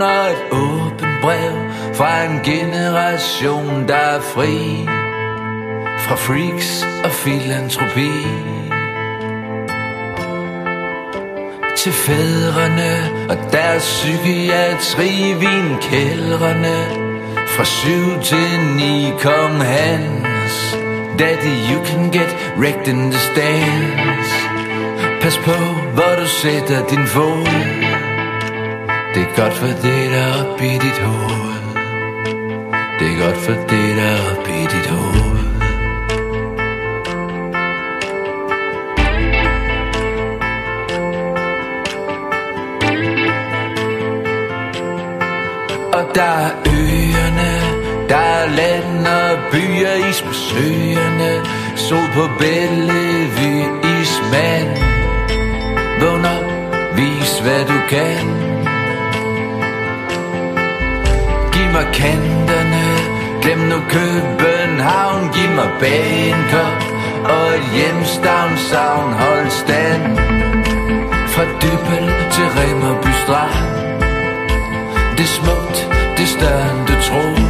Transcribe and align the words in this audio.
revolution 0.00 0.02
og 0.02 0.30
et 0.30 0.42
åbent 0.52 1.20
brev 1.22 1.52
fra 1.94 2.24
en 2.24 2.40
generation, 2.44 3.88
der 3.88 3.94
er 3.94 4.20
fri 4.20 4.86
fra 5.98 6.14
freaks 6.14 6.86
og 7.04 7.10
filantropi. 7.10 8.10
Til 11.76 11.92
fædrene 11.92 12.92
og 13.28 13.36
deres 13.52 13.82
psykiatri, 13.82 15.34
vinkældrene 15.40 16.78
fra 17.46 17.64
syv 17.64 18.22
til 18.22 18.60
ni 18.76 19.12
kom 19.20 19.60
hans. 19.60 20.76
Daddy, 21.18 21.54
you 21.70 21.84
can 21.84 22.10
get 22.10 22.36
wrecked 22.58 22.88
in 22.88 23.10
the 23.10 23.20
stands. 23.20 24.30
Pas 25.22 25.38
på, 25.38 25.56
hvor 25.94 26.14
du 26.20 26.26
sætter 26.26 26.86
din 26.86 27.06
fod 27.06 27.89
det 29.14 29.22
er 29.22 29.42
godt 29.42 29.54
for 29.54 29.66
det, 29.66 30.10
der 30.10 30.18
er 30.18 30.44
op 30.44 30.60
i 30.60 30.72
dit 30.72 30.98
hoved. 30.98 31.60
Det 32.98 33.06
er 33.12 33.24
godt 33.24 33.36
for 33.36 33.52
det, 33.52 33.96
der 33.96 34.02
er 34.02 34.20
op 34.30 34.48
i 34.48 34.62
dit 34.74 34.86
hoved. 34.86 35.40
Og 45.92 46.14
der 46.14 46.22
er 46.22 46.50
øerne, 46.66 47.52
der 48.08 48.16
er 48.16 48.48
land 48.56 49.06
og 49.06 49.38
byer, 49.52 50.08
is 50.10 50.22
på 50.22 50.32
søerne 50.32 51.60
Sol 51.76 52.08
på 52.14 52.28
Bellevue, 52.38 53.66
ismand. 54.00 54.68
Vågn 56.00 56.24
op, 56.24 56.44
vis 56.96 57.38
hvad 57.38 57.64
du 57.64 57.78
kan. 57.88 58.49
Mig 61.80 61.94
kanterne, 61.94 62.86
glem 63.42 63.58
nu 63.58 63.78
København 63.88 65.22
Giv 65.34 65.50
mig 65.58 65.70
Bangkok 65.80 66.80
og 67.24 67.46
et 67.56 67.66
hjemstavnsavn 67.74 69.12
Hold 69.12 69.50
stand. 69.50 70.18
Fra 71.32 71.44
Dybbel 71.62 72.06
til 72.32 72.46
Remmerby 72.56 73.12
Strand. 73.22 73.70
Det 75.16 75.24
er 75.28 75.34
smukt, 75.40 75.78
det 76.16 76.22
er 76.22 76.32
større 76.38 76.70
end 76.70 76.86
du 76.86 76.94
tror. 77.08 77.49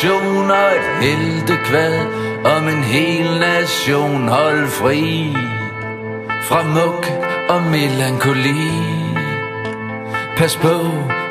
Nation 0.00 0.50
og 0.50 0.70
et 0.76 1.04
heltekvad 1.04 1.94
om 2.44 2.68
en 2.68 2.84
hel 2.84 3.40
nation 3.40 4.28
hold 4.28 4.68
fri 4.68 5.36
fra 6.42 6.62
muk 6.62 7.06
og 7.48 7.62
melankoli. 7.62 8.70
Pas 10.36 10.56
på, 10.56 10.74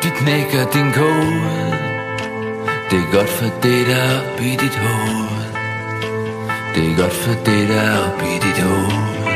de 0.04 0.10
knækker 0.10 0.66
din 0.74 0.92
kode. 0.92 1.74
Det 2.92 3.00
er 3.00 3.12
godt 3.12 3.30
for 3.30 3.50
det, 3.64 3.88
der 3.88 3.96
er 3.96 4.20
op 4.20 4.42
i 4.42 4.52
dit 4.64 4.76
hoved. 4.76 5.46
Det 6.76 6.84
er 6.92 7.02
godt 7.02 7.14
for 7.14 7.34
det, 7.46 7.70
der 7.70 7.82
er 7.82 7.98
op 8.08 8.22
i 8.22 8.36
dit 8.46 8.60
hoved. 8.64 9.30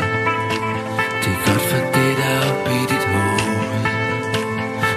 Det 1.21 1.31
er 1.35 1.41
godt 1.47 1.63
for 1.69 1.81
det, 1.95 2.17
der 2.19 2.29
er 2.37 2.41
op 2.51 2.67
i 2.79 2.81
dit 2.91 3.05
hoved. 3.13 3.83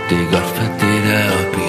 Det 0.08 0.19
er 0.22 0.30
godt 0.32 0.50
for 0.56 0.66
det, 0.80 0.96
der 1.06 1.19
er 1.25 1.30
op 1.41 1.54
i 1.58 1.66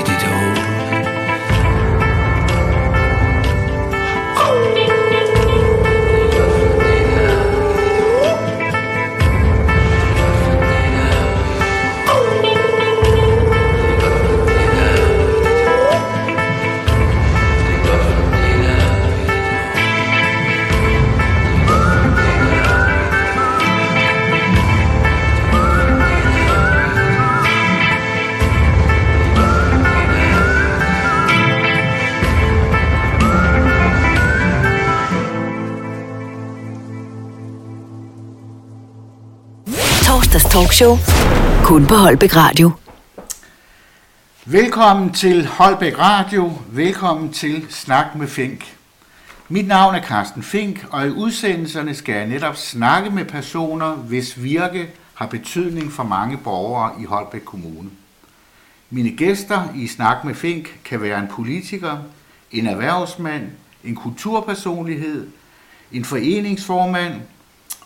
talkshow. 40.57 40.97
Kun 41.63 41.87
på 41.87 41.95
Holbæk 41.95 42.35
Radio. 42.35 42.71
Velkommen 44.45 45.13
til 45.13 45.47
Holbæk 45.47 45.99
Radio. 45.99 46.51
Velkommen 46.67 47.33
til 47.33 47.65
Snak 47.69 48.15
med 48.15 48.27
Fink. 48.27 48.77
Mit 49.49 49.67
navn 49.67 49.95
er 49.95 50.01
Carsten 50.01 50.43
Fink, 50.43 50.85
og 50.91 51.07
i 51.07 51.09
udsendelserne 51.09 51.95
skal 51.95 52.15
jeg 52.15 52.27
netop 52.27 52.55
snakke 52.55 53.09
med 53.09 53.25
personer, 53.25 53.91
hvis 53.91 54.43
virke 54.43 54.89
har 55.13 55.25
betydning 55.25 55.91
for 55.91 56.03
mange 56.03 56.37
borgere 56.37 56.91
i 57.01 57.03
Holbæk 57.03 57.41
Kommune. 57.45 57.89
Mine 58.89 59.11
gæster 59.11 59.63
i 59.75 59.87
Snak 59.87 60.23
med 60.23 60.35
Fink 60.35 60.79
kan 60.85 61.01
være 61.01 61.19
en 61.19 61.27
politiker, 61.27 61.97
en 62.51 62.67
erhvervsmand, 62.67 63.49
en 63.83 63.95
kulturpersonlighed, 63.95 65.27
en 65.91 66.05
foreningsformand 66.05 67.13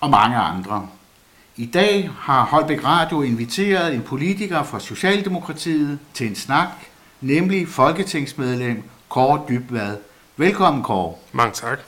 og 0.02 0.10
mange 0.10 0.38
andre. 0.38 0.88
I 1.62 1.66
dag 1.66 2.10
har 2.20 2.46
Holbæk 2.46 2.84
Radio 2.84 3.22
inviteret 3.22 3.94
en 3.96 4.02
politiker 4.02 4.64
fra 4.64 4.80
Socialdemokratiet 4.80 6.00
til 6.14 6.28
en 6.28 6.36
snak, 6.36 6.68
nemlig 7.22 7.68
folketingsmedlem 7.68 8.84
Kåre 9.10 9.42
Dybvad. 9.50 9.98
Velkommen, 10.38 10.84
Kåre. 10.84 11.16
Mange 11.32 11.54
tak. 11.54 11.80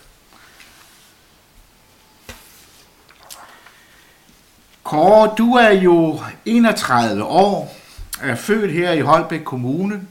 Kåre, 4.83 5.35
du 5.37 5.53
er 5.53 5.71
jo 5.71 6.19
31 6.45 7.23
år, 7.23 7.75
er 8.21 8.35
født 8.35 8.71
her 8.71 8.91
i 8.91 8.99
Holbæk 8.99 9.41
Kommune. 9.43 10.01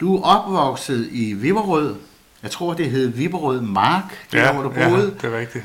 Du 0.00 0.16
er 0.16 0.22
opvokset 0.22 1.08
i 1.12 1.32
Viberød. 1.32 1.96
Jeg 2.42 2.50
tror, 2.50 2.74
det 2.74 2.90
hed 2.90 3.08
Viberød 3.08 3.60
Mark, 3.60 4.28
der 4.32 4.44
Ja, 4.44 4.52
hvor 4.52 4.62
du 4.62 4.72
ja, 4.80 4.88
boede. 4.88 5.14
det 5.22 5.24
er 5.34 5.38
rigtigt. 5.38 5.64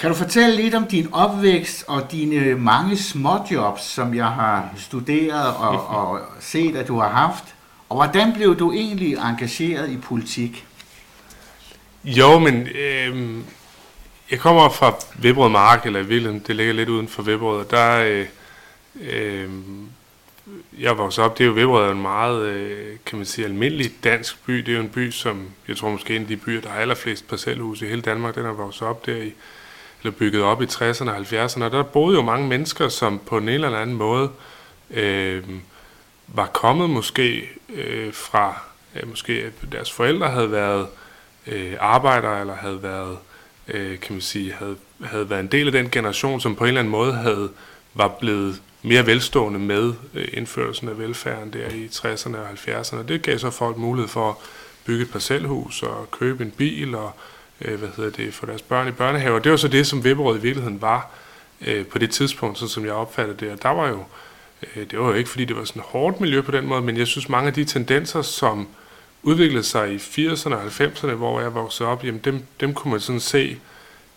Kan 0.00 0.10
du 0.10 0.16
fortælle 0.16 0.56
lidt 0.56 0.74
om 0.74 0.86
din 0.86 1.08
opvækst 1.12 1.84
og 1.88 2.12
dine 2.12 2.54
mange 2.54 2.96
småjobs, 2.96 3.82
som 3.82 4.14
jeg 4.14 4.26
har 4.26 4.70
studeret 4.76 5.54
og, 5.56 5.86
og 5.98 6.20
set, 6.40 6.76
at 6.76 6.88
du 6.88 6.98
har 6.98 7.08
haft? 7.08 7.44
Og 7.88 7.96
hvordan 7.96 8.32
blev 8.32 8.58
du 8.58 8.72
egentlig 8.72 9.12
engageret 9.12 9.90
i 9.90 9.96
politik? 9.96 10.66
Jo, 12.04 12.38
men 12.38 12.66
øh, 12.66 13.38
jeg 14.30 14.38
kommer 14.38 14.68
fra 14.68 14.94
Vibrød 15.18 15.50
Mark, 15.50 15.86
eller 15.86 16.00
i 16.00 16.06
virkeligheden, 16.06 16.44
det 16.46 16.56
ligger 16.56 16.74
lidt 16.74 16.88
uden 16.88 17.08
for 17.08 17.22
Vibrød, 17.22 17.60
og 17.64 17.70
der, 17.70 18.04
øh, 18.04 18.26
øh, 19.00 19.50
jeg 20.78 20.98
voksede 20.98 21.26
op, 21.26 21.38
det 21.38 21.44
er 21.44 21.48
jo 21.48 21.54
Vibrød 21.54 21.86
er 21.86 21.92
en 21.92 22.02
meget, 22.02 22.42
øh, 22.42 22.96
kan 23.06 23.18
man 23.18 23.26
sige, 23.26 23.44
almindelig 23.44 23.92
dansk 24.04 24.44
by. 24.46 24.58
Det 24.58 24.68
er 24.68 24.76
jo 24.76 24.82
en 24.82 24.88
by, 24.88 25.10
som, 25.10 25.48
jeg 25.68 25.76
tror 25.76 25.90
måske 25.90 26.16
en 26.16 26.22
af 26.22 26.28
de 26.28 26.36
byer, 26.36 26.60
der 26.60 26.68
har 26.68 26.80
allerflest 26.80 27.28
parcelhuse 27.28 27.86
i 27.86 27.88
hele 27.88 28.02
Danmark, 28.02 28.34
den 28.34 28.46
er 28.46 28.52
vokset 28.52 28.82
op 28.82 29.06
der 29.06 29.16
i, 29.16 29.32
eller 30.02 30.10
bygget 30.10 30.42
op 30.42 30.62
i 30.62 30.64
60'erne 30.64 31.10
og 31.10 31.16
70'erne, 31.16 31.64
og 31.64 31.70
der 31.70 31.82
boede 31.82 32.16
jo 32.16 32.22
mange 32.22 32.48
mennesker, 32.48 32.88
som 32.88 33.20
på 33.26 33.36
en 33.36 33.48
eller 33.48 33.78
anden 33.78 33.96
måde 33.96 34.30
øh, 34.90 35.44
var 36.26 36.46
kommet 36.46 36.90
måske 36.90 37.48
øh, 37.74 38.14
fra, 38.14 38.60
øh, 38.96 39.08
måske 39.08 39.52
deres 39.72 39.92
forældre 39.92 40.28
havde 40.28 40.52
været 40.52 40.86
øh, 41.46 41.72
arbejdere, 41.80 42.40
eller 42.40 42.54
havde 42.54 42.82
været 42.82 43.18
øh, 43.68 44.00
kan 44.00 44.12
man 44.14 44.20
sige, 44.20 44.52
havde, 44.52 44.76
havde 45.04 45.30
været 45.30 45.40
en 45.40 45.46
del 45.46 45.66
af 45.66 45.72
den 45.72 45.90
generation, 45.90 46.40
som 46.40 46.56
på 46.56 46.64
en 46.64 46.68
eller 46.68 46.80
anden 46.80 46.92
måde 46.92 47.12
havde, 47.12 47.50
var 47.94 48.08
blevet 48.08 48.62
mere 48.82 49.06
velstående 49.06 49.58
med 49.58 49.92
øh, 50.14 50.28
indførelsen 50.32 50.88
af 50.88 50.98
velfærden 50.98 51.52
der 51.52 51.68
i 51.68 51.86
60'erne 51.86 52.36
og 52.36 52.50
70'erne. 52.50 53.02
Det 53.02 53.22
gav 53.22 53.38
så 53.38 53.50
folk 53.50 53.76
mulighed 53.76 54.08
for 54.08 54.30
at 54.30 54.36
bygge 54.84 55.02
et 55.02 55.10
parcelhus 55.10 55.82
og 55.82 56.10
købe 56.10 56.44
en 56.44 56.50
bil 56.50 56.94
og 56.94 57.12
øh, 57.60 57.78
hvad 57.78 57.88
hedder 57.96 58.10
det, 58.10 58.34
for 58.34 58.46
deres 58.46 58.62
børn 58.62 58.88
i 58.88 58.90
børnehaver. 58.90 59.38
Det 59.38 59.50
var 59.50 59.56
så 59.56 59.68
det, 59.68 59.86
som 59.86 60.04
Vipperød 60.04 60.38
i 60.38 60.42
virkeligheden 60.42 60.82
var 60.82 61.10
øh, 61.66 61.86
på 61.86 61.98
det 61.98 62.10
tidspunkt, 62.10 62.58
så 62.58 62.68
som 62.68 62.84
jeg 62.84 62.92
opfattede 62.92 63.36
det. 63.40 63.52
Og 63.52 63.62
der 63.62 63.68
var 63.68 63.88
jo, 63.88 64.04
øh, 64.76 64.90
det 64.90 64.98
var 64.98 65.06
jo 65.06 65.14
ikke 65.14 65.30
fordi 65.30 65.44
det 65.44 65.56
var 65.56 65.64
sådan 65.64 65.80
et 65.80 65.86
hårdt 65.86 66.20
miljø 66.20 66.40
på 66.40 66.50
den 66.50 66.66
måde, 66.66 66.82
men 66.82 66.96
jeg 66.96 67.06
synes 67.06 67.28
mange 67.28 67.48
af 67.48 67.54
de 67.54 67.64
tendenser, 67.64 68.22
som 68.22 68.68
udviklede 69.22 69.64
sig 69.64 69.92
i 69.92 69.96
80'erne 69.96 70.54
og 70.54 70.66
90'erne, 70.66 71.12
hvor 71.12 71.40
jeg 71.40 71.54
voksede 71.54 71.88
op, 71.88 72.04
jamen 72.04 72.20
dem, 72.24 72.42
dem 72.60 72.74
kunne 72.74 72.90
man 72.90 73.00
sådan 73.00 73.20
se, 73.20 73.58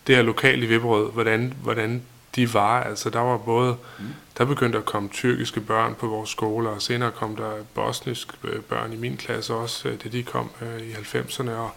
det 0.07 0.15
her 0.15 0.23
lokale 0.23 0.65
i 0.65 0.67
Vipperød, 0.67 1.11
hvordan, 1.11 1.53
hvordan 1.61 2.01
de 2.35 2.53
var. 2.53 2.83
Altså 2.83 3.09
der 3.09 3.19
var 3.19 3.37
både, 3.37 3.75
mm. 3.99 4.05
der 4.37 4.45
begyndte 4.45 4.77
at 4.77 4.85
komme 4.85 5.09
tyrkiske 5.09 5.61
børn 5.61 5.95
på 5.95 6.07
vores 6.07 6.29
skoler, 6.29 6.69
og 6.69 6.81
senere 6.81 7.11
kom 7.11 7.35
der 7.35 7.51
bosniske 7.73 8.33
øh, 8.43 8.61
børn 8.61 8.93
i 8.93 8.95
min 8.95 9.17
klasse 9.17 9.53
også, 9.53 9.87
øh, 9.89 10.03
det 10.03 10.11
de 10.11 10.23
kom 10.23 10.49
øh, 10.61 10.81
i 10.81 10.91
90'erne, 10.91 11.51
og 11.51 11.71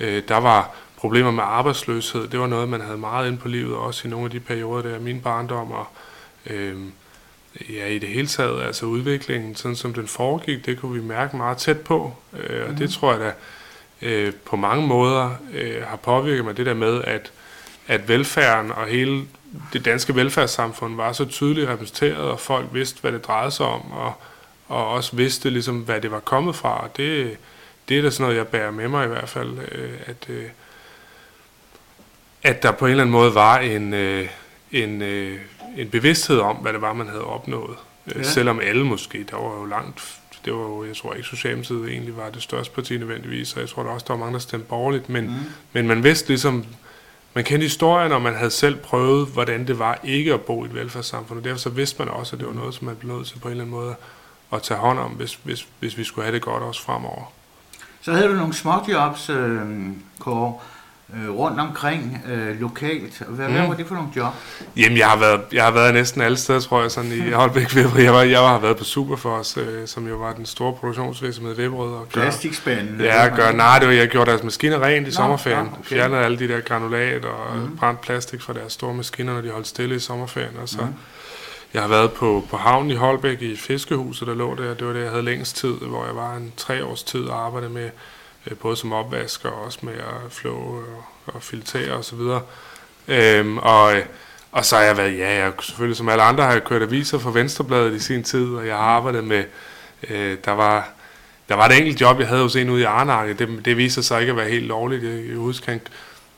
øh, 0.00 0.22
der 0.28 0.36
var 0.36 0.74
problemer 1.04 1.30
med 1.30 1.44
arbejdsløshed. 1.46 2.28
Det 2.28 2.40
var 2.40 2.46
noget, 2.46 2.68
man 2.68 2.80
havde 2.80 2.98
meget 2.98 3.28
ind 3.28 3.38
på 3.38 3.48
livet, 3.48 3.76
også 3.76 4.08
i 4.08 4.10
nogle 4.10 4.24
af 4.24 4.30
de 4.30 4.40
perioder 4.40 4.82
der, 4.82 5.00
min 5.00 5.20
barndom, 5.20 5.72
og 5.72 5.86
øh, 6.46 6.76
ja, 7.70 7.86
i 7.86 7.98
det 7.98 8.08
hele 8.08 8.26
taget, 8.26 8.62
altså 8.62 8.86
udviklingen, 8.86 9.54
sådan 9.54 9.76
som 9.76 9.94
den 9.94 10.06
foregik, 10.06 10.66
det 10.66 10.80
kunne 10.80 11.02
vi 11.02 11.06
mærke 11.08 11.36
meget 11.36 11.58
tæt 11.58 11.80
på, 11.80 12.14
øh, 12.32 12.64
og 12.64 12.70
mm. 12.70 12.76
det 12.76 12.90
tror 12.90 13.12
jeg 13.12 13.20
da 13.20 13.32
øh, 14.08 14.32
på 14.44 14.56
mange 14.56 14.86
måder 14.86 15.30
øh, 15.52 15.82
har 15.82 15.96
påvirket 15.96 16.44
mig 16.44 16.56
det 16.56 16.66
der 16.66 16.74
med, 16.74 17.02
at, 17.04 17.32
at 17.86 18.08
velfærden 18.08 18.72
og 18.72 18.86
hele 18.86 19.22
det 19.72 19.84
danske 19.84 20.14
velfærdssamfund 20.14 20.96
var 20.96 21.12
så 21.12 21.24
tydeligt 21.24 21.68
repræsenteret, 21.68 22.16
og 22.16 22.40
folk 22.40 22.66
vidste, 22.72 23.00
hvad 23.00 23.12
det 23.12 23.26
drejede 23.26 23.50
sig 23.50 23.66
om, 23.66 23.92
og, 23.92 24.12
og 24.68 24.88
også 24.88 25.16
vidste, 25.16 25.50
ligesom, 25.50 25.78
hvad 25.78 26.00
det 26.00 26.10
var 26.10 26.20
kommet 26.20 26.56
fra. 26.56 26.82
Og 26.82 26.96
det, 26.96 27.36
det 27.88 27.98
er 27.98 28.02
da 28.02 28.10
sådan 28.10 28.24
noget, 28.24 28.36
jeg 28.36 28.48
bærer 28.48 28.70
med 28.70 28.88
mig 28.88 29.04
i 29.04 29.08
hvert 29.08 29.28
fald, 29.28 29.58
øh, 29.72 29.90
at, 30.06 30.26
øh, 30.28 30.44
at 32.44 32.62
der 32.62 32.72
på 32.72 32.86
en 32.86 32.90
eller 32.90 33.02
anden 33.02 33.12
måde 33.12 33.34
var 33.34 33.58
en, 33.58 33.94
øh, 33.94 34.28
en, 34.72 35.02
øh, 35.02 35.38
en 35.76 35.88
bevidsthed 35.88 36.38
om, 36.38 36.56
hvad 36.56 36.72
det 36.72 36.80
var, 36.80 36.92
man 36.92 37.08
havde 37.08 37.24
opnået. 37.24 37.76
Øh, 38.06 38.16
ja. 38.16 38.22
Selvom 38.22 38.60
alle 38.60 38.84
måske, 38.84 39.26
der 39.30 39.36
var 39.36 39.60
jo 39.60 39.64
langt, 39.64 40.18
det 40.44 40.52
var 40.52 40.60
jo, 40.60 40.84
jeg 40.84 40.96
tror 40.96 41.14
ikke, 41.14 41.28
Socialdemokratiet 41.28 41.88
egentlig 41.88 42.16
var 42.16 42.30
det 42.30 42.42
største 42.42 42.74
parti 42.74 42.98
nødvendigvis, 42.98 43.54
og 43.54 43.60
jeg 43.60 43.68
tror 43.68 43.82
der 43.82 43.90
også, 43.90 44.04
der 44.08 44.14
var 44.14 44.20
mange, 44.20 44.32
der 44.32 44.38
stemte 44.38 44.66
borgerligt, 44.66 45.08
men, 45.08 45.24
mm. 45.24 45.32
men 45.72 45.86
man 45.86 46.04
vidste 46.04 46.28
ligesom, 46.28 46.64
man 47.34 47.44
kendte 47.44 47.64
historien, 47.64 48.12
og 48.12 48.22
man 48.22 48.34
havde 48.34 48.50
selv 48.50 48.76
prøvet, 48.76 49.28
hvordan 49.28 49.66
det 49.66 49.78
var 49.78 50.00
ikke 50.04 50.34
at 50.34 50.40
bo 50.40 50.64
i 50.64 50.66
et 50.66 50.74
velfærdssamfund, 50.74 51.38
og 51.38 51.44
derfor 51.44 51.58
så 51.58 51.70
vidste 51.70 51.98
man 51.98 52.08
også, 52.08 52.36
at 52.36 52.40
det 52.40 52.48
var 52.48 52.54
noget, 52.54 52.74
som 52.74 52.84
man 52.84 52.96
blev 52.96 53.16
nødt 53.16 53.26
til 53.26 53.38
på 53.38 53.48
en 53.48 53.52
eller 53.52 53.64
anden 53.64 53.76
måde 53.76 53.94
at 54.52 54.62
tage 54.62 54.80
hånd 54.80 54.98
om, 54.98 55.10
hvis, 55.10 55.38
hvis, 55.42 55.68
hvis 55.80 55.98
vi 55.98 56.04
skulle 56.04 56.24
have 56.24 56.34
det 56.34 56.42
godt 56.42 56.62
også 56.62 56.82
fremover. 56.82 57.32
Så 58.00 58.12
havde 58.12 58.28
du 58.28 58.34
nogle 58.34 58.54
småjobs, 58.54 59.30
øh, 59.30 59.60
Kåre, 60.18 60.54
øh, 61.16 61.30
rundt 61.30 61.60
omkring 61.60 62.22
øh, 62.28 62.60
lokalt. 62.60 63.22
Hvad, 63.28 63.46
mm. 63.46 63.54
hvad 63.54 63.66
var 63.66 63.74
det 63.74 63.86
for 63.86 63.94
nogle 63.94 64.10
job? 64.16 64.32
Jamen, 64.76 64.98
jeg 64.98 65.06
har 65.06 65.16
været, 65.16 65.40
jeg 65.52 65.64
har 65.64 65.70
været 65.70 65.94
næsten 65.94 66.20
alle 66.20 66.36
steder, 66.36 66.60
tror 66.60 66.82
jeg, 66.82 66.90
sådan 66.90 67.12
i 67.12 67.30
Holbæk 67.40 67.74
Vibberød. 67.74 68.02
Jeg, 68.02 68.12
var, 68.12 68.22
jeg 68.22 68.38
har 68.40 68.58
været 68.58 68.76
på 68.76 68.84
Superfors, 68.84 69.56
øh, 69.56 69.86
som 69.86 70.08
jo 70.08 70.16
var 70.16 70.32
den 70.32 70.46
store 70.46 70.72
produktionsvirksomhed 70.72 71.58
i 71.58 71.62
Vibberød. 71.62 71.92
Og 71.92 72.06
Plastikspanden? 72.08 73.00
Ja, 73.00 73.36
gør, 73.36 73.52
nej, 73.52 73.78
det 73.78 73.88
var, 73.88 73.94
jeg 73.94 74.08
gjorde 74.08 74.30
deres 74.30 74.42
maskiner 74.42 74.82
rent 74.82 75.06
i 75.06 75.10
Nå, 75.10 75.14
sommerferien. 75.14 75.66
Ja, 75.66 75.72
okay. 75.72 75.82
Fjernede 75.82 76.20
alle 76.20 76.38
de 76.38 76.48
der 76.48 76.60
granulat 76.60 77.24
og 77.24 77.56
mm. 77.56 77.76
brændt 77.76 78.00
plastik 78.00 78.40
fra 78.40 78.52
deres 78.52 78.72
store 78.72 78.94
maskiner, 78.94 79.34
når 79.34 79.40
de 79.40 79.50
holdt 79.50 79.66
stille 79.66 79.96
i 79.96 79.98
sommerferien. 79.98 80.56
Og 80.62 80.68
så, 80.68 80.80
mm. 80.80 80.94
Jeg 81.74 81.82
har 81.82 81.88
været 81.88 82.12
på, 82.12 82.44
på 82.50 82.56
havnen 82.56 82.90
i 82.90 82.94
Holbæk 82.94 83.42
i 83.42 83.56
fiskehuset, 83.56 84.28
der 84.28 84.34
lå 84.34 84.54
der. 84.54 84.74
Det 84.74 84.86
var 84.86 84.92
det, 84.92 85.00
jeg 85.00 85.10
havde 85.10 85.22
længst 85.22 85.56
tid, 85.56 85.72
hvor 85.72 86.06
jeg 86.06 86.16
var 86.16 86.36
en 86.36 86.52
tre 86.56 86.84
års 86.84 87.02
tid 87.02 87.20
og 87.20 87.46
arbejdede 87.46 87.72
med 87.72 87.90
Øh, 88.46 88.56
både 88.56 88.76
som 88.76 88.92
opvasker 88.92 89.48
og 89.48 89.64
også 89.64 89.78
med 89.82 89.92
at 89.94 90.32
flå 90.32 90.54
og, 90.54 91.04
og 91.26 91.42
filtrere 91.42 91.92
osv. 91.92 92.18
Og, 92.18 92.42
øhm, 93.08 93.58
og, 93.58 93.96
øh, 93.96 94.04
og 94.52 94.64
så 94.64 94.76
har 94.76 94.82
jeg 94.82 94.96
været, 94.96 95.18
ja, 95.18 95.44
jeg, 95.44 95.52
selvfølgelig 95.60 95.96
som 95.96 96.08
alle 96.08 96.22
andre 96.22 96.44
har 96.44 96.52
jeg 96.52 96.64
kørt 96.64 96.82
aviser 96.82 97.18
for 97.18 97.30
Venstrebladet 97.30 97.94
i 97.94 97.98
sin 97.98 98.22
tid, 98.22 98.46
og 98.46 98.66
jeg 98.66 98.76
har 98.76 98.82
arbejdet 98.82 99.24
med, 99.24 99.44
øh, 100.10 100.36
der 100.44 100.52
var 100.52 100.88
der 101.48 101.54
var 101.54 101.66
et 101.66 101.76
enkelt 101.76 102.00
job, 102.00 102.18
jeg 102.18 102.28
havde 102.28 102.42
hos 102.42 102.56
en 102.56 102.70
ude 102.70 102.80
i 102.80 102.84
Arnakke, 102.84 103.34
det, 103.34 103.64
det 103.64 103.76
viste 103.76 104.02
sig 104.02 104.20
ikke 104.20 104.30
at 104.30 104.36
være 104.36 104.48
helt 104.48 104.66
lovligt. 104.66 105.04
Jeg, 105.04 105.28
jeg 105.28 105.36
husker, 105.36 105.72
han, 105.72 105.80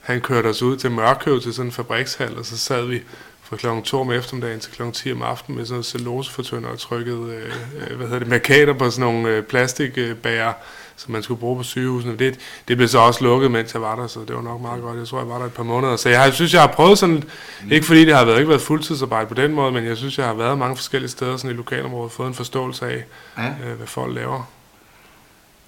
han 0.01 0.21
kørte 0.21 0.47
os 0.47 0.63
ud 0.63 0.77
til 0.77 0.91
Mørkøv 0.91 1.41
til 1.41 1.55
sådan 1.55 1.69
en 1.69 1.73
fabrikshal, 1.73 2.39
og 2.39 2.47
så 2.47 2.59
sad 2.59 2.87
vi 2.87 3.03
fra 3.43 3.57
klokken 3.57 3.85
2 3.85 4.01
om 4.01 4.13
eftermiddagen 4.13 4.61
til 4.61 4.73
klokken 4.73 4.93
10 4.93 5.13
om 5.13 5.23
aftenen 5.23 5.57
med 5.57 5.67
sådan 5.67 5.75
noget 5.75 5.87
cellulosefortynder 5.87 6.69
og 6.69 6.79
trykket, 6.79 7.29
øh, 7.29 7.53
øh, 7.91 7.97
hvad 7.97 8.07
hedder 8.07 8.19
det, 8.19 8.29
markader 8.29 8.73
på 8.73 8.91
sådan 8.91 9.13
nogle 9.13 9.29
øh, 9.29 9.43
plastikbærer, 9.43 10.53
som 10.97 11.13
man 11.13 11.23
skulle 11.23 11.41
bruge 11.41 11.57
på 11.57 11.63
sygehusene. 11.63 12.17
Det, 12.17 12.39
det 12.69 12.77
blev 12.77 12.89
så 12.89 12.99
også 12.99 13.25
lukket, 13.25 13.51
mens 13.51 13.75
jeg 13.75 13.83
var 13.83 13.97
der, 13.97 14.07
så 14.07 14.21
det 14.21 14.37
var 14.37 14.43
nok 14.43 14.61
meget 14.61 14.83
godt. 14.83 14.99
Jeg 14.99 15.07
tror, 15.07 15.19
jeg 15.19 15.29
var 15.29 15.39
der 15.39 15.45
et 15.45 15.53
par 15.53 15.63
måneder. 15.63 15.97
Så 15.97 16.09
jeg, 16.09 16.25
jeg 16.25 16.35
synes, 16.35 16.55
jeg 16.55 16.61
har 16.61 16.69
prøvet 16.69 16.99
sådan, 16.99 17.25
mm. 17.63 17.73
ikke 17.73 17.87
fordi 17.87 18.05
det 18.05 18.15
har 18.15 18.25
været, 18.25 18.39
ikke 18.39 18.49
været 18.49 18.63
fuldtidsarbejde 18.63 19.27
på 19.27 19.35
den 19.35 19.53
måde, 19.53 19.73
men 19.73 19.85
jeg 19.85 19.97
synes, 19.97 20.19
jeg 20.19 20.27
har 20.27 20.35
været 20.35 20.59
mange 20.59 20.77
forskellige 20.77 21.11
steder 21.11 21.37
sådan 21.37 21.51
i 21.51 21.55
lokalområdet 21.57 22.13
fået 22.13 22.29
en 22.29 22.35
forståelse 22.35 22.87
af, 22.87 23.05
ja. 23.39 23.49
øh, 23.49 23.77
hvad 23.77 23.87
folk 23.87 24.15
laver. 24.15 24.49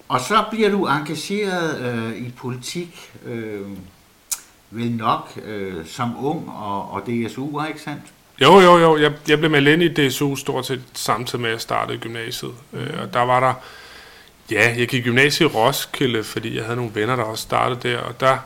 Og 0.07 0.19
så 0.19 0.43
bliver 0.51 0.69
du 0.69 0.87
engageret 0.87 1.81
øh, 1.81 2.17
i 2.17 2.31
politik, 2.37 3.11
øh, 3.25 3.61
vel 4.71 4.91
nok 4.91 5.39
øh, 5.45 5.85
som 5.85 6.25
ung 6.25 6.49
og, 6.49 6.91
og 6.91 7.01
DSU, 7.01 7.65
ikke 7.65 7.81
sandt? 7.81 8.01
Jo, 8.41 8.59
jo, 8.59 8.77
jo. 8.77 8.97
Jeg, 8.97 9.11
jeg 9.27 9.39
blev 9.39 9.51
meldt 9.51 9.67
ind 9.67 9.83
i 9.83 10.07
DSU 10.07 10.35
stort 10.35 10.65
set 10.65 10.81
samtidig 10.93 11.41
med, 11.41 11.49
at 11.49 11.53
jeg 11.53 11.61
startede 11.61 11.97
gymnasiet. 11.97 12.51
Øh, 12.73 12.87
og 13.01 13.13
der 13.13 13.21
var 13.21 13.39
der 13.39 13.53
Ja, 14.51 14.75
jeg 14.77 14.87
gik 14.87 15.03
gymnasiet 15.03 15.49
i 15.49 15.53
Roskilde, 15.53 16.23
fordi 16.23 16.55
jeg 16.55 16.63
havde 16.63 16.75
nogle 16.75 16.95
venner, 16.95 17.15
der 17.15 17.23
også 17.23 17.41
startede 17.41 17.89
der, 17.89 17.97
og 17.97 18.19
der, 18.19 18.37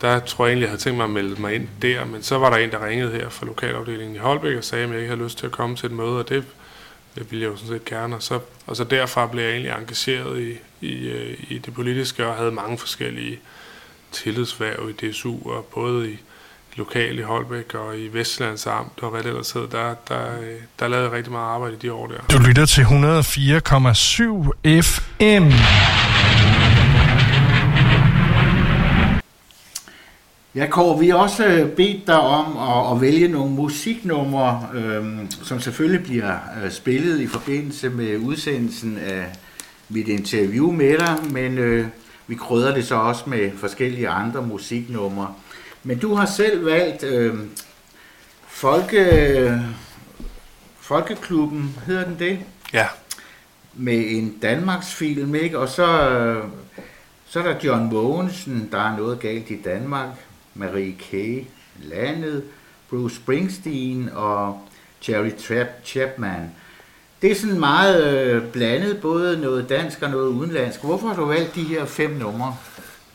der 0.00 0.20
tror 0.20 0.46
jeg 0.46 0.50
egentlig, 0.50 0.64
jeg 0.64 0.70
havde 0.70 0.82
tænkt 0.82 0.96
mig 0.96 1.04
at 1.04 1.10
melde 1.10 1.40
mig 1.40 1.54
ind 1.54 1.68
der, 1.82 2.04
men 2.04 2.22
så 2.22 2.38
var 2.38 2.50
der 2.50 2.56
en, 2.56 2.70
der 2.70 2.86
ringede 2.86 3.12
her 3.12 3.28
fra 3.28 3.46
lokalafdelingen 3.46 4.16
i 4.16 4.18
Holbæk 4.18 4.56
og 4.56 4.64
sagde, 4.64 4.84
at 4.84 4.90
jeg 4.90 4.98
ikke 4.98 5.08
havde 5.08 5.24
lyst 5.24 5.38
til 5.38 5.46
at 5.46 5.52
komme 5.52 5.76
til 5.76 5.86
et 5.86 5.92
møde, 5.92 6.18
og 6.18 6.28
det, 6.28 6.44
det 7.14 7.30
ville 7.30 7.42
jeg 7.42 7.52
jo 7.52 7.56
sådan 7.56 7.68
set 7.68 7.84
gerne, 7.84 8.16
og 8.16 8.22
så, 8.22 8.40
og 8.66 8.76
så 8.76 8.84
derfra 8.84 9.26
blev 9.26 9.42
jeg 9.42 9.52
egentlig 9.52 9.72
engageret 9.72 10.40
i, 10.40 10.58
i, 10.86 11.08
øh, 11.08 11.36
i 11.48 11.58
det 11.58 11.74
politiske, 11.74 12.26
og 12.26 12.36
havde 12.36 12.52
mange 12.52 12.78
forskellige 12.78 13.40
tillidsværv 14.12 14.90
i 14.90 14.92
DSU, 14.92 15.50
og 15.50 15.64
både 15.64 16.10
i 16.10 16.18
lokal 16.76 17.18
i 17.18 17.22
Holbæk 17.22 17.74
og 17.74 17.98
i 17.98 18.08
Vestlands 18.08 18.66
Amt 18.66 19.02
og 19.02 19.10
hvad 19.10 19.22
det 19.22 19.28
ellers 19.28 19.52
hedder, 19.52 19.68
der, 19.68 19.94
der, 20.08 20.26
der 20.80 20.88
lavede 20.88 21.06
jeg 21.06 21.12
rigtig 21.16 21.32
meget 21.32 21.54
arbejde 21.54 21.74
i 21.74 21.78
de 21.78 21.92
år 21.92 22.06
der. 22.06 22.36
Du 22.36 22.42
lytter 22.42 22.66
til 22.66 22.82
104,7 22.82 22.86
FM. 24.82 25.52
Ja, 30.54 30.66
Kåre, 30.66 30.98
vi 30.98 31.08
har 31.08 31.16
også 31.16 31.46
øh, 31.46 31.68
bedt 31.70 32.06
dig 32.06 32.20
om 32.20 32.56
at, 32.56 32.96
at 32.96 33.00
vælge 33.00 33.28
nogle 33.28 33.52
musiknumre, 33.52 34.68
øhm, 34.74 35.30
som 35.30 35.60
selvfølgelig 35.60 36.04
bliver 36.04 36.34
øh, 36.64 36.70
spillet 36.70 37.20
i 37.20 37.26
forbindelse 37.26 37.88
med 37.88 38.18
udsendelsen 38.18 38.98
af 38.98 39.24
mit 39.88 40.08
interview 40.08 40.72
med 40.72 40.98
dig, 40.98 41.16
men 41.30 41.58
øh, 41.58 41.86
vi 42.26 42.34
krydder 42.34 42.74
det 42.74 42.86
så 42.86 42.94
også 42.94 43.22
med 43.26 43.50
forskellige 43.56 44.08
andre 44.08 44.42
musiknumre. 44.42 45.34
Men 45.86 45.98
du 45.98 46.14
har 46.14 46.26
selv 46.26 46.64
valgt 46.64 47.02
øh, 47.02 47.34
Folke, 48.48 49.62
Folkeklubben, 50.80 51.76
hedder 51.86 52.04
den 52.04 52.18
det? 52.18 52.38
Ja. 52.72 52.86
Med 53.74 54.04
en 54.08 54.38
Danmarks 54.42 54.94
film, 54.94 55.34
ikke? 55.34 55.58
Og 55.58 55.68
så, 55.68 55.86
så 57.26 57.38
er 57.38 57.42
der 57.42 57.54
John 57.64 57.90
Mogensen, 57.92 58.68
der 58.72 58.78
er 58.78 58.96
noget 58.96 59.20
galt 59.20 59.50
i 59.50 59.62
Danmark, 59.62 60.08
Marie 60.54 60.92
K. 60.92 61.12
Landet, 61.82 62.44
Bruce 62.90 63.16
Springsteen 63.16 64.10
og 64.14 64.60
Jerry 65.08 65.30
Trap 65.30 65.66
Chapman. 65.84 66.50
Det 67.22 67.30
er 67.30 67.34
sådan 67.34 67.60
meget 67.60 68.14
øh, 68.14 68.52
blandet, 68.52 69.00
både 69.00 69.40
noget 69.40 69.68
dansk 69.68 70.02
og 70.02 70.10
noget 70.10 70.28
udenlandsk. 70.28 70.84
Hvorfor 70.84 71.08
har 71.08 71.16
du 71.16 71.24
valgt 71.24 71.54
de 71.54 71.64
her 71.64 71.84
fem 71.84 72.10
numre? 72.10 72.56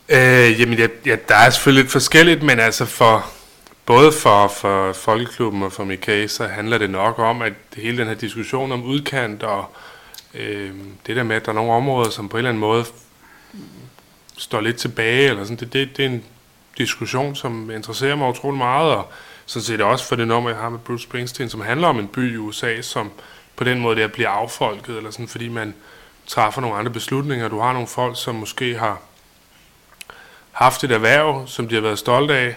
Øh, 0.08 0.60
jamen, 0.60 0.78
ja, 0.78 0.86
ja, 1.06 1.16
der 1.28 1.34
er 1.34 1.50
selvfølgelig 1.50 1.82
lidt 1.82 1.92
forskelligt, 1.92 2.42
men 2.42 2.60
altså 2.60 2.84
for, 2.84 3.26
både 3.86 4.12
for, 4.12 4.48
for 4.48 4.92
Folkeklubben 4.92 5.62
og 5.62 5.72
for 5.72 5.84
Mikai, 5.84 6.28
så 6.28 6.46
handler 6.46 6.78
det 6.78 6.90
nok 6.90 7.18
om, 7.18 7.42
at 7.42 7.52
hele 7.76 7.98
den 7.98 8.06
her 8.06 8.14
diskussion 8.14 8.72
om 8.72 8.84
udkant 8.84 9.42
og 9.42 9.64
øh, 10.34 10.70
det 11.06 11.16
der 11.16 11.22
med, 11.22 11.36
at 11.36 11.44
der 11.44 11.50
er 11.50 11.56
nogle 11.56 11.72
områder, 11.72 12.10
som 12.10 12.28
på 12.28 12.36
en 12.36 12.38
eller 12.38 12.50
anden 12.50 12.60
måde 12.60 12.84
står 14.36 14.60
lidt 14.60 14.76
tilbage, 14.76 15.28
eller 15.28 15.44
sådan, 15.44 15.56
det, 15.56 15.72
det, 15.72 15.96
det 15.96 16.04
er 16.04 16.08
en 16.08 16.24
diskussion, 16.78 17.34
som 17.34 17.70
interesserer 17.70 18.16
mig 18.16 18.28
utrolig 18.28 18.58
meget, 18.58 18.90
og 18.94 19.12
sådan 19.46 19.64
set 19.64 19.80
også 19.80 20.04
for 20.04 20.16
det 20.16 20.28
nummer, 20.28 20.50
jeg 20.50 20.58
har 20.58 20.68
med 20.68 20.78
Bruce 20.78 21.02
Springsteen, 21.02 21.48
som 21.48 21.60
handler 21.60 21.88
om 21.88 21.98
en 21.98 22.08
by 22.08 22.34
i 22.34 22.36
USA, 22.36 22.82
som 22.82 23.10
på 23.56 23.64
den 23.64 23.80
måde 23.80 24.00
der 24.00 24.08
bliver 24.08 24.28
affolket, 24.28 24.96
eller 24.96 25.10
sådan, 25.10 25.28
fordi 25.28 25.48
man 25.48 25.74
træffer 26.26 26.60
nogle 26.60 26.76
andre 26.76 26.92
beslutninger. 26.92 27.48
Du 27.48 27.60
har 27.60 27.72
nogle 27.72 27.88
folk, 27.88 28.22
som 28.22 28.34
måske 28.34 28.78
har 28.78 29.00
haft 30.52 30.84
et 30.84 30.90
erhverv, 30.90 31.46
som 31.46 31.68
de 31.68 31.74
har 31.74 31.82
været 31.82 31.98
stolte 31.98 32.34
af, 32.34 32.56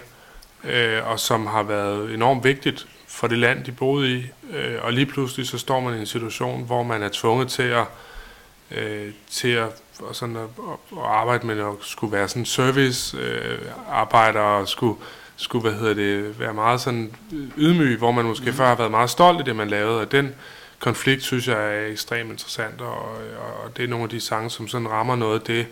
øh, 0.63 1.07
og 1.09 1.19
som 1.19 1.47
har 1.47 1.63
været 1.63 2.13
enormt 2.13 2.43
vigtigt 2.43 2.87
for 3.07 3.27
det 3.27 3.37
land, 3.37 3.65
de 3.65 3.71
boede 3.71 4.17
i. 4.17 4.25
Øh, 4.53 4.75
og 4.81 4.93
lige 4.93 5.05
pludselig 5.05 5.47
så 5.47 5.57
står 5.57 5.79
man 5.79 5.97
i 5.97 5.99
en 5.99 6.05
situation, 6.05 6.63
hvor 6.63 6.83
man 6.83 7.03
er 7.03 7.09
tvunget 7.13 7.47
til 7.47 7.63
at, 7.63 7.85
øh, 8.71 9.11
til 9.29 9.47
at, 9.47 9.69
og 9.99 10.15
sådan 10.15 10.35
at, 10.35 10.43
at 10.91 11.03
arbejde 11.05 11.47
med 11.47 11.59
at 11.59 11.73
skulle 11.81 12.13
være 12.13 12.27
sådan 12.27 12.45
service 12.45 13.17
øh, 13.17 13.59
arbejder 13.89 14.39
og 14.41 14.67
skulle, 14.67 14.99
skulle 15.35 15.69
hvad 15.69 15.79
hedder 15.79 15.93
det, 15.93 16.39
være 16.39 16.53
meget 16.53 16.81
sådan 16.81 17.11
ydmyg, 17.57 17.97
hvor 17.97 18.11
man 18.11 18.25
måske 18.25 18.45
mm. 18.45 18.53
før 18.53 18.67
har 18.67 18.75
været 18.75 18.91
meget 18.91 19.09
stolt 19.09 19.39
af 19.39 19.45
det, 19.45 19.55
man 19.55 19.67
lavede. 19.67 20.01
Og 20.01 20.11
den 20.11 20.35
konflikt, 20.79 21.23
synes 21.23 21.47
jeg, 21.47 21.77
er 21.77 21.87
ekstremt 21.87 22.31
interessant, 22.31 22.81
og, 22.81 22.97
og 23.63 23.77
det 23.77 23.83
er 23.83 23.87
nogle 23.87 24.03
af 24.03 24.09
de 24.09 24.19
sange, 24.19 24.49
som 24.49 24.67
sådan 24.67 24.89
rammer 24.89 25.15
noget 25.15 25.39
af 25.39 25.45
det, 25.45 25.67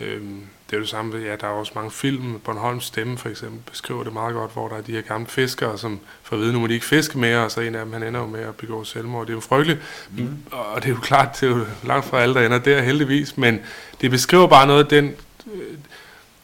Øhm, 0.00 0.42
det 0.66 0.72
er 0.72 0.76
jo 0.76 0.80
det 0.80 0.88
samme, 0.88 1.18
ja, 1.18 1.36
der 1.36 1.46
er 1.46 1.50
også 1.50 1.72
mange 1.74 1.90
film, 1.90 2.40
Bornholms 2.44 2.84
Stemme 2.84 3.18
for 3.18 3.28
eksempel 3.28 3.60
beskriver 3.70 4.04
det 4.04 4.12
meget 4.12 4.34
godt, 4.34 4.52
hvor 4.52 4.68
der 4.68 4.76
er 4.76 4.80
de 4.80 4.92
her 4.92 5.00
gamle 5.00 5.26
fiskere, 5.26 5.78
som 5.78 6.00
får 6.22 6.36
at 6.36 6.42
vide, 6.42 6.52
nu 6.52 6.60
må 6.60 6.66
de 6.66 6.74
ikke 6.74 6.86
fiske 6.86 7.18
mere, 7.18 7.44
og 7.44 7.50
så 7.50 7.60
en 7.60 7.74
af 7.74 7.84
dem, 7.84 7.92
han 7.92 8.02
ender 8.02 8.20
jo 8.20 8.26
med 8.26 8.40
at 8.40 8.56
begå 8.56 8.84
selvmord. 8.84 9.26
Det 9.26 9.32
er 9.32 9.36
jo 9.36 9.40
frygteligt, 9.40 9.80
mm. 10.10 10.42
og 10.50 10.82
det 10.82 10.88
er 10.88 10.94
jo 10.94 11.00
klart, 11.00 11.40
det 11.40 11.46
er 11.50 11.56
jo 11.56 11.66
langt 11.84 12.06
fra 12.06 12.20
alle, 12.20 12.34
der 12.34 12.46
ender 12.46 12.58
der 12.58 12.82
heldigvis, 12.82 13.36
men 13.36 13.60
det 14.00 14.10
beskriver 14.10 14.46
bare 14.46 14.66
noget 14.66 14.84
af 14.84 14.88
den, 14.88 15.14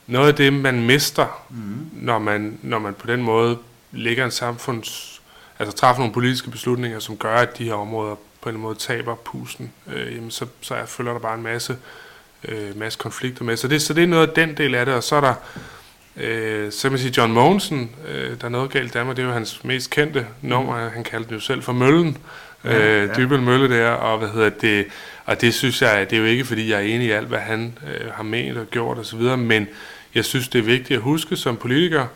noget 0.07 0.29
af 0.29 0.35
det, 0.35 0.53
man 0.53 0.87
mister, 0.87 1.45
mm. 1.51 1.89
når, 1.93 2.19
man, 2.19 2.59
når 2.63 2.79
man 2.79 2.95
på 2.95 3.07
den 3.07 3.23
måde 3.23 3.59
lægger 3.93 4.25
en 4.25 4.31
samfunds, 4.31 5.23
altså 5.59 5.77
træffer 5.77 6.01
nogle 6.01 6.15
politiske 6.15 6.51
beslutninger, 6.51 6.99
som 6.99 7.17
gør, 7.17 7.37
at 7.37 7.59
de 7.59 7.65
her 7.65 7.75
områder 7.75 8.15
på 8.41 8.49
en 8.49 8.57
måde 8.57 8.75
taber 8.75 9.15
pusten, 9.15 9.73
øh, 9.87 10.15
jamen 10.15 10.31
så, 10.31 10.47
så 10.61 10.77
følger 10.87 11.13
der 11.13 11.21
bare 11.21 11.35
en 11.35 11.43
masse 11.43 11.73
øh, 11.73 12.04
masse 12.75 12.99
konflikter 12.99 13.45
med. 13.45 13.57
Så 13.57 13.69
det, 13.69 13.83
så 13.83 13.95
det 13.95 14.03
er 14.03 14.07
noget 14.07 14.29
af 14.29 14.35
den 14.35 14.57
del 14.57 14.75
af 14.75 14.87
det, 14.87 14.95
og 14.95 15.03
så 15.03 15.17
er 15.17 15.21
der, 15.21 15.35
øh, 16.17 16.73
så 16.73 16.83
kan 16.83 16.93
man 16.93 17.01
sige, 17.01 17.15
John 17.17 17.33
Mogensen, 17.33 17.91
øh, 18.09 18.41
der 18.41 18.45
er 18.45 18.49
noget 18.49 18.71
galt 18.71 18.95
der, 18.95 19.05
det 19.05 19.19
er 19.19 19.27
jo 19.27 19.33
hans 19.33 19.65
mest 19.65 19.91
kendte 19.91 20.27
nummer, 20.43 20.89
han 20.89 21.05
kaldte 21.05 21.29
det 21.29 21.35
jo 21.35 21.41
selv 21.41 21.63
for 21.63 21.73
Møllen, 21.73 22.19
ja, 22.65 22.79
øh, 22.79 23.09
ja. 23.09 23.15
Dybel 23.15 23.43
Mølle 23.43 23.79
der, 23.79 23.91
og 23.91 24.19
hvad 24.19 24.29
hedder 24.29 24.49
det, 24.51 24.87
og 25.25 25.41
det 25.41 25.55
synes 25.55 25.83
jeg, 25.83 26.11
det 26.11 26.17
er 26.17 26.21
jo 26.21 26.27
ikke 26.27 26.45
fordi, 26.45 26.71
jeg 26.71 26.77
er 26.77 26.95
enig 26.95 27.07
i 27.07 27.11
alt, 27.11 27.29
hvad 27.29 27.39
han 27.39 27.79
øh, 27.87 28.11
har 28.13 28.23
ment 28.23 28.59
og 28.59 28.67
gjort 28.67 28.99
osv., 28.99 29.21
men 29.21 29.69
jeg 30.15 30.25
synes, 30.25 30.49
det 30.49 30.59
er 30.59 30.63
vigtigt 30.63 30.97
at 30.97 31.03
huske 31.03 31.37
som 31.37 31.57
politiker, 31.57 32.07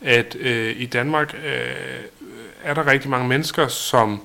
at 0.00 0.36
øh, 0.40 0.74
i 0.76 0.86
Danmark 0.86 1.34
øh, 1.46 1.50
er 2.64 2.74
der 2.74 2.86
rigtig 2.86 3.10
mange 3.10 3.28
mennesker, 3.28 3.68
som 3.68 4.20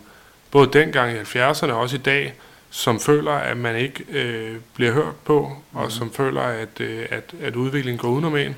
både 0.52 0.70
dengang 0.74 1.12
i 1.12 1.20
70'erne 1.20 1.72
og 1.72 1.80
også 1.80 1.96
i 1.96 2.00
dag, 2.00 2.34
som 2.72 3.00
føler, 3.00 3.32
at 3.32 3.58
man 3.58 3.76
ikke 3.76 4.06
øh, 4.10 4.58
bliver 4.74 4.92
hørt 4.92 5.16
på, 5.26 5.58
og 5.74 5.84
mm. 5.84 5.90
som 5.90 6.14
føler, 6.14 6.42
at, 6.42 6.80
øh, 6.80 7.06
at, 7.10 7.34
at 7.42 7.56
udviklingen 7.56 8.00
går 8.00 8.10
udenom 8.10 8.36
en. 8.36 8.56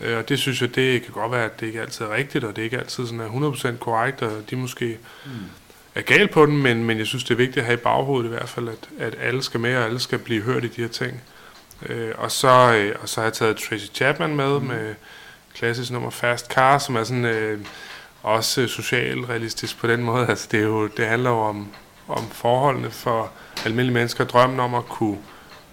Øh, 0.00 0.18
og 0.18 0.28
det 0.28 0.38
synes 0.38 0.62
jeg, 0.62 0.74
det 0.74 1.02
kan 1.02 1.12
godt 1.12 1.32
være, 1.32 1.44
at 1.44 1.60
det 1.60 1.66
ikke 1.66 1.80
altid 1.80 2.04
er 2.04 2.14
rigtigt, 2.14 2.44
og 2.44 2.56
det 2.56 2.62
ikke 2.62 2.78
altid 2.78 3.06
sådan 3.06 3.20
er 3.20 3.72
100% 3.74 3.76
korrekt, 3.78 4.22
og 4.22 4.50
de 4.50 4.56
måske 4.56 4.98
mm. 5.24 5.30
er 5.94 6.02
galt 6.02 6.30
på 6.30 6.46
den, 6.46 6.62
men, 6.62 6.84
men 6.84 6.98
jeg 6.98 7.06
synes, 7.06 7.24
det 7.24 7.30
er 7.30 7.36
vigtigt 7.36 7.58
at 7.58 7.64
have 7.64 7.78
i 7.78 7.82
baghovedet 7.82 8.26
i 8.26 8.30
hvert 8.30 8.48
fald, 8.48 8.68
at, 8.68 8.88
at 8.98 9.14
alle 9.20 9.42
skal 9.42 9.60
med, 9.60 9.76
og 9.76 9.84
alle 9.84 10.00
skal 10.00 10.18
blive 10.18 10.42
hørt 10.42 10.64
i 10.64 10.68
de 10.68 10.80
her 10.80 10.88
ting. 10.88 11.22
Øh, 11.86 12.10
og, 12.18 12.30
så, 12.30 12.74
øh, 12.74 12.94
og 13.02 13.08
så 13.08 13.20
har 13.20 13.26
jeg 13.26 13.32
taget 13.32 13.56
Tracy 13.56 13.86
Chapman 13.94 14.36
med, 14.36 14.60
mm. 14.60 14.66
med 14.66 14.94
klassisk 15.54 15.90
nummer 15.90 16.10
Fast 16.10 16.52
Car, 16.52 16.78
som 16.78 16.96
er 16.96 17.04
sådan 17.04 17.24
øh, 17.24 17.58
også 18.22 18.66
socialrealistisk 18.66 19.78
på 19.78 19.86
den 19.86 20.02
måde. 20.02 20.26
Altså 20.30 20.48
det, 20.50 20.60
er 20.60 20.64
jo, 20.64 20.86
det 20.86 21.06
handler 21.06 21.30
jo 21.30 21.38
om 21.38 21.68
om 22.08 22.24
forholdene 22.32 22.90
for 22.90 23.30
almindelige 23.64 23.94
mennesker, 23.94 24.24
drømmen 24.24 24.60
om 24.60 24.74
at 24.74 24.86
kunne 24.88 25.18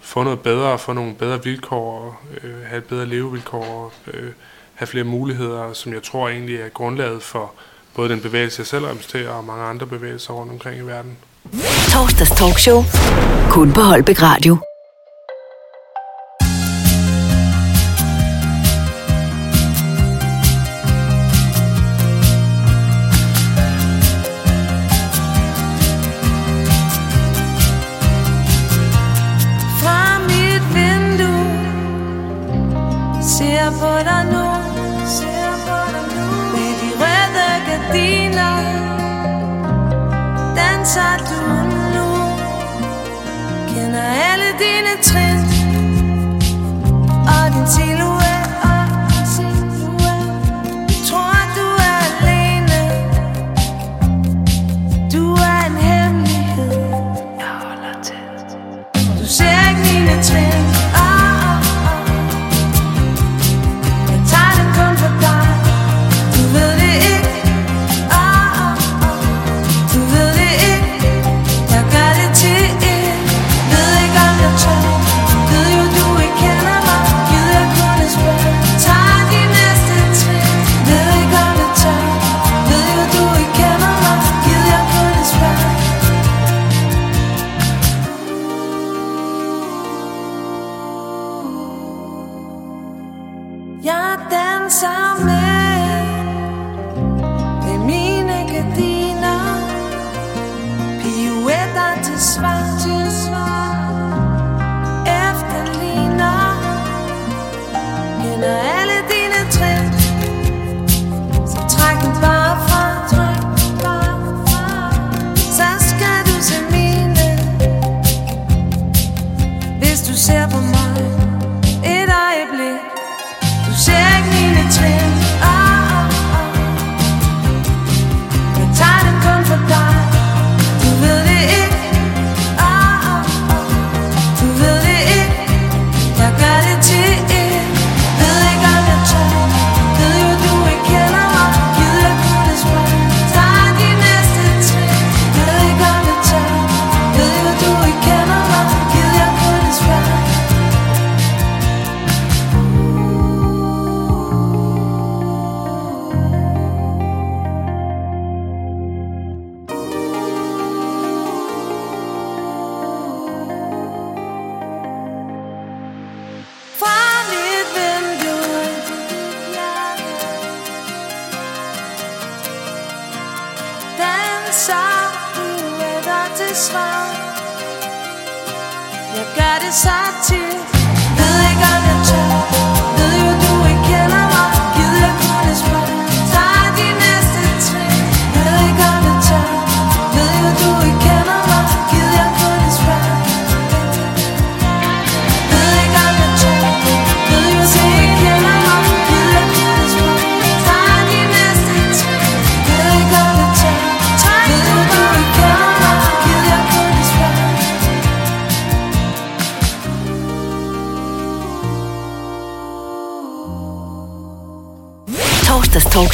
få 0.02 0.24
noget 0.24 0.40
bedre, 0.40 0.80
få 0.80 0.94
nogle 0.94 1.14
bedre 1.16 1.44
vilkår, 1.44 2.22
øh, 2.44 2.62
have 2.66 2.82
bedre 2.82 3.06
levevilkår, 3.06 3.94
øh, 4.14 4.32
have 4.74 4.88
flere 4.88 5.04
muligheder, 5.04 5.74
som 5.74 5.94
jeg 5.94 6.04
tror 6.04 6.30
egentlig 6.30 6.56
er 6.56 6.70
grundlaget 6.70 7.24
for 7.24 7.52
både 7.96 8.10
den 8.10 8.22
bevægelse, 8.22 8.60
jeg 8.60 8.68
selv 8.68 8.86
repræsenterer, 8.86 9.30
og 9.30 9.44
mange 9.44 9.64
andre 9.64 9.86
bevægelser 9.86 10.34
rundt 10.34 10.52
omkring 10.52 10.78
i 10.78 10.82
verden. 10.82 11.18
Torsdags 11.90 12.32
talkshow. 12.32 12.84
Kun 13.50 13.74
på 13.74 13.82
Holbæk 13.82 14.22
Radio. 14.22 14.58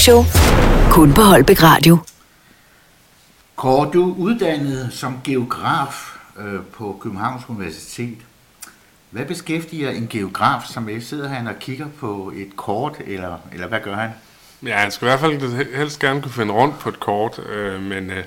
Talkshow. 0.01 0.24
Kun 0.91 1.13
på 1.13 1.22
Holbæk 1.22 1.63
Radio. 1.63 1.98
Kåre, 3.55 3.89
du 3.93 4.12
er 4.12 4.15
uddannet 4.15 4.89
som 4.91 5.20
geograf 5.24 6.17
øh, 6.39 6.60
på 6.74 7.00
Københavns 7.01 7.43
Universitet. 7.50 8.17
Hvad 9.10 9.25
beskæftiger 9.25 9.89
en 9.89 10.08
geograf, 10.08 10.62
som 10.65 10.89
jeg 10.89 11.03
sidder 11.03 11.29
han 11.29 11.48
og 11.48 11.53
kigger 11.60 11.88
på 12.00 12.34
et 12.36 12.55
kort, 12.55 12.98
eller, 13.05 13.38
eller 13.53 13.67
hvad 13.67 13.79
gør 13.79 13.96
han? 13.96 14.10
Ja, 14.65 14.77
han 14.77 14.91
skal 14.91 15.05
i 15.05 15.10
hvert 15.10 15.20
fald 15.20 15.75
helst 15.75 16.00
gerne 16.00 16.22
kunne 16.22 16.31
finde 16.31 16.53
rundt 16.53 16.79
på 16.79 16.89
et 16.89 17.00
kort, 17.00 17.39
øh, 17.50 17.81
men 17.81 18.10
øh, 18.10 18.15
jeg 18.15 18.25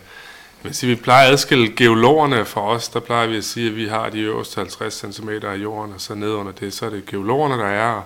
vil 0.62 0.74
sige, 0.74 0.96
vi 0.96 1.02
plejer 1.02 1.26
at 1.26 1.32
adskille 1.32 1.76
geologerne 1.76 2.44
fra 2.44 2.60
os. 2.60 2.88
Der 2.88 3.00
plejer 3.00 3.26
vi 3.26 3.36
at 3.36 3.44
sige, 3.44 3.70
at 3.70 3.76
vi 3.76 3.88
har 3.88 4.10
de 4.10 4.20
øverste 4.20 4.56
50 4.56 4.94
cm 4.94 5.28
af 5.28 5.56
jorden, 5.56 5.94
og 5.94 6.00
så 6.00 6.14
ned 6.14 6.30
under 6.30 6.52
det, 6.52 6.72
så 6.72 6.86
er 6.86 6.90
det 6.90 7.06
geologerne, 7.06 7.54
der 7.54 7.68
er. 7.68 7.92
Og 7.92 8.04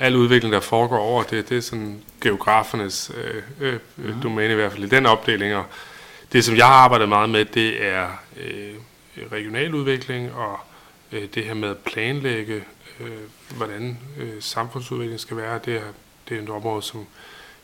al 0.00 0.16
udvikling, 0.16 0.52
der 0.52 0.60
foregår 0.60 0.98
over 0.98 1.22
det, 1.22 1.48
det 1.48 1.56
er 1.56 1.60
sådan 1.60 2.02
geografernes 2.20 3.12
øh, 3.14 3.42
øh, 3.60 3.78
mm. 3.96 4.20
domæne 4.22 4.52
i 4.52 4.56
hvert 4.56 4.72
fald 4.72 4.84
i 4.84 4.88
den 4.88 5.06
opdeling. 5.06 5.54
Og 5.54 5.64
det, 6.32 6.44
som 6.44 6.56
jeg 6.56 6.66
har 6.66 6.74
arbejdet 6.74 7.08
meget 7.08 7.30
med, 7.30 7.44
det 7.44 7.86
er 7.86 8.08
øh, 8.36 8.74
regional 9.32 9.74
udvikling 9.74 10.32
og 10.32 10.60
øh, 11.12 11.28
det 11.34 11.44
her 11.44 11.54
med 11.54 11.68
at 11.68 11.78
planlægge, 11.78 12.64
øh, 13.00 13.56
hvordan 13.56 13.98
øh, 14.18 14.42
samfundsudvikling 14.42 15.20
skal 15.20 15.36
være. 15.36 15.60
Det 15.64 15.76
er, 15.76 15.92
det 16.28 16.38
er 16.38 16.42
et 16.42 16.50
område, 16.50 16.82
som, 16.82 17.06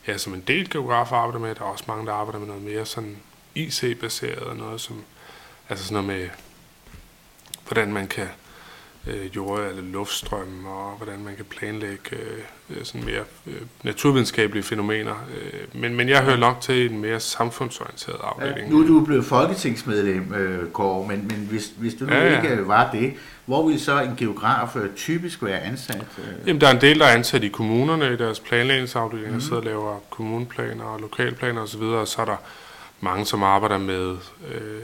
ja, 0.07 0.17
som 0.17 0.33
en 0.33 0.43
del 0.47 0.69
geografer 0.69 1.15
arbejder 1.15 1.39
med. 1.39 1.55
Der 1.55 1.61
er 1.61 1.65
også 1.65 1.83
mange, 1.87 2.05
der 2.05 2.13
arbejder 2.13 2.39
med 2.39 2.47
noget 2.47 2.63
mere 2.63 2.85
sådan 2.85 3.17
IC-baseret 3.55 4.39
og 4.39 4.55
noget 4.55 4.81
som, 4.81 5.03
altså 5.69 5.85
sådan 5.85 6.03
noget 6.03 6.19
med, 6.19 6.29
hvordan 7.67 7.93
man 7.93 8.07
kan 8.07 8.27
øh, 9.07 9.35
jord- 9.35 9.59
eller 9.69 9.83
luftstrøm, 9.83 10.65
og 10.65 10.93
hvordan 10.97 11.23
man 11.23 11.35
kan 11.35 11.45
planlægge 11.45 12.15
øh, 12.69 12.83
sådan 12.83 13.05
mere 13.05 13.23
øh, 13.47 13.61
naturvidenskabelige 13.83 14.63
fænomener. 14.63 15.27
Øh, 15.41 15.81
men, 15.81 15.95
men 15.95 16.09
jeg 16.09 16.23
hører 16.23 16.37
nok 16.37 16.61
til 16.61 16.91
en 16.91 17.01
mere 17.01 17.19
samfundsorienteret 17.19 18.19
afdeling. 18.23 18.67
Ja, 18.67 18.69
nu 18.69 18.81
er 18.81 18.87
du 18.87 19.05
blevet 19.05 19.25
folketingsmedlem, 19.25 20.33
øh, 20.33 20.71
Kåre, 20.71 21.07
men, 21.07 21.27
men 21.27 21.47
hvis, 21.49 21.73
hvis 21.77 21.93
du 21.93 22.05
nu 22.05 22.13
ja, 22.13 22.31
ja. 22.31 22.41
ikke 22.41 22.67
var 22.67 22.91
det, 22.91 23.13
hvor 23.45 23.67
vil 23.67 23.79
så 23.79 24.01
en 24.01 24.15
geograf 24.17 24.75
øh, 24.75 24.95
typisk 24.95 25.43
være 25.43 25.59
ansat? 25.59 26.05
Øh? 26.17 26.47
Jamen, 26.47 26.61
der 26.61 26.67
er 26.67 26.71
en 26.71 26.81
del, 26.81 26.99
der 26.99 27.05
er 27.05 27.13
ansat 27.13 27.43
i 27.43 27.47
kommunerne 27.47 28.13
i 28.13 28.17
deres 28.17 28.39
planlægningsafdelinger, 28.39 29.33
mm. 29.33 29.41
sidder 29.41 29.57
og 29.57 29.63
laver 29.63 29.99
kommuneplaner 30.09 30.83
og 30.83 30.99
lokalplaner 30.99 31.61
osv., 31.61 31.81
og 31.81 32.07
så 32.07 32.21
er 32.21 32.25
der 32.25 32.37
mange, 32.99 33.25
som 33.25 33.43
arbejder 33.43 33.77
med 33.77 34.17
øh, 34.53 34.81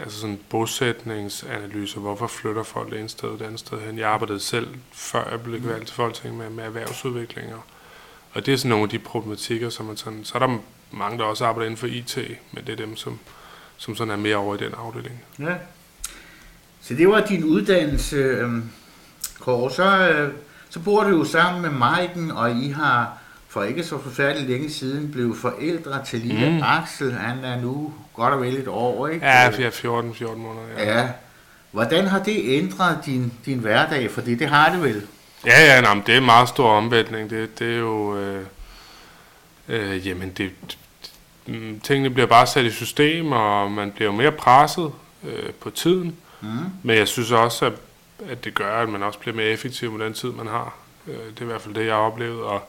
altså 0.00 0.20
sådan 0.20 0.40
bosætningsanalyser. 0.50 2.00
Hvorfor 2.00 2.26
flytter 2.26 2.62
folk 2.62 2.90
det 2.90 3.00
ene 3.00 3.08
sted 3.08 3.28
og 3.28 3.38
det 3.38 3.44
andet 3.44 3.60
sted 3.60 3.80
hen? 3.80 3.98
Jeg 3.98 4.08
arbejdede 4.08 4.40
selv, 4.40 4.68
før 4.92 5.30
jeg 5.30 5.42
blev 5.42 5.64
valgt 5.64 5.86
til 5.86 5.96
Folketinget, 5.96 6.38
med, 6.38 6.50
med 6.50 6.64
erhvervsudviklinger. 6.64 7.58
Og 8.32 8.46
det 8.46 8.54
er 8.54 8.58
sådan 8.58 8.68
nogle 8.68 8.82
af 8.82 8.88
de 8.88 8.98
problematikker, 8.98 9.70
som 9.70 9.86
man 9.86 9.96
sådan... 9.96 10.24
Så 10.24 10.34
er 10.34 10.46
der 10.46 10.58
mange, 10.90 11.18
der 11.18 11.24
også 11.24 11.46
arbejder 11.46 11.66
inden 11.66 11.78
for 11.78 11.86
IT, 11.86 12.18
men 12.52 12.66
det 12.66 12.72
er 12.72 12.76
dem, 12.76 12.96
som, 12.96 13.18
som 13.76 13.96
sådan 13.96 14.12
er 14.12 14.16
mere 14.16 14.36
over 14.36 14.54
i 14.54 14.58
den 14.58 14.72
afdeling. 14.76 15.24
Ja. 15.38 15.54
Så 16.80 16.94
det 16.94 17.08
var 17.08 17.20
din 17.20 17.44
uddannelse, 17.44 18.16
øh, 18.16 18.50
Kåre. 19.40 19.70
Så, 19.70 20.08
øh, 20.08 20.32
så 20.70 20.80
bor 20.80 21.04
du 21.04 21.08
jo 21.08 21.24
sammen 21.24 21.62
med 21.62 21.70
Maiken, 21.70 22.30
og 22.30 22.50
I 22.50 22.68
har 22.68 23.18
for 23.54 23.62
ikke 23.62 23.84
så 23.84 24.02
forfærdeligt 24.02 24.50
længe 24.50 24.70
siden 24.70 25.12
blev 25.12 25.36
forældre 25.36 26.04
til 26.04 26.20
lille 26.20 26.50
mm. 26.50 26.62
Axel. 26.62 27.12
Han 27.12 27.44
er 27.44 27.60
nu 27.60 27.94
godt 28.14 28.34
og 28.34 28.40
vel 28.40 28.56
et 28.56 28.68
år, 28.68 29.08
ikke? 29.08 29.26
Ja, 29.26 29.70
14, 29.70 30.14
14 30.14 30.42
måneder. 30.42 30.66
Ja. 30.78 30.98
ja. 30.98 31.08
Hvordan 31.70 32.06
har 32.06 32.22
det 32.22 32.42
ændret 32.44 32.98
din, 33.06 33.32
din 33.46 33.58
hverdag? 33.58 34.10
Fordi 34.10 34.34
det 34.34 34.48
har 34.48 34.72
det 34.72 34.82
vel? 34.82 35.06
Ja, 35.46 35.74
ja, 35.74 35.80
nej, 35.80 36.02
det 36.06 36.14
er 36.14 36.18
en 36.18 36.24
meget 36.24 36.48
stor 36.48 36.70
omvæltning. 36.70 37.30
Det, 37.30 37.58
det 37.58 37.74
er 37.74 37.78
jo... 37.78 38.16
Øh, 38.16 38.46
øh, 39.68 40.06
jamen, 40.06 40.30
det, 40.30 40.50
mm, 41.46 41.80
tingene 41.80 42.10
bliver 42.10 42.26
bare 42.26 42.46
sat 42.46 42.64
i 42.64 42.70
system, 42.70 43.32
og 43.32 43.70
man 43.70 43.90
bliver 43.90 44.10
jo 44.10 44.16
mere 44.16 44.32
presset 44.32 44.92
øh, 45.24 45.52
på 45.60 45.70
tiden. 45.70 46.16
Mm. 46.40 46.48
Men 46.82 46.96
jeg 46.96 47.08
synes 47.08 47.30
også, 47.30 47.66
at, 47.66 47.72
at 48.28 48.44
det 48.44 48.54
gør, 48.54 48.82
at 48.82 48.88
man 48.88 49.02
også 49.02 49.18
bliver 49.18 49.36
mere 49.36 49.46
effektiv 49.46 49.92
med 49.92 50.04
den 50.04 50.14
tid, 50.14 50.28
man 50.28 50.46
har. 50.46 50.76
Øh, 51.06 51.14
det 51.14 51.38
er 51.38 51.42
i 51.42 51.46
hvert 51.46 51.62
fald 51.62 51.74
det, 51.74 51.86
jeg 51.86 51.94
har 51.94 52.00
oplevet. 52.00 52.42
Og, 52.42 52.68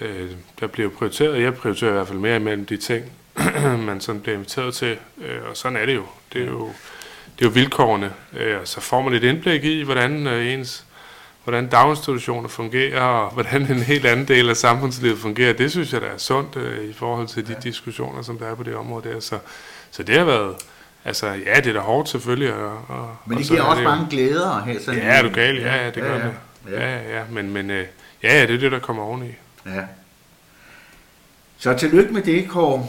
øh, 0.00 0.30
der 0.60 0.66
bliver 0.66 0.90
prioriteret. 0.90 1.42
Jeg 1.42 1.54
prioriterer 1.54 1.90
i 1.90 1.94
hvert 1.94 2.08
fald 2.08 2.18
mere 2.18 2.36
imellem 2.36 2.66
de 2.66 2.76
ting, 2.76 3.04
man 3.86 4.00
sådan 4.00 4.20
bliver 4.20 4.34
inviteret 4.34 4.74
til. 4.74 4.98
Øh, 5.18 5.38
og 5.50 5.56
sådan 5.56 5.78
er 5.78 5.86
det 5.86 5.94
jo. 5.94 6.04
Det 6.32 6.42
er 6.42 6.46
jo, 6.46 6.66
det 7.38 7.44
er 7.44 7.48
jo 7.48 7.50
vilkårene. 7.50 8.12
Øh, 8.36 8.60
og 8.60 8.68
så 8.68 8.80
får 8.80 9.02
man 9.02 9.14
et 9.14 9.24
indblik 9.24 9.64
i, 9.64 9.82
hvordan 9.82 10.26
øh, 10.26 10.52
ens 10.52 10.84
hvordan 11.48 11.68
daginstitutioner 11.68 12.48
fungerer, 12.48 13.00
og 13.00 13.32
hvordan 13.32 13.62
en 13.62 13.82
helt 13.82 14.06
anden 14.06 14.28
del 14.28 14.50
af 14.50 14.56
samfundslivet 14.56 15.18
fungerer. 15.18 15.52
Det 15.52 15.70
synes 15.70 15.92
jeg, 15.92 16.00
der 16.00 16.06
er 16.06 16.18
sundt 16.18 16.56
øh, 16.56 16.84
i 16.84 16.92
forhold 16.92 17.28
til 17.28 17.46
de 17.46 17.52
ja. 17.52 17.58
diskussioner, 17.58 18.22
som 18.22 18.38
der 18.38 18.46
er 18.46 18.54
på 18.54 18.62
det 18.62 18.74
område 18.74 19.08
der. 19.08 19.20
Så, 19.20 19.38
så 19.90 20.02
det 20.02 20.18
har 20.18 20.24
været, 20.24 20.56
altså 21.04 21.26
ja, 21.26 21.56
det 21.56 21.66
er 21.66 21.72
da 21.72 21.78
hårdt 21.78 22.08
selvfølgelig. 22.08 22.54
Og, 22.54 22.72
og, 22.88 23.16
men 23.26 23.38
det 23.38 23.46
og 23.46 23.56
giver 23.56 23.62
også 23.62 23.82
mange 23.82 24.06
glæder 24.10 24.60
have 24.60 24.80
sådan 24.80 25.00
Ja, 25.00 25.06
er 25.06 25.22
du 25.22 25.28
gal? 25.28 25.56
Ja, 25.56 25.76
ja, 25.76 25.86
det 25.86 25.96
ja, 25.96 26.00
gør 26.00 26.14
ja. 26.14 26.24
det. 26.24 26.34
Ja, 26.70 26.96
ja, 26.96 27.18
ja. 27.18 27.24
Men, 27.30 27.52
men 27.52 27.70
øh, 27.70 27.86
ja, 28.22 28.34
ja, 28.34 28.46
det 28.46 28.54
er 28.54 28.58
det, 28.58 28.72
der 28.72 28.78
kommer 28.78 29.02
oveni. 29.02 29.30
Ja. 29.74 29.84
Så 31.58 31.74
tillykke 31.74 32.12
med 32.12 32.22
det, 32.22 32.48
Kåre. 32.48 32.86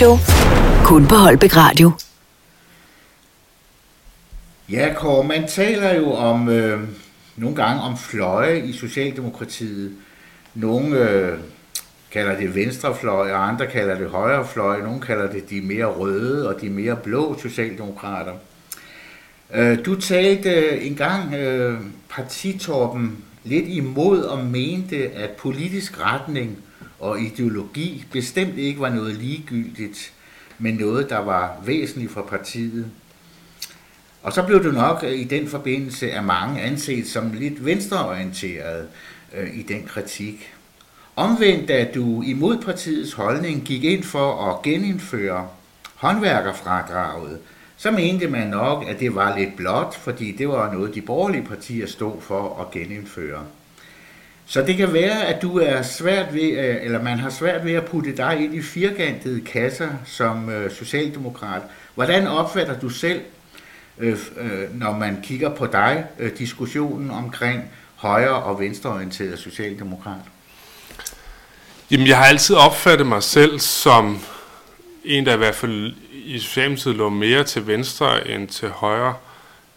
Talkshow. 0.00 0.16
Kun 0.84 1.06
på 1.06 1.14
Holbæk 1.14 1.56
Radio. 1.56 1.92
Ja, 4.70 4.94
Kåre, 4.96 5.24
man 5.24 5.48
taler 5.48 5.94
jo 5.94 6.12
om 6.12 6.48
øh, 6.48 6.80
nogle 7.36 7.56
gange 7.56 7.82
om 7.82 7.96
fløje 7.96 8.60
i 8.60 8.72
Socialdemokratiet. 8.72 9.92
Nogle 10.54 11.10
øh, 11.10 11.38
kalder 12.10 12.36
det 12.36 12.54
venstrefløj, 12.54 13.32
og 13.32 13.48
andre 13.48 13.66
kalder 13.66 13.98
det 13.98 14.10
højrefløj. 14.10 14.80
Nogle 14.80 15.00
kalder 15.00 15.32
det 15.32 15.50
de 15.50 15.60
mere 15.60 15.86
røde 15.86 16.48
og 16.48 16.60
de 16.60 16.70
mere 16.70 16.96
blå 16.96 17.38
socialdemokrater. 17.38 18.32
Øh, 19.54 19.78
du 19.84 20.00
talte 20.00 20.50
øh, 20.50 20.86
engang 20.86 21.34
øh, 21.34 21.78
partitorpen 22.10 23.24
lidt 23.44 23.68
imod 23.68 24.22
og 24.22 24.44
mente, 24.44 25.10
at 25.10 25.30
politisk 25.30 26.00
retning 26.00 26.58
og 27.00 27.20
ideologi 27.20 28.04
bestemt 28.12 28.58
ikke 28.58 28.80
var 28.80 28.90
noget 28.90 29.14
ligegyldigt, 29.14 30.12
men 30.58 30.74
noget, 30.74 31.10
der 31.10 31.18
var 31.18 31.60
væsentligt 31.64 32.12
for 32.12 32.22
partiet. 32.22 32.90
Og 34.22 34.32
så 34.32 34.42
blev 34.42 34.64
du 34.64 34.70
nok 34.70 35.04
øh, 35.06 35.12
i 35.12 35.24
den 35.24 35.48
forbindelse 35.48 36.12
af 36.12 36.22
mange 36.22 36.60
anset 36.60 37.08
som 37.08 37.32
lidt 37.32 37.64
venstreorienteret 37.64 38.88
øh, 39.36 39.58
i 39.58 39.62
den 39.62 39.82
kritik. 39.86 40.52
Omvendt, 41.16 41.68
da 41.68 41.88
du 41.94 42.22
imod 42.22 42.58
partiets 42.58 43.12
holdning 43.12 43.62
gik 43.64 43.84
ind 43.84 44.02
for 44.02 44.50
at 44.50 44.62
genindføre 44.62 45.48
håndværkerfradraget, 45.94 47.38
så 47.76 47.90
mente 47.90 48.28
man 48.28 48.48
nok, 48.48 48.84
at 48.88 49.00
det 49.00 49.14
var 49.14 49.38
lidt 49.38 49.56
blot, 49.56 49.94
fordi 49.94 50.32
det 50.32 50.48
var 50.48 50.72
noget, 50.72 50.94
de 50.94 51.02
borgerlige 51.02 51.44
partier 51.44 51.86
stod 51.86 52.20
for 52.20 52.60
at 52.60 52.70
genindføre. 52.70 53.44
Så 54.50 54.62
det 54.62 54.76
kan 54.76 54.92
være, 54.92 55.26
at 55.26 55.42
du 55.42 55.58
er 55.58 55.82
svært 55.82 56.34
ved, 56.34 56.58
øh, 56.58 56.76
eller 56.82 57.02
man 57.02 57.18
har 57.18 57.30
svært 57.30 57.64
ved 57.64 57.72
at 57.72 57.84
putte 57.84 58.16
dig 58.16 58.44
ind 58.44 58.54
i 58.54 58.62
firkantede 58.62 59.40
kasser 59.40 59.88
som 60.06 60.48
øh, 60.48 60.70
socialdemokrat. 60.70 61.62
Hvordan 61.94 62.26
opfatter 62.26 62.80
du 62.80 62.88
selv, 62.88 63.20
øh, 63.98 64.18
øh 64.36 64.78
når 64.78 64.92
man 64.92 65.20
kigger 65.22 65.54
på 65.54 65.66
dig, 65.66 66.04
øh, 66.18 66.38
diskussionen 66.38 67.10
omkring 67.10 67.64
højre- 67.96 68.42
og 68.42 68.60
venstreorienteret 68.60 69.38
socialdemokrat? 69.38 70.20
Jamen, 71.90 72.06
jeg 72.06 72.18
har 72.18 72.24
altid 72.24 72.56
opfattet 72.56 73.06
mig 73.06 73.22
selv 73.22 73.58
som 73.58 74.18
en, 75.04 75.26
der 75.26 75.34
i 75.34 75.38
hvert 75.38 75.54
fald 75.54 75.92
i 76.12 76.38
Socialdemokratiet 76.38 76.96
lå 76.96 77.08
mere 77.08 77.44
til 77.44 77.66
venstre 77.66 78.28
end 78.28 78.48
til 78.48 78.68
højre. 78.68 79.08
Øh, 79.08 79.29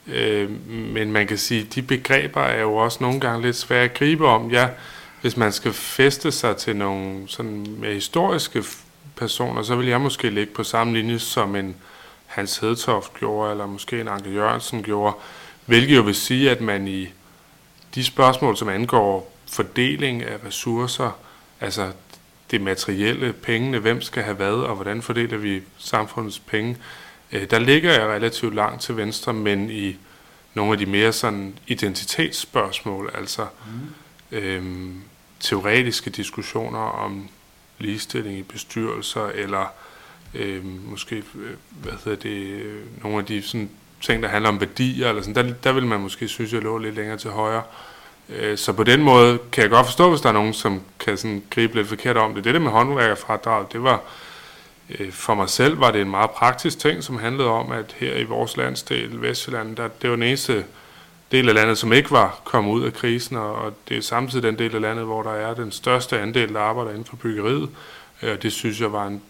Øh, 0.08 0.50
men 0.70 1.12
man 1.12 1.28
kan 1.28 1.38
sige, 1.38 1.62
at 1.62 1.76
de 1.76 1.82
begreber 1.82 2.42
er 2.42 2.62
jo 2.62 2.76
også 2.76 2.98
nogle 3.02 3.20
gange 3.20 3.42
lidt 3.42 3.56
svære 3.56 3.84
at 3.84 3.94
gribe 3.94 4.28
om. 4.28 4.52
Ja, 4.52 4.70
hvis 5.22 5.38
man 5.38 5.52
skal 5.52 5.74
feste 5.74 6.32
sig 6.32 6.58
til 6.58 6.76
nogle 6.76 7.24
sådan 7.28 7.66
mere 7.80 7.94
historiske 7.94 8.63
personer, 9.16 9.63
så 9.63 9.76
vil 9.76 9.88
jeg 9.88 10.02
måske 10.02 10.30
ligge 10.30 10.54
på 10.54 10.63
samme 10.63 10.94
linje 10.94 11.20
som 11.20 11.56
en 11.56 11.76
Hans 12.26 12.58
Hedtoft 12.58 13.13
gjorde, 13.13 13.52
eller 13.52 13.66
måske 13.66 14.02
en 14.02 14.08
Anke 14.08 14.30
Jørgensen 14.30 14.84
gjorde, 14.84 15.16
hvilket 15.66 15.96
jo 15.96 16.02
vil 16.02 16.16
sige, 16.16 16.52
at 16.52 16.62
man 16.62 16.88
i 16.88 17.08
de 17.96 18.04
spørgsmål, 18.04 18.58
som 18.58 18.70
angår 18.70 19.34
fordeling 19.52 20.24
af 20.24 20.38
ressourcer, 20.48 21.18
altså 21.62 21.92
det 22.52 22.62
materielle, 22.62 23.34
pengene, 23.34 23.80
hvem 23.80 24.02
skal 24.02 24.24
have 24.24 24.36
hvad, 24.36 24.54
og 24.54 24.76
hvordan 24.76 25.02
fordeler 25.02 25.38
vi 25.38 25.62
samfundets 25.78 26.39
penge, 26.39 26.70
øh, 26.72 27.03
der 27.34 27.60
ligger 27.60 27.91
jeg 27.93 28.08
relativt 28.08 28.56
langt 28.56 28.82
til 28.82 28.98
venstre, 28.98 29.34
men 29.34 29.69
i 29.69 29.98
nogle 30.54 30.72
af 30.72 30.78
de 30.78 30.86
mere 30.86 31.13
sådan 31.13 31.60
identitetsspørgsmål, 31.67 33.12
altså 33.13 33.46
mm. 34.32 34.38
øhm, 34.38 35.02
teoretiske 35.39 36.10
diskussioner 36.10 36.80
om 36.80 37.30
ligestilling 37.80 38.38
i 38.38 38.43
bestyrelser, 38.43 39.26
eller 39.26 39.74
øhm, 40.34 40.82
måske, 40.86 41.15
øh, 41.15 41.56
hvad 41.69 41.93
hedder 42.06 42.19
det, 42.19 42.63
nogle 43.04 43.17
af 43.17 43.26
de 43.26 43.41
sådan, 43.41 43.69
ting, 44.02 44.24
der 44.24 44.30
handler 44.30 44.50
om 44.50 44.60
værdier, 44.60 45.10
eller 45.10 45.22
sådan, 45.22 45.48
der, 45.48 45.54
der 45.63 45.72
vil 45.72 45.86
man 45.86 46.00
måske 46.00 46.28
synes, 46.28 46.54
jeg 46.54 46.62
lå 46.62 46.78
lidt 46.78 46.96
længere 46.96 47.17
til 47.17 47.30
højre. 47.30 47.63
Øh, 48.30 48.58
så 48.58 48.74
på 48.74 48.84
den 48.84 49.04
måde 49.04 49.39
kan 49.52 49.62
jeg 49.62 49.69
godt 49.69 49.86
forstå, 49.86 50.10
hvis 50.10 50.22
der 50.22 50.30
er 50.30 50.34
nogen, 50.34 50.54
som 50.54 50.82
kan 51.00 51.17
sådan 51.17 51.43
gribe 51.50 51.76
lidt 51.76 51.88
forkert 51.88 52.17
om 52.17 52.34
det. 52.34 52.43
Det 52.43 52.54
der 52.54 52.60
med 52.60 52.72
håndværkerfradrag, 52.72 53.65
det 53.72 53.84
var 53.84 53.93
øh, 53.96 54.00
for 55.12 55.34
mig 55.34 55.50
selv 55.50 55.80
var 55.80 55.92
det 55.92 56.02
en 56.02 56.10
meget 56.10 56.32
praktisk 56.32 56.80
ting, 56.80 57.04
som 57.04 57.18
handlede 57.18 57.50
om, 57.50 57.72
at 57.72 57.96
her 57.98 58.16
i 58.16 58.24
vores 58.24 58.58
landsdel, 58.58 59.22
Vestjylland, 59.22 59.76
der, 59.76 59.88
det 59.88 60.10
var 60.10 60.16
den 60.16 60.24
eneste 60.24 60.66
del 61.32 61.50
af 61.50 61.56
landet, 61.56 61.78
som 61.78 61.94
ikke 61.94 62.12
var 62.12 62.42
kommet 62.44 62.72
ud 62.72 62.84
af 62.84 62.94
krisen, 62.94 63.38
og 63.38 63.74
det 63.90 63.98
er 63.98 64.02
samtidig 64.02 64.44
den 64.44 64.60
del 64.60 64.76
af 64.76 64.82
landet, 64.82 65.06
hvor 65.06 65.24
der 65.24 65.32
er 65.32 65.54
den 65.54 65.72
største 65.72 66.20
andel, 66.20 66.54
der 66.54 66.60
arbejder 66.60 66.92
inden 66.92 67.06
for 67.06 67.16
byggeriet. 67.16 67.70
Øh, 68.22 68.32
og 68.32 68.44
det 68.44 68.54
synes 68.54 68.82
jeg 68.82 68.94
var 68.94 69.08
en, 69.08 69.22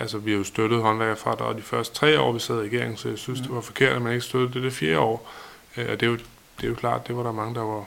altså 0.00 0.18
vi 0.18 0.30
har 0.30 0.38
jo 0.38 0.44
støttet 0.44 0.82
håndværkerfradrag 0.82 1.56
de 1.56 1.62
første 1.62 1.94
tre 1.94 2.20
år, 2.20 2.32
vi 2.32 2.38
sad 2.38 2.56
i 2.56 2.66
regeringen, 2.66 2.96
så 2.96 3.08
jeg 3.08 3.18
synes, 3.18 3.40
det 3.40 3.54
var 3.54 3.60
forkert, 3.60 3.92
at 3.92 4.02
man 4.02 4.12
ikke 4.12 4.24
støttede 4.24 4.54
det 4.54 4.62
det 4.62 4.72
fjerde 4.72 4.98
år. 4.98 5.32
Og 5.76 6.00
det 6.00 6.02
er 6.02 6.06
jo, 6.06 6.16
det 6.56 6.64
er 6.64 6.68
jo 6.68 6.74
klart, 6.74 7.08
det 7.08 7.16
var 7.16 7.22
der 7.22 7.32
mange, 7.32 7.54
der 7.54 7.60
var 7.60 7.84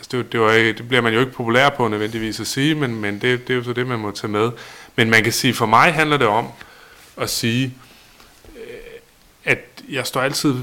Altså 0.00 0.16
det, 0.16 0.32
det, 0.32 0.40
var 0.40 0.52
ikke, 0.52 0.72
det 0.72 0.88
bliver 0.88 1.00
man 1.00 1.14
jo 1.14 1.20
ikke 1.20 1.32
populær 1.32 1.68
på 1.68 1.88
nødvendigvis 1.88 2.40
at 2.40 2.46
sige, 2.46 2.74
men, 2.74 3.00
men 3.00 3.14
det, 3.14 3.48
det 3.48 3.50
er 3.50 3.56
jo 3.56 3.62
så 3.62 3.72
det, 3.72 3.86
man 3.86 3.98
må 3.98 4.10
tage 4.10 4.30
med. 4.30 4.50
Men 4.96 5.10
man 5.10 5.22
kan 5.22 5.32
sige, 5.32 5.54
for 5.54 5.66
mig 5.66 5.94
handler 5.94 6.16
det 6.16 6.26
om 6.26 6.48
at 7.16 7.30
sige, 7.30 7.74
øh, 8.56 9.00
at 9.44 9.58
jeg 9.88 10.06
står 10.06 10.20
altid 10.20 10.54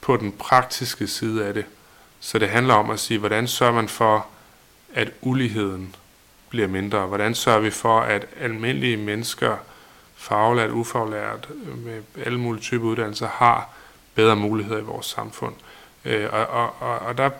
på 0.00 0.16
den 0.16 0.32
praktiske 0.32 1.06
side 1.06 1.46
af 1.46 1.54
det. 1.54 1.64
Så 2.20 2.38
det 2.38 2.48
handler 2.48 2.74
om 2.74 2.90
at 2.90 3.00
sige, 3.00 3.18
hvordan 3.18 3.48
sørger 3.48 3.72
man 3.72 3.88
for, 3.88 4.26
at 4.94 5.10
uligheden 5.20 5.94
bliver 6.48 6.68
mindre? 6.68 7.06
Hvordan 7.06 7.34
sørger 7.34 7.60
vi 7.60 7.70
for, 7.70 8.00
at 8.00 8.26
almindelige 8.40 8.96
mennesker, 8.96 9.56
faglært, 10.16 10.70
ufaglært, 10.70 11.48
med 11.76 12.02
alle 12.24 12.40
mulige 12.40 12.62
typer 12.62 12.86
uddannelser, 12.86 13.28
har 13.28 13.68
bedre 14.14 14.36
muligheder 14.36 14.78
i 14.78 14.82
vores 14.82 15.06
samfund? 15.06 15.54
Øh, 16.04 16.28
og, 16.32 16.46
og, 16.46 16.74
og, 16.80 16.98
og 16.98 17.18
der 17.18 17.30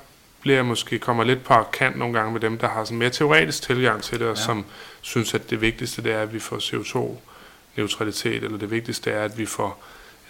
bliver 0.41 0.57
jeg 0.57 0.67
måske 0.67 0.99
kommer 0.99 1.25
lidt 1.25 1.45
på 1.45 1.55
kant 1.73 1.99
nogle 1.99 2.19
gange 2.19 2.33
med 2.33 2.41
dem, 2.41 2.59
der 2.59 2.69
har 2.69 2.85
sådan 2.85 2.99
mere 2.99 3.11
teoretisk 3.11 3.63
tilgang 3.63 4.03
til 4.03 4.21
det, 4.21 4.29
og 4.29 4.37
ja. 4.37 4.43
som 4.43 4.65
synes, 5.01 5.35
at 5.35 5.51
det 5.51 5.61
vigtigste 5.61 6.03
det 6.03 6.13
er, 6.13 6.23
at 6.23 6.35
vi 6.35 6.39
får 6.39 6.57
CO2-neutralitet, 6.57 8.45
eller 8.45 8.59
det 8.59 8.71
vigtigste 8.71 9.11
er, 9.11 9.25
at 9.25 9.39
vi 9.39 9.47
får 9.47 9.85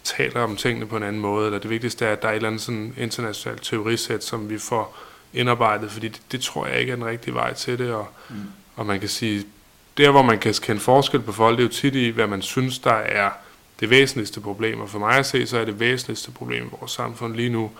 taler 0.05 0.41
om 0.41 0.57
tingene 0.57 0.87
på 0.87 0.97
en 0.97 1.03
anden 1.03 1.23
måde, 1.23 1.47
eller 1.47 1.59
det 1.59 1.71
vigtigste 1.71 2.07
er, 2.07 2.13
at 2.13 2.23
der 2.23 2.29
er 2.29 2.33
et 2.33 2.37
eller 2.37 2.49
andet 2.49 2.63
sådan 2.63 2.95
internationalt 2.99 3.63
teorisæt, 3.63 4.25
som 4.25 4.51
vi 4.51 4.59
får 4.59 4.99
indarbejdet, 5.33 5.91
fordi 5.91 6.09
det, 6.09 6.23
det 6.33 6.41
tror 6.41 6.67
jeg 6.67 6.81
ikke 6.81 6.93
er 6.93 6.97
den 6.97 7.05
rigtige 7.05 7.35
vej 7.35 7.55
til 7.55 7.79
det, 7.79 7.93
og, 7.93 8.09
mm. 8.29 8.37
og 8.77 8.87
man 8.87 9.01
kan 9.01 9.09
sige, 9.09 9.47
der 9.97 10.11
hvor 10.11 10.23
man 10.23 10.39
kan 10.39 10.55
kende 10.63 10.81
forskel 10.81 11.21
på 11.21 11.33
folk, 11.33 11.59
det 11.59 11.63
er 11.63 11.69
jo 11.69 11.73
tit 11.73 11.95
i, 11.95 12.09
hvad 12.09 12.27
man 12.27 12.43
synes, 12.43 12.79
der 12.79 12.93
er 12.93 13.31
det 13.81 13.91
væsentligste 13.91 14.41
problem, 14.41 14.81
og 14.81 14.91
for 14.91 14.99
mig 14.99 15.19
at 15.19 15.27
se, 15.27 15.47
så 15.47 15.59
er 15.59 15.65
det 15.65 15.81
væsentligste 15.81 16.31
problem 16.31 16.67
i 16.67 16.71
vores 16.81 16.93
samfund 16.93 17.35
lige 17.35 17.49
nu, 17.49 17.71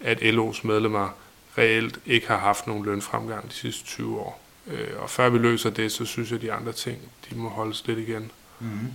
at 0.00 0.18
LO's 0.18 0.66
medlemmer 0.66 1.08
reelt 1.58 1.98
ikke 2.06 2.26
har 2.26 2.38
haft 2.38 2.66
nogen 2.66 2.84
lønfremgang 2.84 3.48
de 3.48 3.54
sidste 3.54 3.84
20 3.84 4.20
år. 4.20 4.39
Øh, 4.66 4.88
og 4.98 5.10
før 5.10 5.28
vi 5.28 5.38
løser 5.38 5.70
det, 5.70 5.92
så 5.92 6.04
synes 6.04 6.30
jeg, 6.30 6.36
at 6.36 6.42
de 6.42 6.52
andre 6.52 6.72
ting, 6.72 6.98
de 7.30 7.36
må 7.36 7.48
holdes 7.48 7.86
lidt 7.86 7.98
igen. 7.98 8.30
Mm-hmm. 8.60 8.88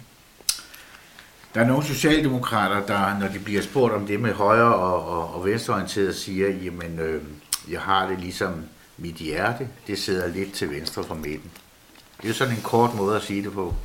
Der 1.53 1.61
er 1.61 1.65
nogle 1.65 1.85
socialdemokrater, 1.85 2.85
der, 2.85 3.19
når 3.19 3.27
de 3.27 3.39
bliver 3.39 3.61
spurgt 3.61 3.93
om 3.93 4.07
det 4.07 4.19
med 4.19 4.33
højre 4.33 4.75
og, 4.75 5.07
og, 5.07 5.35
og 5.35 5.45
venstreorienteret, 5.45 6.15
siger, 6.15 6.49
jamen, 6.49 6.99
øh, 6.99 7.21
jeg 7.69 7.81
har 7.81 8.07
det 8.07 8.19
ligesom 8.19 8.63
mit 8.97 9.15
hjerte, 9.15 9.67
det 9.87 9.99
sidder 9.99 10.27
lidt 10.27 10.53
til 10.53 10.71
venstre 10.71 11.03
for 11.03 11.15
midten. 11.15 11.51
Det 12.21 12.29
er 12.29 12.33
sådan 12.33 12.55
en 12.55 12.61
kort 12.61 12.95
måde 12.95 13.15
at 13.15 13.23
sige 13.23 13.43
det 13.43 13.53
på. 13.53 13.75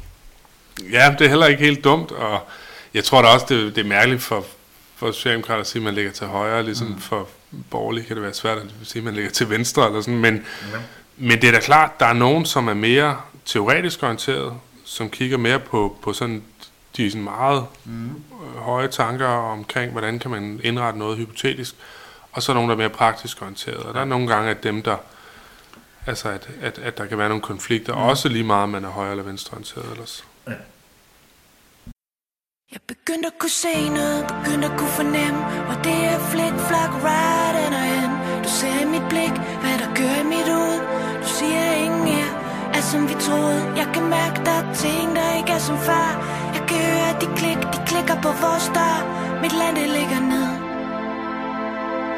Ja, 0.92 1.14
det 1.18 1.24
er 1.24 1.28
heller 1.28 1.46
ikke 1.46 1.64
helt 1.64 1.84
dumt, 1.84 2.12
og 2.12 2.40
jeg 2.94 3.04
tror 3.04 3.22
da 3.22 3.28
også, 3.28 3.46
det, 3.48 3.76
det 3.76 3.84
er 3.84 3.88
mærkeligt 3.88 4.22
for, 4.22 4.46
for 4.96 5.12
Socialdemokrater 5.12 5.60
at 5.60 5.66
sige, 5.66 5.80
at 5.80 5.84
man 5.84 5.94
ligger 5.94 6.12
til 6.12 6.26
højre, 6.26 6.62
ligesom 6.62 6.86
mm. 6.86 6.98
for 6.98 7.28
borgerlige 7.70 8.04
kan 8.04 8.16
det 8.16 8.22
være 8.22 8.34
svært 8.34 8.58
at 8.58 8.64
sige, 8.82 9.00
at 9.00 9.04
man 9.04 9.14
ligger 9.14 9.30
til 9.30 9.50
venstre 9.50 9.86
eller 9.86 10.00
sådan, 10.00 10.18
men, 10.20 10.34
ja. 10.72 10.78
Men 11.16 11.42
det 11.42 11.48
er 11.48 11.52
da 11.52 11.60
klart, 11.60 12.00
der 12.00 12.06
er 12.06 12.12
nogen, 12.12 12.46
som 12.46 12.68
er 12.68 12.74
mere 12.74 13.20
teoretisk 13.44 14.02
orienteret, 14.02 14.54
som 14.84 15.10
kigger 15.10 15.36
mere 15.38 15.58
på, 15.58 15.96
på 16.02 16.12
sådan 16.12 16.42
de 16.96 17.10
sådan 17.10 17.24
meget 17.24 17.66
mm. 17.84 18.22
høje 18.56 18.88
tanker 18.88 19.26
omkring, 19.26 19.92
hvordan 19.92 20.18
kan 20.18 20.30
man 20.30 20.60
indrette 20.64 20.98
noget 20.98 21.18
hypotetisk, 21.18 21.74
og 22.32 22.42
så 22.42 22.52
er 22.52 22.54
nogen, 22.54 22.70
der 22.70 22.74
er 22.74 22.78
mere 22.78 22.90
praktisk 22.90 23.42
orienteret. 23.42 23.82
Og 23.82 23.94
der 23.94 24.00
er 24.00 24.04
nogle 24.04 24.28
gange, 24.28 24.50
at 24.50 24.62
dem, 24.62 24.82
der 24.82 24.96
altså 26.06 26.28
at, 26.28 26.48
at, 26.60 26.78
at 26.78 26.98
der 26.98 27.06
kan 27.06 27.18
være 27.18 27.28
nogle 27.28 27.42
konflikter, 27.42 27.94
mm. 27.94 28.00
også 28.00 28.28
lige 28.28 28.44
meget, 28.44 28.62
om 28.62 28.68
man 28.68 28.84
er 28.84 28.88
højre 28.88 29.10
eller 29.10 29.24
venstre 29.24 29.54
orienteret 29.54 29.92
ellers. 29.92 30.24
Ja. 30.48 30.52
Jeg 32.72 32.80
begyndte 32.86 33.26
at 33.26 33.38
kunne 33.38 33.50
se 33.50 33.88
noget, 33.88 34.26
begyndte 34.26 34.68
at 34.68 34.78
kunne 34.78 34.94
fornemme 35.00 35.40
Hvor 35.66 35.82
det 35.82 36.04
er 36.12 36.18
flik, 36.30 36.54
flak, 36.68 36.92
right 37.06 37.66
ender 37.66 37.84
hen 37.92 38.10
Du 38.44 38.48
ser 38.48 38.80
i 38.80 38.84
mit 38.84 39.06
blik, 39.08 39.34
hvad 39.62 39.76
der 39.82 39.90
gør 39.98 40.14
i 40.22 40.24
mit 40.24 40.48
ud 40.48 40.59
som 42.90 43.08
vi 43.08 43.14
troede. 43.26 43.60
Jeg 43.80 43.88
kan 43.94 44.04
mærke, 44.18 44.38
der 44.46 44.56
er 44.62 44.66
ting, 44.74 45.06
der 45.16 45.26
ikke 45.38 45.52
er 45.58 45.62
som 45.68 45.78
far 45.88 46.10
Jeg 46.54 46.62
kan 46.68 46.78
høre, 46.88 47.10
de 47.20 47.26
klik, 47.38 47.60
de 47.72 47.78
klikker 47.90 48.16
på 48.24 48.30
vores 48.44 48.66
dør. 48.76 48.96
Mit 49.42 49.54
land, 49.60 49.74
det 49.80 49.88
ligger 49.98 50.20
ned. 50.32 50.48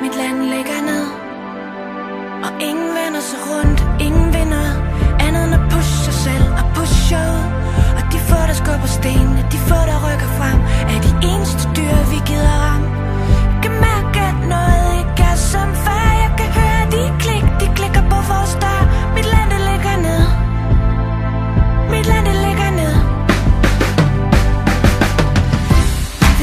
Mit 0.03 0.15
land 0.21 0.39
ligger 0.55 0.81
ned. 0.91 1.07
Og 2.47 2.53
ingen 2.69 2.91
vender 2.99 3.23
sig 3.31 3.41
rundt, 3.51 3.81
ingen 4.07 4.29
vinder. 4.37 4.69
Andet 5.27 5.43
end 5.47 5.55
at 5.61 5.65
pushe 5.73 5.97
sig 6.07 6.17
selv 6.27 6.47
og 6.61 6.65
pushe 6.75 6.99
showet. 7.09 7.47
Og 7.99 8.03
de 8.13 8.19
får 8.29 8.45
der 8.51 8.57
skubber 8.63 8.91
stenene, 8.99 9.43
de 9.53 9.59
få, 9.69 9.79
der 9.91 9.99
rykker 10.07 10.31
frem 10.39 10.59
Er 10.93 11.01
de 11.07 11.13
eneste 11.31 11.65
dyr, 11.77 11.97
vi 12.13 12.19
gider 12.29 12.57
ramme. 12.67 12.89
Jeg 13.53 13.61
kan 13.65 13.75
mærke, 13.89 14.19
at 14.31 14.39
noget 14.55 14.87
ikke 15.01 15.23
er 15.33 15.39
som 15.53 15.69
far 15.85 16.11
Jeg 16.25 16.33
kan 16.39 16.49
høre 16.59 16.83
de 16.95 17.03
klik, 17.23 17.45
de 17.61 17.67
klikker 17.79 18.05
på 18.13 18.19
vores 18.31 18.55
dør. 18.63 18.82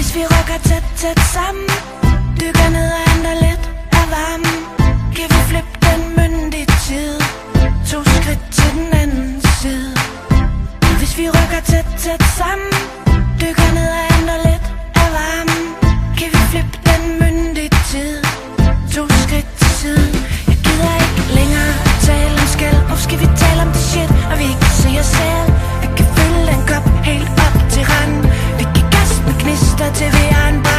Hvis 0.10 0.22
vi 0.22 0.26
rykker 0.26 0.60
tæt, 0.69 0.86
tæt 1.02 1.19
sammen 1.36 1.67
Dykker 2.39 2.69
ned 2.69 2.89
og 2.98 3.02
henter 3.12 3.36
lidt 3.45 3.63
af 4.00 4.06
varmen 4.13 4.58
Kan 5.15 5.28
vi 5.34 5.39
flippe 5.50 5.74
den 5.88 6.02
myndige 6.17 6.69
tid. 6.88 7.12
To 7.89 7.98
skridt 8.15 8.43
til 8.58 8.72
den 8.78 8.89
anden 9.02 9.41
side. 9.62 9.93
Hvis 11.00 11.13
vi 11.17 11.26
rykker 11.38 11.62
tæt, 11.72 11.88
tæt 12.04 12.24
sammen 12.39 12.72
Dykker 13.41 13.69
ned 13.78 13.89
og 14.00 14.04
henter 14.13 14.38
lidt 14.48 14.65
af 15.04 15.10
varmen 15.17 15.62
Kan 16.17 16.28
vi 16.34 16.41
flippe 16.52 16.76
den 16.89 17.02
myndige 17.22 17.72
tid. 17.91 18.13
To 18.95 19.04
skridt 19.24 19.50
til 19.60 19.72
siden. 19.82 20.13
Jeg 20.50 20.58
gider 20.65 20.93
ikke 21.04 21.22
længere 21.38 21.74
tale 22.08 22.36
om 22.43 22.48
skæld. 22.56 22.80
Nu 22.89 22.95
skal 23.06 23.17
vi 23.24 23.28
tale 23.43 23.62
om 23.65 23.72
det 23.76 23.84
shit 23.89 24.12
Og 24.32 24.36
vi 24.41 24.48
kan 24.62 24.74
se 24.82 24.89
os 25.04 25.10
selv? 25.19 25.50
Vi 25.82 25.88
kan 25.98 26.08
fylde 26.15 26.52
en 26.58 26.63
kop 26.72 26.86
helt 27.10 27.38
med 29.79 29.89
gnister 29.89 29.93
til 29.93 30.78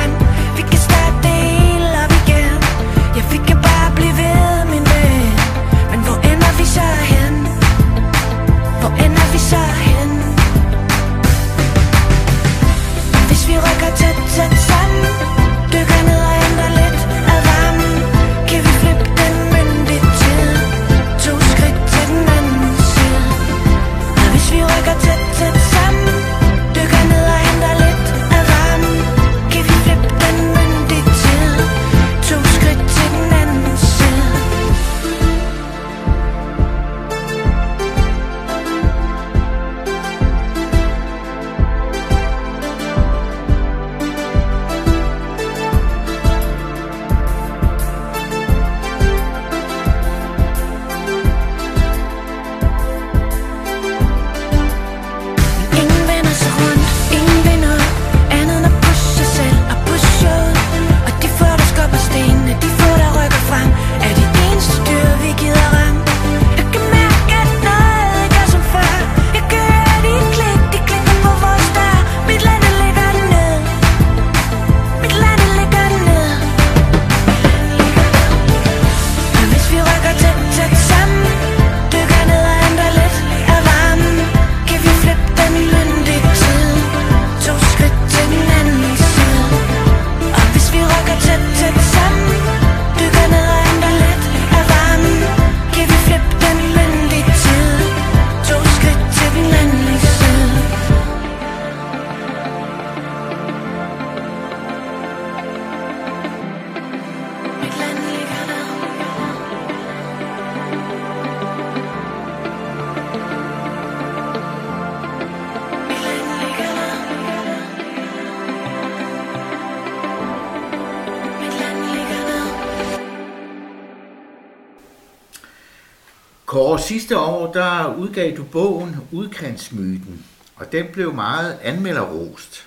udgav 127.96 128.36
du 128.36 128.44
bogen 128.44 128.96
Udkantsmyten, 129.12 130.24
og 130.56 130.72
den 130.72 130.86
blev 130.92 131.14
meget 131.14 131.58
anmelderrost. 131.62 132.66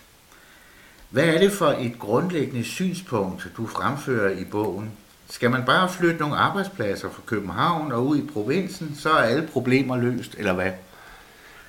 Hvad 1.09 1.23
er 1.23 1.39
det 1.39 1.51
for 1.51 1.75
et 1.79 1.99
grundlæggende 1.99 2.63
synspunkt, 2.63 3.47
du 3.57 3.67
fremfører 3.67 4.39
i 4.39 4.43
bogen? 4.43 4.91
Skal 5.29 5.51
man 5.51 5.65
bare 5.65 5.89
flytte 5.89 6.19
nogle 6.19 6.35
arbejdspladser 6.35 7.09
fra 7.09 7.21
København 7.25 7.91
og 7.91 8.07
ud 8.07 8.17
i 8.17 8.27
provinsen, 8.33 8.95
så 8.99 9.09
er 9.09 9.23
alle 9.23 9.47
problemer 9.47 9.97
løst, 9.97 10.35
eller 10.37 10.53
hvad? 10.53 10.71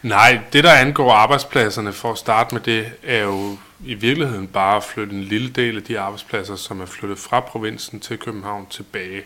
Nej, 0.03 0.41
det 0.53 0.65
der 0.65 0.73
angår 0.73 1.13
arbejdspladserne, 1.13 1.93
for 1.93 2.13
at 2.13 2.19
starte 2.19 2.55
med 2.55 2.63
det, 2.63 2.93
er 3.03 3.23
jo 3.23 3.57
i 3.85 3.95
virkeligheden 3.95 4.47
bare 4.47 4.77
at 4.77 4.85
flytte 4.85 5.15
en 5.15 5.23
lille 5.23 5.51
del 5.51 5.77
af 5.77 5.83
de 5.83 6.01
arbejdspladser, 6.01 6.57
som 6.57 6.81
er 6.81 6.87
flyttet 6.87 7.19
fra 7.19 7.41
provinsen 7.41 8.01
til 8.01 8.19
København 8.19 8.67
tilbage. 8.71 9.23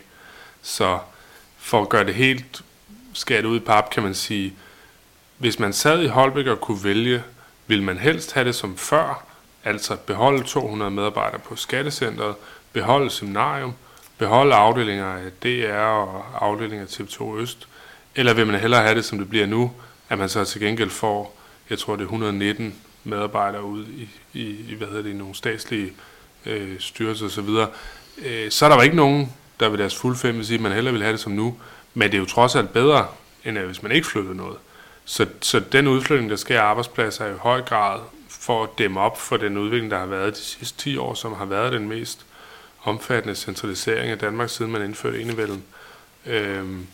Så 0.61 0.99
for 1.57 1.81
at 1.81 1.89
gøre 1.89 2.05
det 2.05 2.13
helt 2.13 2.61
skært 3.19 3.45
ud 3.45 3.57
i 3.57 3.59
pap, 3.59 3.89
kan 3.89 4.03
man 4.03 4.15
sige, 4.15 4.53
hvis 5.37 5.59
man 5.59 5.73
sad 5.73 6.03
i 6.03 6.07
Holbæk 6.07 6.47
og 6.47 6.61
kunne 6.61 6.83
vælge, 6.83 7.23
ville 7.67 7.83
man 7.83 7.97
helst 7.97 8.33
have 8.33 8.45
det 8.45 8.55
som 8.55 8.77
før, 8.77 9.25
altså 9.63 9.95
beholde 9.95 10.43
200 10.43 10.91
medarbejdere 10.91 11.39
på 11.39 11.55
Skattecentret, 11.55 12.35
beholde 12.73 13.09
seminarium, 13.09 13.73
beholde 14.17 14.55
afdelinger 14.55 15.05
af 15.05 15.31
DR 15.43 15.73
og 15.73 16.25
afdelinger 16.45 16.85
af 16.85 16.89
TV2 16.89 17.37
Øst, 17.37 17.67
eller 18.15 18.33
vil 18.33 18.47
man 18.47 18.59
hellere 18.59 18.81
have 18.81 18.95
det, 18.95 19.05
som 19.05 19.17
det 19.17 19.29
bliver 19.29 19.45
nu, 19.45 19.71
at 20.09 20.17
man 20.17 20.29
så 20.29 20.45
til 20.45 20.61
gengæld 20.61 20.89
får, 20.89 21.37
jeg 21.69 21.79
tror 21.79 21.95
det 21.95 22.01
er 22.01 22.05
119 22.05 22.75
medarbejdere 23.03 23.63
ud 23.63 23.85
i, 23.85 24.09
i, 24.33 24.75
hvad 24.77 24.87
hedder 24.87 25.01
det, 25.01 25.09
i 25.09 25.13
nogle 25.13 25.35
statslige 25.35 25.93
øh, 26.45 26.79
styrelser 26.79 27.25
osv., 27.25 27.49
øh, 28.25 28.51
så 28.51 28.65
er 28.65 28.69
der 28.69 28.75
jo 28.75 28.81
ikke 28.81 28.95
nogen, 28.95 29.33
der 29.59 29.69
ved 29.69 29.77
deres 29.77 29.95
fuld 29.95 30.15
fem 30.15 30.37
vil 30.37 30.45
sige, 30.45 30.55
at 30.55 30.61
man 30.61 30.71
hellere 30.71 30.93
vil 30.93 31.01
have 31.01 31.11
det 31.11 31.19
som 31.19 31.31
nu, 31.31 31.57
men 31.99 32.11
det 32.11 32.17
er 32.17 32.19
jo 32.19 32.25
trods 32.25 32.55
alt 32.55 32.73
bedre, 32.73 33.07
end 33.45 33.57
at 33.57 33.65
hvis 33.65 33.83
man 33.83 33.91
ikke 33.91 34.07
flytter 34.07 34.33
noget. 34.33 34.57
Så, 35.05 35.27
så 35.41 35.59
den 35.59 35.87
udflytning, 35.87 36.29
der 36.29 36.35
sker 36.35 36.61
af 36.61 36.65
arbejdspladser, 36.65 37.25
er 37.25 37.35
i 37.35 37.37
høj 37.37 37.61
grad 37.61 37.99
for 38.29 38.63
at 38.63 38.69
dæmme 38.77 38.99
op 38.99 39.21
for 39.21 39.37
den 39.37 39.57
udvikling, 39.57 39.91
der 39.91 39.99
har 39.99 40.05
været 40.05 40.35
de 40.35 40.41
sidste 40.41 40.77
10 40.77 40.97
år, 40.97 41.13
som 41.13 41.33
har 41.33 41.45
været 41.45 41.73
den 41.73 41.89
mest 41.89 42.25
omfattende 42.83 43.35
centralisering 43.35 44.11
af 44.11 44.17
Danmark, 44.17 44.49
siden 44.49 44.71
man 44.71 44.81
indførte 44.81 45.21
enevælden. 45.21 45.63
Øhm, 46.25 46.87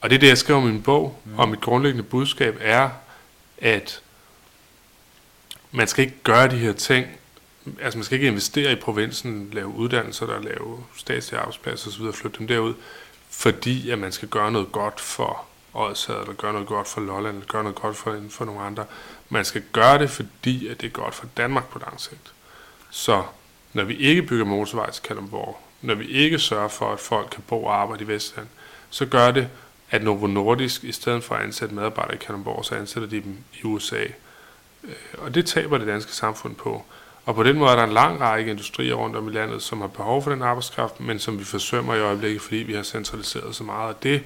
og 0.00 0.10
det 0.10 0.16
er 0.16 0.20
det, 0.20 0.28
jeg 0.28 0.38
skriver 0.38 0.60
i 0.60 0.64
min 0.64 0.82
bog, 0.82 1.20
mm. 1.24 1.38
og 1.38 1.48
mit 1.48 1.60
grundlæggende 1.60 2.02
budskab 2.02 2.56
er, 2.60 2.90
at 3.58 4.02
man 5.70 5.88
skal 5.88 6.04
ikke 6.04 6.16
gøre 6.24 6.50
de 6.50 6.56
her 6.56 6.72
ting, 6.72 7.06
altså 7.80 7.98
man 7.98 8.04
skal 8.04 8.14
ikke 8.14 8.28
investere 8.28 8.72
i 8.72 8.76
provinsen, 8.76 9.48
lave 9.52 9.68
uddannelser, 9.68 10.26
der 10.26 10.40
lave 10.40 10.84
statslige 10.96 11.38
arbejdspladser 11.38 11.90
osv., 11.90 12.12
flytte 12.12 12.38
dem 12.38 12.46
derud, 12.46 12.74
fordi 13.32 13.90
at 13.90 13.98
man 13.98 14.12
skal 14.12 14.28
gøre 14.28 14.52
noget 14.52 14.72
godt 14.72 15.00
for 15.00 15.44
Odsad, 15.74 16.20
eller 16.20 16.32
gøre 16.32 16.52
noget 16.52 16.68
godt 16.68 16.88
for 16.88 17.00
Lolland, 17.00 17.36
eller 17.36 17.48
gøre 17.48 17.62
noget 17.62 17.76
godt 17.76 17.96
for, 17.96 18.20
for 18.30 18.44
nogle 18.44 18.60
andre. 18.60 18.84
Man 19.28 19.44
skal 19.44 19.62
gøre 19.72 19.98
det, 19.98 20.10
fordi 20.10 20.68
at 20.68 20.80
det 20.80 20.86
er 20.86 20.90
godt 20.90 21.14
for 21.14 21.26
Danmark 21.36 21.68
på 21.68 21.78
lang 21.78 22.00
sigt. 22.00 22.32
Så 22.90 23.22
når 23.72 23.84
vi 23.84 23.96
ikke 23.96 24.22
bygger 24.22 24.44
motorvej 24.44 24.90
til 24.90 25.02
Kalundborg, 25.02 25.58
når 25.82 25.94
vi 25.94 26.06
ikke 26.06 26.38
sørger 26.38 26.68
for, 26.68 26.92
at 26.92 27.00
folk 27.00 27.28
kan 27.30 27.42
bo 27.48 27.64
og 27.64 27.80
arbejde 27.80 28.04
i 28.04 28.08
Vestland, 28.08 28.46
så 28.90 29.06
gør 29.06 29.30
det, 29.30 29.48
at 29.90 30.02
Novo 30.02 30.26
Nordisk, 30.26 30.84
i 30.84 30.92
stedet 30.92 31.24
for 31.24 31.34
at 31.34 31.44
ansætte 31.44 31.74
medarbejdere 31.74 32.14
i 32.14 32.18
Kalundborg, 32.18 32.64
så 32.64 32.74
ansætter 32.74 33.08
de 33.08 33.20
dem 33.20 33.36
i 33.54 33.64
USA. 33.64 34.04
Øh, 34.84 34.94
og 35.18 35.34
det 35.34 35.46
taber 35.46 35.78
det 35.78 35.86
danske 35.86 36.12
samfund 36.12 36.54
på. 36.54 36.84
Og 37.24 37.34
på 37.34 37.42
den 37.42 37.58
måde 37.58 37.70
er 37.70 37.76
der 37.76 37.84
en 37.84 37.92
lang 37.92 38.20
række 38.20 38.50
industrier 38.50 38.94
rundt 38.94 39.16
om 39.16 39.28
i 39.28 39.32
landet, 39.32 39.62
som 39.62 39.80
har 39.80 39.88
behov 39.88 40.22
for 40.22 40.30
den 40.30 40.42
arbejdskraft, 40.42 41.00
men 41.00 41.18
som 41.18 41.38
vi 41.38 41.44
forsømmer 41.44 41.94
i 41.94 42.00
øjeblikket, 42.00 42.42
fordi 42.42 42.56
vi 42.56 42.74
har 42.74 42.82
centraliseret 42.82 43.54
så 43.54 43.64
meget. 43.64 43.94
Og 43.94 44.02
det, 44.02 44.22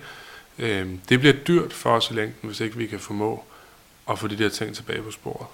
øh, 0.59 0.89
det 1.09 1.21
bliver 1.21 1.35
dyrt 1.35 1.73
for 1.73 1.91
os 1.91 2.11
i 2.11 2.15
længden, 2.15 2.49
hvis 2.49 2.61
ikke 2.61 2.77
vi 2.77 2.87
kan 2.87 3.01
formå 3.01 3.45
at 4.11 4.19
få 4.19 4.27
de 4.27 4.39
der 4.39 4.49
ting 4.49 4.75
tilbage 4.75 5.03
på 5.03 5.11
sporet. 5.11 5.47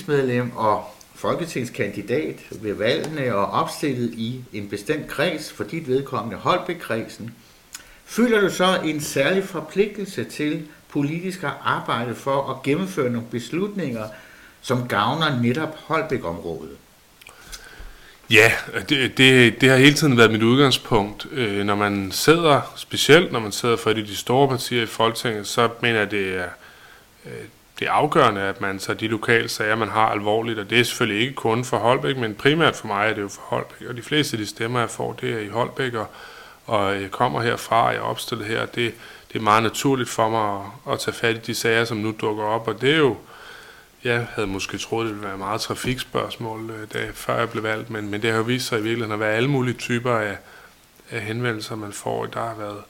Folketingsmedlem 0.00 0.56
og 0.56 0.84
folketingskandidat 1.14 2.36
ved 2.50 2.74
valgene 2.74 3.34
og 3.34 3.46
opstillet 3.46 4.14
i 4.14 4.44
en 4.52 4.68
bestemt 4.68 5.08
kreds, 5.08 5.52
for 5.52 5.64
dit 5.64 5.88
vedkommende 5.88 6.36
Holbæk-kredsen, 6.36 7.34
føler 8.04 8.40
du 8.40 8.50
så 8.50 8.80
en 8.84 9.00
særlig 9.00 9.44
forpligtelse 9.44 10.24
til 10.24 10.68
politisk 10.88 11.42
at 11.42 11.52
arbejde 11.62 12.14
for 12.14 12.50
at 12.50 12.62
gennemføre 12.62 13.10
nogle 13.10 13.26
beslutninger, 13.30 14.04
som 14.60 14.88
gavner 14.88 15.40
netop 15.42 15.76
Holbæk-området? 15.86 16.76
Ja, 18.30 18.52
det, 18.88 19.18
det, 19.18 19.60
det 19.60 19.68
har 19.68 19.76
hele 19.76 19.94
tiden 19.94 20.16
været 20.16 20.30
mit 20.30 20.42
udgangspunkt. 20.42 21.26
Øh, 21.32 21.64
når 21.64 21.74
man 21.74 22.12
sidder, 22.12 22.72
specielt 22.76 23.32
når 23.32 23.40
man 23.40 23.52
sidder 23.52 23.76
for 23.76 23.90
et 23.90 23.98
af 23.98 24.04
de 24.04 24.16
store 24.16 24.48
partier 24.48 24.82
i 24.82 24.86
Folketinget, 24.86 25.46
så 25.46 25.68
mener 25.82 25.98
jeg, 25.98 26.10
det 26.10 26.36
er, 26.36 26.48
øh, 27.26 27.32
det 27.80 27.88
er 27.88 27.92
afgørende, 27.92 28.40
at 28.40 28.60
man 28.60 28.78
tager 28.78 28.98
de 28.98 29.08
lokale 29.08 29.48
sager, 29.48 29.76
man 29.76 29.88
har 29.88 30.06
alvorligt. 30.06 30.58
Og 30.58 30.70
det 30.70 30.80
er 30.80 30.84
selvfølgelig 30.84 31.22
ikke 31.22 31.34
kun 31.34 31.64
for 31.64 31.78
Holbæk, 31.78 32.16
men 32.16 32.34
primært 32.34 32.76
for 32.76 32.86
mig 32.86 33.08
er 33.08 33.14
det 33.14 33.22
jo 33.22 33.28
for 33.28 33.42
Holbæk. 33.42 33.88
Og 33.88 33.96
de 33.96 34.02
fleste 34.02 34.34
af 34.34 34.38
de 34.38 34.46
stemmer, 34.46 34.80
jeg 34.80 34.90
får, 34.90 35.12
det 35.12 35.34
er 35.34 35.38
i 35.38 35.48
Holbæk, 35.48 35.94
og, 35.94 36.06
og 36.66 37.02
jeg 37.02 37.10
kommer 37.10 37.42
herfra, 37.42 37.86
og 37.86 37.92
jeg 37.92 37.98
er 37.98 38.04
opstillet 38.04 38.46
her. 38.46 38.66
Det, 38.66 38.94
det 39.32 39.38
er 39.38 39.42
meget 39.42 39.62
naturligt 39.62 40.10
for 40.10 40.28
mig 40.28 40.60
at, 40.86 40.92
at 40.92 41.00
tage 41.00 41.14
fat 41.14 41.36
i 41.36 41.38
de 41.38 41.54
sager, 41.54 41.84
som 41.84 41.96
nu 41.96 42.14
dukker 42.20 42.44
op. 42.44 42.68
Og 42.68 42.80
det 42.80 42.92
er 42.92 42.98
jo 42.98 43.16
jeg 44.04 44.26
havde 44.30 44.48
måske 44.48 44.78
troet, 44.78 45.06
det 45.06 45.14
ville 45.14 45.28
være 45.28 45.38
meget 45.38 45.60
trafikspørgsmål, 45.60 46.70
øh, 46.70 46.88
da, 46.92 47.10
før 47.14 47.38
jeg 47.38 47.50
blev 47.50 47.62
valgt, 47.62 47.90
men, 47.90 48.10
men 48.10 48.22
det 48.22 48.30
har 48.30 48.36
jo 48.36 48.44
vist 48.44 48.66
sig 48.66 48.78
i 48.78 48.82
virkeligheden 48.82 49.12
at 49.12 49.20
være 49.20 49.32
alle 49.32 49.50
mulige 49.50 49.74
typer 49.74 50.12
af, 50.12 50.36
af 51.10 51.20
henvendelser, 51.20 51.76
man 51.76 51.92
får. 51.92 52.26
Der 52.26 52.40
har 52.40 52.54
været 52.54 52.82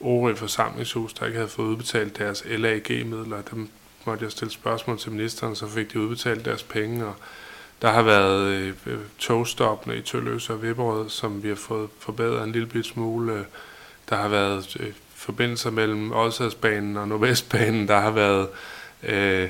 Ore 0.00 0.36
forsamlingshus, 0.36 1.12
der 1.12 1.26
ikke 1.26 1.36
havde 1.36 1.48
fået 1.48 1.66
udbetalt 1.66 2.18
deres 2.18 2.44
LAG-midler. 2.46 3.42
Dem 3.50 3.68
måtte 4.06 4.24
jeg 4.24 4.32
stille 4.32 4.52
spørgsmål 4.52 4.98
til 4.98 5.12
ministeren, 5.12 5.56
så 5.56 5.68
fik 5.68 5.92
de 5.92 6.00
udbetalt 6.00 6.44
deres 6.44 6.62
penge. 6.62 7.06
Og 7.06 7.14
der 7.82 7.90
har 7.90 8.02
været 8.02 8.40
øh, 8.46 8.74
øh 8.86 8.98
togstoppene 9.18 9.96
i 9.96 10.02
Tølløse 10.02 10.52
og 10.52 10.62
Vibberød, 10.62 11.10
som 11.10 11.42
vi 11.42 11.48
har 11.48 11.56
fået 11.56 11.88
forbedret 11.98 12.44
en 12.44 12.52
lille 12.52 12.68
bit 12.68 12.86
smule. 12.86 13.46
Der 14.10 14.16
har 14.16 14.28
været 14.28 14.76
øh, 14.80 14.92
forbindelser 15.14 15.70
mellem 15.70 16.12
Odsherredsbanen 16.12 16.96
og 16.96 17.08
Nordvestbanen. 17.08 17.88
Der 17.88 18.00
har 18.00 18.10
været... 18.10 18.48
Øh, 19.02 19.48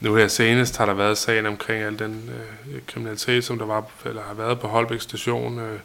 nu 0.00 0.14
her 0.14 0.28
senest 0.28 0.76
har 0.76 0.86
der 0.86 0.94
været 0.94 1.18
sagen 1.18 1.46
omkring 1.46 1.82
al 1.82 1.98
den 1.98 2.30
øh, 2.30 2.80
kriminalitet, 2.86 3.44
som 3.44 3.58
der 3.58 3.66
var, 3.66 3.84
eller 4.04 4.22
har 4.22 4.34
været 4.34 4.60
på 4.60 4.68
Holbæk 4.68 5.00
station, 5.00 5.58
øh, 5.58 5.78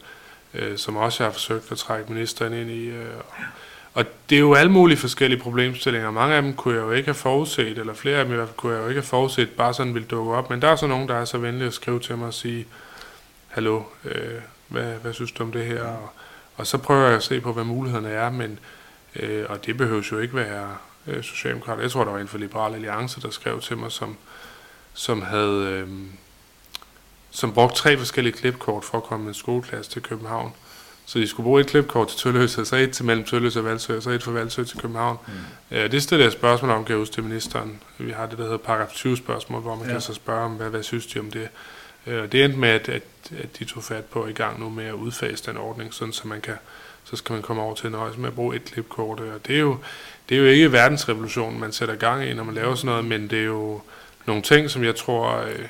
øh, 0.53 0.77
som 0.77 0.97
også 0.97 1.23
jeg 1.23 1.27
har 1.27 1.33
forsøgt 1.33 1.71
at 1.71 1.77
trække 1.77 2.13
ministeren 2.13 2.53
ind 2.53 2.69
i. 2.69 2.85
Øh, 2.85 3.17
og 3.17 3.43
det 4.29 4.35
er 4.35 4.39
jo 4.39 4.53
alle 4.53 4.71
mulige 4.71 4.97
forskellige 4.97 5.41
problemstillinger. 5.41 6.11
Mange 6.11 6.35
af 6.35 6.41
dem 6.41 6.53
kunne 6.53 6.75
jeg 6.75 6.81
jo 6.81 6.91
ikke 6.91 7.07
have 7.07 7.15
forudset, 7.15 7.77
eller 7.77 7.93
flere 7.93 8.17
af 8.17 8.25
dem 8.25 8.33
i 8.33 8.35
hvert 8.35 8.47
fald 8.47 8.57
kunne 8.57 8.73
jeg 8.73 8.83
jo 8.83 8.87
ikke 8.87 9.01
have 9.01 9.07
forudset, 9.07 9.49
bare 9.49 9.73
sådan 9.73 9.93
ville 9.93 10.07
dukke 10.07 10.33
op. 10.33 10.49
Men 10.49 10.61
der 10.61 10.67
er 10.67 10.75
så 10.75 10.87
nogen, 10.87 11.07
der 11.07 11.15
er 11.15 11.25
så 11.25 11.37
venlige 11.37 11.67
at 11.67 11.73
skrive 11.73 11.99
til 11.99 12.17
mig 12.17 12.27
og 12.27 12.33
sige, 12.33 12.67
hallo, 13.47 13.83
øh, 14.05 14.41
hvad, 14.67 14.93
hvad 14.93 15.13
synes 15.13 15.31
du 15.31 15.43
om 15.43 15.51
det 15.51 15.65
her? 15.65 15.83
Og, 15.83 16.09
og 16.55 16.67
så 16.67 16.77
prøver 16.77 17.05
jeg 17.05 17.15
at 17.15 17.23
se 17.23 17.41
på, 17.41 17.53
hvad 17.53 17.63
mulighederne 17.63 18.09
er, 18.09 18.29
men, 18.29 18.59
øh, 19.15 19.45
og 19.49 19.65
det 19.65 19.77
behøver 19.77 20.03
jo 20.11 20.19
ikke 20.19 20.35
være 20.35 20.77
øh, 21.07 21.23
socialdemokrater. 21.23 21.81
Jeg 21.81 21.91
tror, 21.91 22.03
der 22.03 22.11
var 22.11 22.19
en 22.19 22.27
fra 22.27 22.37
Liberal 22.37 22.73
Alliance, 22.73 23.21
der 23.21 23.29
skrev 23.29 23.61
til 23.61 23.77
mig, 23.77 23.91
som, 23.91 24.17
som 24.93 25.21
havde 25.21 25.65
øh, 25.67 25.87
som 27.33 27.53
brugt 27.53 27.75
tre 27.75 27.97
forskellige 27.97 28.33
klipkort 28.33 28.83
for 28.83 28.97
at 28.97 29.03
komme 29.03 29.23
med 29.23 29.29
en 29.33 29.39
skoleklasse 29.39 29.91
til 29.91 30.01
København. 30.01 30.53
Så 31.05 31.19
de 31.19 31.27
skulle 31.27 31.43
bruge 31.43 31.61
et 31.61 31.67
klipkort 31.67 32.07
til 32.07 32.19
Tølløse, 32.19 32.65
så 32.65 32.75
et 32.75 32.91
til 32.91 33.05
mellem 33.05 33.25
Tølløse 33.25 33.59
og 33.59 33.65
Valsø, 33.65 33.97
og 33.97 34.03
så 34.03 34.09
et 34.09 34.23
fra 34.23 34.31
Valsø 34.31 34.63
til 34.63 34.79
København. 34.79 35.17
Mm. 35.27 35.77
Øh, 35.77 35.91
det 35.91 36.03
stiller 36.03 36.25
jeg 36.25 36.31
spørgsmål 36.31 36.71
om, 36.71 36.85
kan 36.85 36.99
jeg 36.99 37.07
til 37.07 37.23
ministeren. 37.23 37.79
Vi 37.97 38.11
har 38.11 38.25
det, 38.25 38.37
der 38.37 38.43
hedder 38.43 38.57
paragraf 38.57 38.87
20 38.87 39.17
spørgsmål, 39.17 39.61
hvor 39.61 39.75
man 39.75 39.85
ja. 39.85 39.91
kan 39.91 40.01
så 40.01 40.13
spørge 40.13 40.45
om, 40.45 40.51
hvad, 40.51 40.69
hvad 40.69 40.83
synes 40.83 41.05
de 41.05 41.19
om 41.19 41.31
det. 41.31 41.49
Øh, 42.07 42.31
det 42.31 42.43
endte 42.43 42.59
med, 42.59 42.69
at, 42.69 42.89
at, 42.89 43.03
at 43.43 43.59
de 43.59 43.65
tog 43.65 43.83
fat 43.83 44.05
på 44.05 44.27
i 44.27 44.33
gang 44.33 44.59
nu 44.59 44.69
med 44.69 44.85
at 44.85 44.93
udfase 44.93 45.51
den 45.51 45.57
ordning, 45.57 45.93
sådan 45.93 46.13
så 46.13 46.27
man 46.27 46.41
kan 46.41 46.55
så 47.03 47.15
skal 47.15 47.33
man 47.33 47.41
komme 47.41 47.61
over 47.61 47.75
til 47.75 47.91
nøjes 47.91 48.17
med 48.17 48.27
at 48.27 48.35
bruge 48.35 48.55
et 48.55 48.65
klipkort. 48.65 49.19
Og 49.19 49.47
det 49.47 49.55
er 49.55 49.59
jo, 49.59 49.77
det 50.29 50.35
er 50.37 50.39
jo 50.39 50.47
ikke 50.47 50.71
verdensrevolutionen, 50.71 51.59
man 51.59 51.71
sætter 51.71 51.95
gang 51.95 52.25
i, 52.25 52.33
når 52.33 52.43
man 52.43 52.55
laver 52.55 52.75
sådan 52.75 52.87
noget, 52.87 53.05
men 53.05 53.29
det 53.29 53.39
er 53.39 53.43
jo 53.43 53.81
nogle 54.25 54.41
ting, 54.41 54.69
som 54.69 54.83
jeg 54.83 54.95
tror 54.95 55.37
øh, 55.37 55.65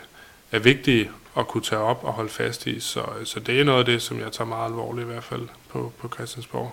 er 0.52 0.60
vigtige 0.60 1.10
at 1.38 1.48
kunne 1.48 1.64
tage 1.64 1.82
op 1.82 2.04
og 2.04 2.14
holde 2.14 2.30
fast 2.30 2.68
i. 2.68 2.80
Så, 2.80 3.04
så 3.24 3.40
det 3.40 3.60
er 3.60 3.64
noget 3.64 3.80
af 3.80 3.86
det, 3.86 4.02
som 4.02 4.20
jeg 4.20 4.32
tager 4.32 4.48
meget 4.48 4.66
alvorligt 4.66 5.08
i 5.08 5.12
hvert 5.12 5.24
fald 5.24 5.48
på, 5.70 5.92
på 6.00 6.10
Christiansborg. 6.14 6.72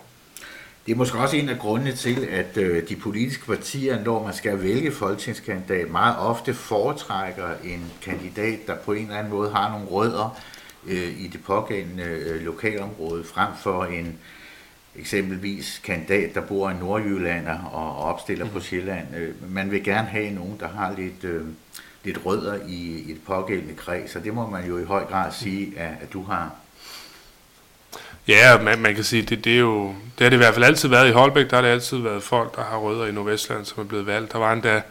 Det 0.86 0.92
er 0.92 0.96
måske 0.96 1.18
også 1.18 1.36
en 1.36 1.48
af 1.48 1.58
grundene 1.58 1.92
til, 1.92 2.28
at 2.30 2.56
øh, 2.56 2.88
de 2.88 2.96
politiske 2.96 3.46
partier, 3.46 4.04
når 4.04 4.24
man 4.24 4.34
skal 4.34 4.62
vælge 4.62 4.92
folketingskandidat, 4.92 5.90
meget 5.90 6.16
ofte 6.18 6.54
foretrækker 6.54 7.48
en 7.64 7.92
kandidat, 8.02 8.58
der 8.66 8.76
på 8.76 8.92
en 8.92 9.02
eller 9.02 9.16
anden 9.16 9.32
måde 9.32 9.50
har 9.50 9.70
nogle 9.70 9.86
rødder 9.86 10.40
øh, 10.86 11.20
i 11.20 11.28
det 11.32 11.44
pågældende 11.44 12.04
øh, 12.04 12.42
lokalområde, 12.42 13.24
frem 13.24 13.48
for 13.62 13.84
en 13.84 14.18
eksempelvis 14.96 15.80
kandidat, 15.84 16.34
der 16.34 16.40
bor 16.40 16.70
i 16.70 16.74
Nordjylland 16.74 17.48
og 17.72 17.96
opstiller 17.96 18.44
mm. 18.44 18.50
på 18.50 18.61
Sjælland. 18.61 19.16
Øh, 19.16 19.52
man 19.52 19.70
vil 19.70 19.84
gerne 19.84 20.08
have 20.08 20.30
nogen, 20.30 20.56
der 20.61 20.68
har 20.68 20.94
lidt, 20.98 21.24
øh, 21.24 21.44
lidt 22.05 22.18
rødder 22.24 22.55
i, 22.66 23.05
i 23.07 23.12
et 23.12 23.20
pågældende 23.26 23.74
kreds, 23.74 24.16
og 24.16 24.24
det 24.24 24.34
må 24.34 24.51
man 24.51 24.66
jo 24.66 24.78
i 24.78 24.84
høj 24.84 25.05
grad 25.05 25.32
sige, 25.32 25.78
at, 25.78 25.92
at 26.03 26.12
du 26.12 26.22
har. 26.22 26.51
Ja, 28.28 28.62
man, 28.62 28.78
man 28.78 28.94
kan 28.94 29.05
sige, 29.05 29.22
det, 29.22 29.44
det, 29.44 29.55
er 29.55 29.59
jo, 29.59 29.86
det 29.88 30.24
har 30.24 30.28
det 30.28 30.36
i 30.36 30.36
hvert 30.36 30.55
fald 30.55 30.64
altid 30.64 30.88
været 30.88 31.09
i 31.09 31.12
Holbæk, 31.12 31.51
der 31.51 31.57
har 31.57 31.62
det 31.62 31.68
altid 31.68 31.98
været 31.98 32.22
folk, 32.22 32.57
der 32.57 32.62
har 32.62 32.78
rødder 32.78 33.07
i 33.07 33.12
Nordvestland, 33.12 33.64
som 33.64 33.80
er 33.80 33.88
blevet 33.88 34.07
valgt. 34.07 34.32
Der 34.32 34.38
var 34.38 34.53
endda, 34.53 34.82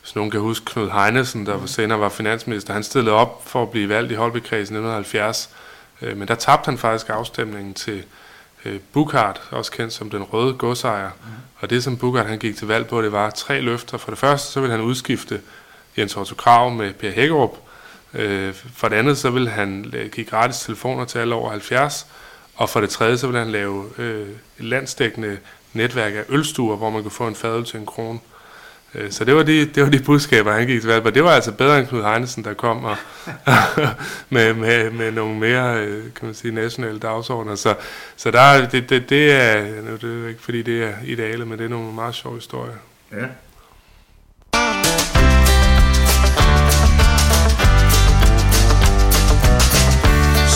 hvis 0.00 0.14
nogen 0.14 0.30
kan 0.30 0.40
huske, 0.40 0.66
Knud 0.66 0.90
Heinesen, 0.90 1.46
der 1.46 1.66
senere 1.66 2.00
var 2.00 2.08
finansminister, 2.08 2.72
han 2.72 2.82
stillede 2.82 3.14
op 3.14 3.42
for 3.46 3.62
at 3.62 3.70
blive 3.70 3.88
valgt 3.88 4.12
i 4.12 4.14
Holbæk-kredsen 4.14 4.74
i 4.74 4.78
1970, 4.78 5.50
øh, 6.02 6.16
men 6.16 6.28
der 6.28 6.34
tabte 6.34 6.68
han 6.68 6.78
faktisk 6.78 7.10
afstemningen 7.10 7.74
til, 7.74 8.04
øh, 8.64 8.80
Bukart, 8.92 9.40
også 9.50 9.72
kendt 9.72 9.92
som 9.92 10.10
den 10.10 10.22
røde 10.22 10.54
godsejer. 10.54 11.10
Mm. 11.10 11.30
Og 11.56 11.70
det, 11.70 11.84
som 11.84 11.96
Bukart 11.96 12.26
han 12.26 12.38
gik 12.38 12.56
til 12.56 12.66
valg 12.66 12.86
på, 12.86 13.02
det 13.02 13.12
var 13.12 13.30
tre 13.30 13.60
løfter. 13.60 13.98
For 13.98 14.10
det 14.10 14.18
første, 14.18 14.52
så 14.52 14.60
ville 14.60 14.76
han 14.76 14.84
udskifte 14.84 15.40
Jens 15.98 16.16
Otto 16.16 16.34
Krav 16.34 16.70
med 16.70 16.92
Per 16.92 17.10
Hækkerup. 17.10 17.56
Øh, 18.14 18.54
for 18.74 18.88
det 18.88 18.96
andet, 18.96 19.18
så 19.18 19.30
vil 19.30 19.48
han 19.48 19.94
give 20.12 20.26
gratis 20.26 20.60
telefoner 20.60 21.04
til 21.04 21.18
alle 21.18 21.34
over 21.34 21.50
70. 21.50 22.06
Og 22.56 22.70
for 22.70 22.80
det 22.80 22.90
tredje, 22.90 23.18
så 23.18 23.26
vil 23.26 23.38
han 23.38 23.50
lave 23.50 23.84
øh, 23.98 24.28
et 24.58 24.64
landsdækkende 24.64 25.38
netværk 25.72 26.14
af 26.14 26.24
ølstuer, 26.28 26.76
hvor 26.76 26.90
man 26.90 27.02
kan 27.02 27.10
få 27.10 27.26
en 27.26 27.34
fadøl 27.34 27.64
til 27.64 27.80
en 27.80 27.86
krone. 27.86 28.18
Øh, 28.94 29.10
så 29.10 29.24
det 29.24 29.34
var 29.34 29.42
de, 29.42 29.66
det 29.66 29.82
var 29.82 29.90
de 29.90 30.02
budskaber, 30.02 30.52
han 30.52 30.66
gik 30.66 30.80
til 30.80 30.90
valg 30.90 31.02
på. 31.02 31.10
Det 31.10 31.24
var 31.24 31.30
altså 31.30 31.52
bedre 31.52 31.78
end 31.78 31.86
Knud 31.86 32.02
Heinesen, 32.02 32.44
der 32.44 32.54
kom 32.54 32.84
og, 32.84 32.96
med, 34.30 34.54
med, 34.54 34.90
med 34.90 35.12
nogle 35.12 35.38
mere 35.38 35.76
øh, 35.78 36.02
kan 36.02 36.26
man 36.26 36.34
sige, 36.34 36.54
nationale 36.54 36.98
dagsordner. 36.98 37.54
Så, 37.54 37.74
så 38.16 38.30
der, 38.30 38.68
det, 38.68 38.90
det, 38.90 39.10
det, 39.10 39.32
er, 39.32 39.82
nu, 39.82 39.96
det 39.96 40.24
er 40.24 40.28
ikke 40.28 40.42
fordi 40.42 40.62
det 40.62 40.84
er 40.84 40.94
idealet, 41.04 41.48
men 41.48 41.58
det 41.58 41.64
er 41.64 41.68
nogle 41.68 41.92
meget 41.92 42.14
sjove 42.14 42.34
historier. 42.34 42.76
Ja. 43.12 43.26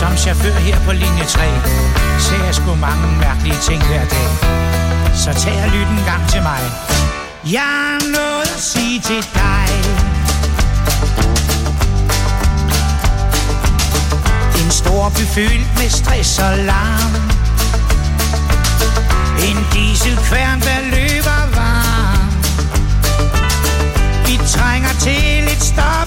Som 0.04 0.16
chauffør 0.16 0.58
her 0.58 0.78
på 0.86 0.92
linje 0.92 1.24
3 1.24 1.42
ser 2.18 2.44
jeg 2.44 2.54
sgu 2.54 2.74
mange 2.74 3.06
mærkelige 3.18 3.56
ting 3.68 3.82
hver 3.86 4.04
dag. 4.14 4.28
Så 5.14 5.32
tag 5.32 5.62
og 5.64 5.70
lyt 5.70 5.88
en 5.98 6.04
gang 6.06 6.28
til 6.28 6.42
mig. 6.42 6.60
Jeg 7.52 7.60
har 7.60 8.00
noget 8.16 8.48
at 8.56 8.60
sige 8.60 9.00
til 9.00 9.22
dig 9.34 9.68
En 14.64 14.70
stor 14.70 15.08
by 15.08 15.24
fyldt 15.34 15.68
med 15.78 15.90
stress 15.90 16.38
og 16.38 16.58
larm 16.58 17.14
En 19.48 19.58
dieselkværn, 19.72 20.60
der 20.60 20.80
løber 20.94 21.40
varm 21.58 22.28
Vi 24.26 24.36
trænger 24.46 24.92
til 25.00 25.44
et 25.44 25.62
stop 25.62 26.03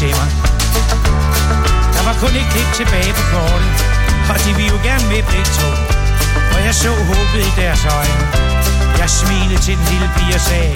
til 0.00 0.12
mig. 0.20 0.30
Der 1.94 2.02
var 2.08 2.14
kun 2.22 2.32
et 2.40 2.46
klip 2.52 2.70
tilbage 2.80 3.12
på 3.18 3.22
kortet, 3.32 3.70
og 4.32 4.36
de 4.44 4.50
ville 4.58 4.70
jo 4.74 4.78
gerne 4.88 5.04
med 5.12 5.22
begge 5.32 5.50
to. 5.60 5.70
Og 6.54 6.58
jeg 6.66 6.74
så 6.74 6.90
håbet 7.10 7.42
i 7.50 7.52
deres 7.60 7.84
øjne. 7.98 8.20
Jeg 9.00 9.10
smilede 9.10 9.60
til 9.66 9.74
den 9.78 9.86
lille 9.92 10.08
pige 10.16 10.34
og 10.34 10.40
sagde, 10.40 10.74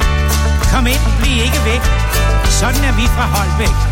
kom 0.73 0.87
ind, 0.87 1.05
bliv 1.19 1.37
ikke 1.47 1.61
væk. 1.65 1.85
Sådan 2.61 2.85
er 2.85 2.93
vi 2.93 3.05
fra 3.17 3.27
Holbæk. 3.35 3.69
Holbæk 3.69 3.90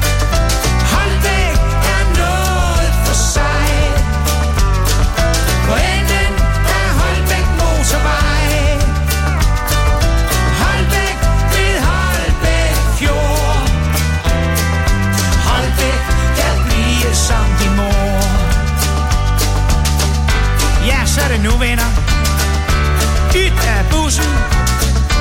er 21.28 21.32
det 21.32 21.42
nu, 21.48 21.54
venner. 21.66 21.90
Ud 23.40 23.52
af 23.74 23.84
bussen. 23.90 24.30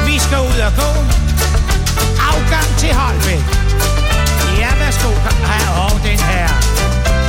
Vi 0.05 0.19
skal 0.19 0.39
ud 0.51 0.59
og 0.67 0.73
gå. 0.81 0.89
Afgang 2.29 2.69
til 2.81 2.91
Holbæk. 2.99 3.43
Ja, 4.61 4.71
værsgo. 4.79 5.11
Ja, 5.51 5.61
og 5.83 5.91
den 6.07 6.19
her. 6.29 6.47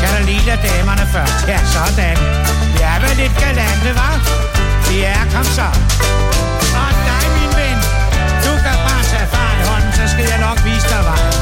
Kan 0.01 0.09
der 0.15 0.23
lige 0.31 0.43
lade 0.47 0.61
damerne 0.69 1.07
først? 1.13 1.49
Ja, 1.49 1.59
sådan. 1.75 2.19
Det 2.75 2.83
er 2.93 2.99
vel 3.05 3.17
lidt 3.23 3.35
galante, 3.45 3.91
hva'? 3.99 4.17
Vi 4.89 4.97
er, 5.03 5.23
kom 5.35 5.45
så. 5.45 5.69
Og 6.83 6.91
dig, 7.09 7.25
min 7.37 7.53
ven. 7.59 7.79
Du 8.45 8.53
kan 8.65 8.77
bare 8.87 9.03
tage 9.13 9.29
far 9.33 9.51
i 9.61 9.63
hånden, 9.69 9.93
så 9.99 10.05
skal 10.13 10.25
jeg 10.33 10.41
nok 10.47 10.59
vise 10.65 10.89
dig 10.93 11.03
vej. 11.09 11.38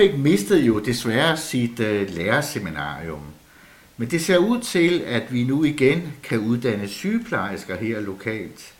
Ørbæk 0.00 0.18
mistede 0.18 0.64
jo 0.64 0.78
desværre 0.78 1.36
sit 1.36 1.80
øh, 1.80 2.10
lærerseminarium. 2.10 3.22
Men 3.96 4.10
det 4.10 4.24
ser 4.24 4.36
ud 4.36 4.60
til, 4.60 5.02
at 5.06 5.32
vi 5.32 5.44
nu 5.44 5.64
igen 5.64 6.12
kan 6.22 6.38
uddanne 6.38 6.88
sygeplejersker 6.88 7.76
her 7.76 8.00
lokalt. 8.00 8.72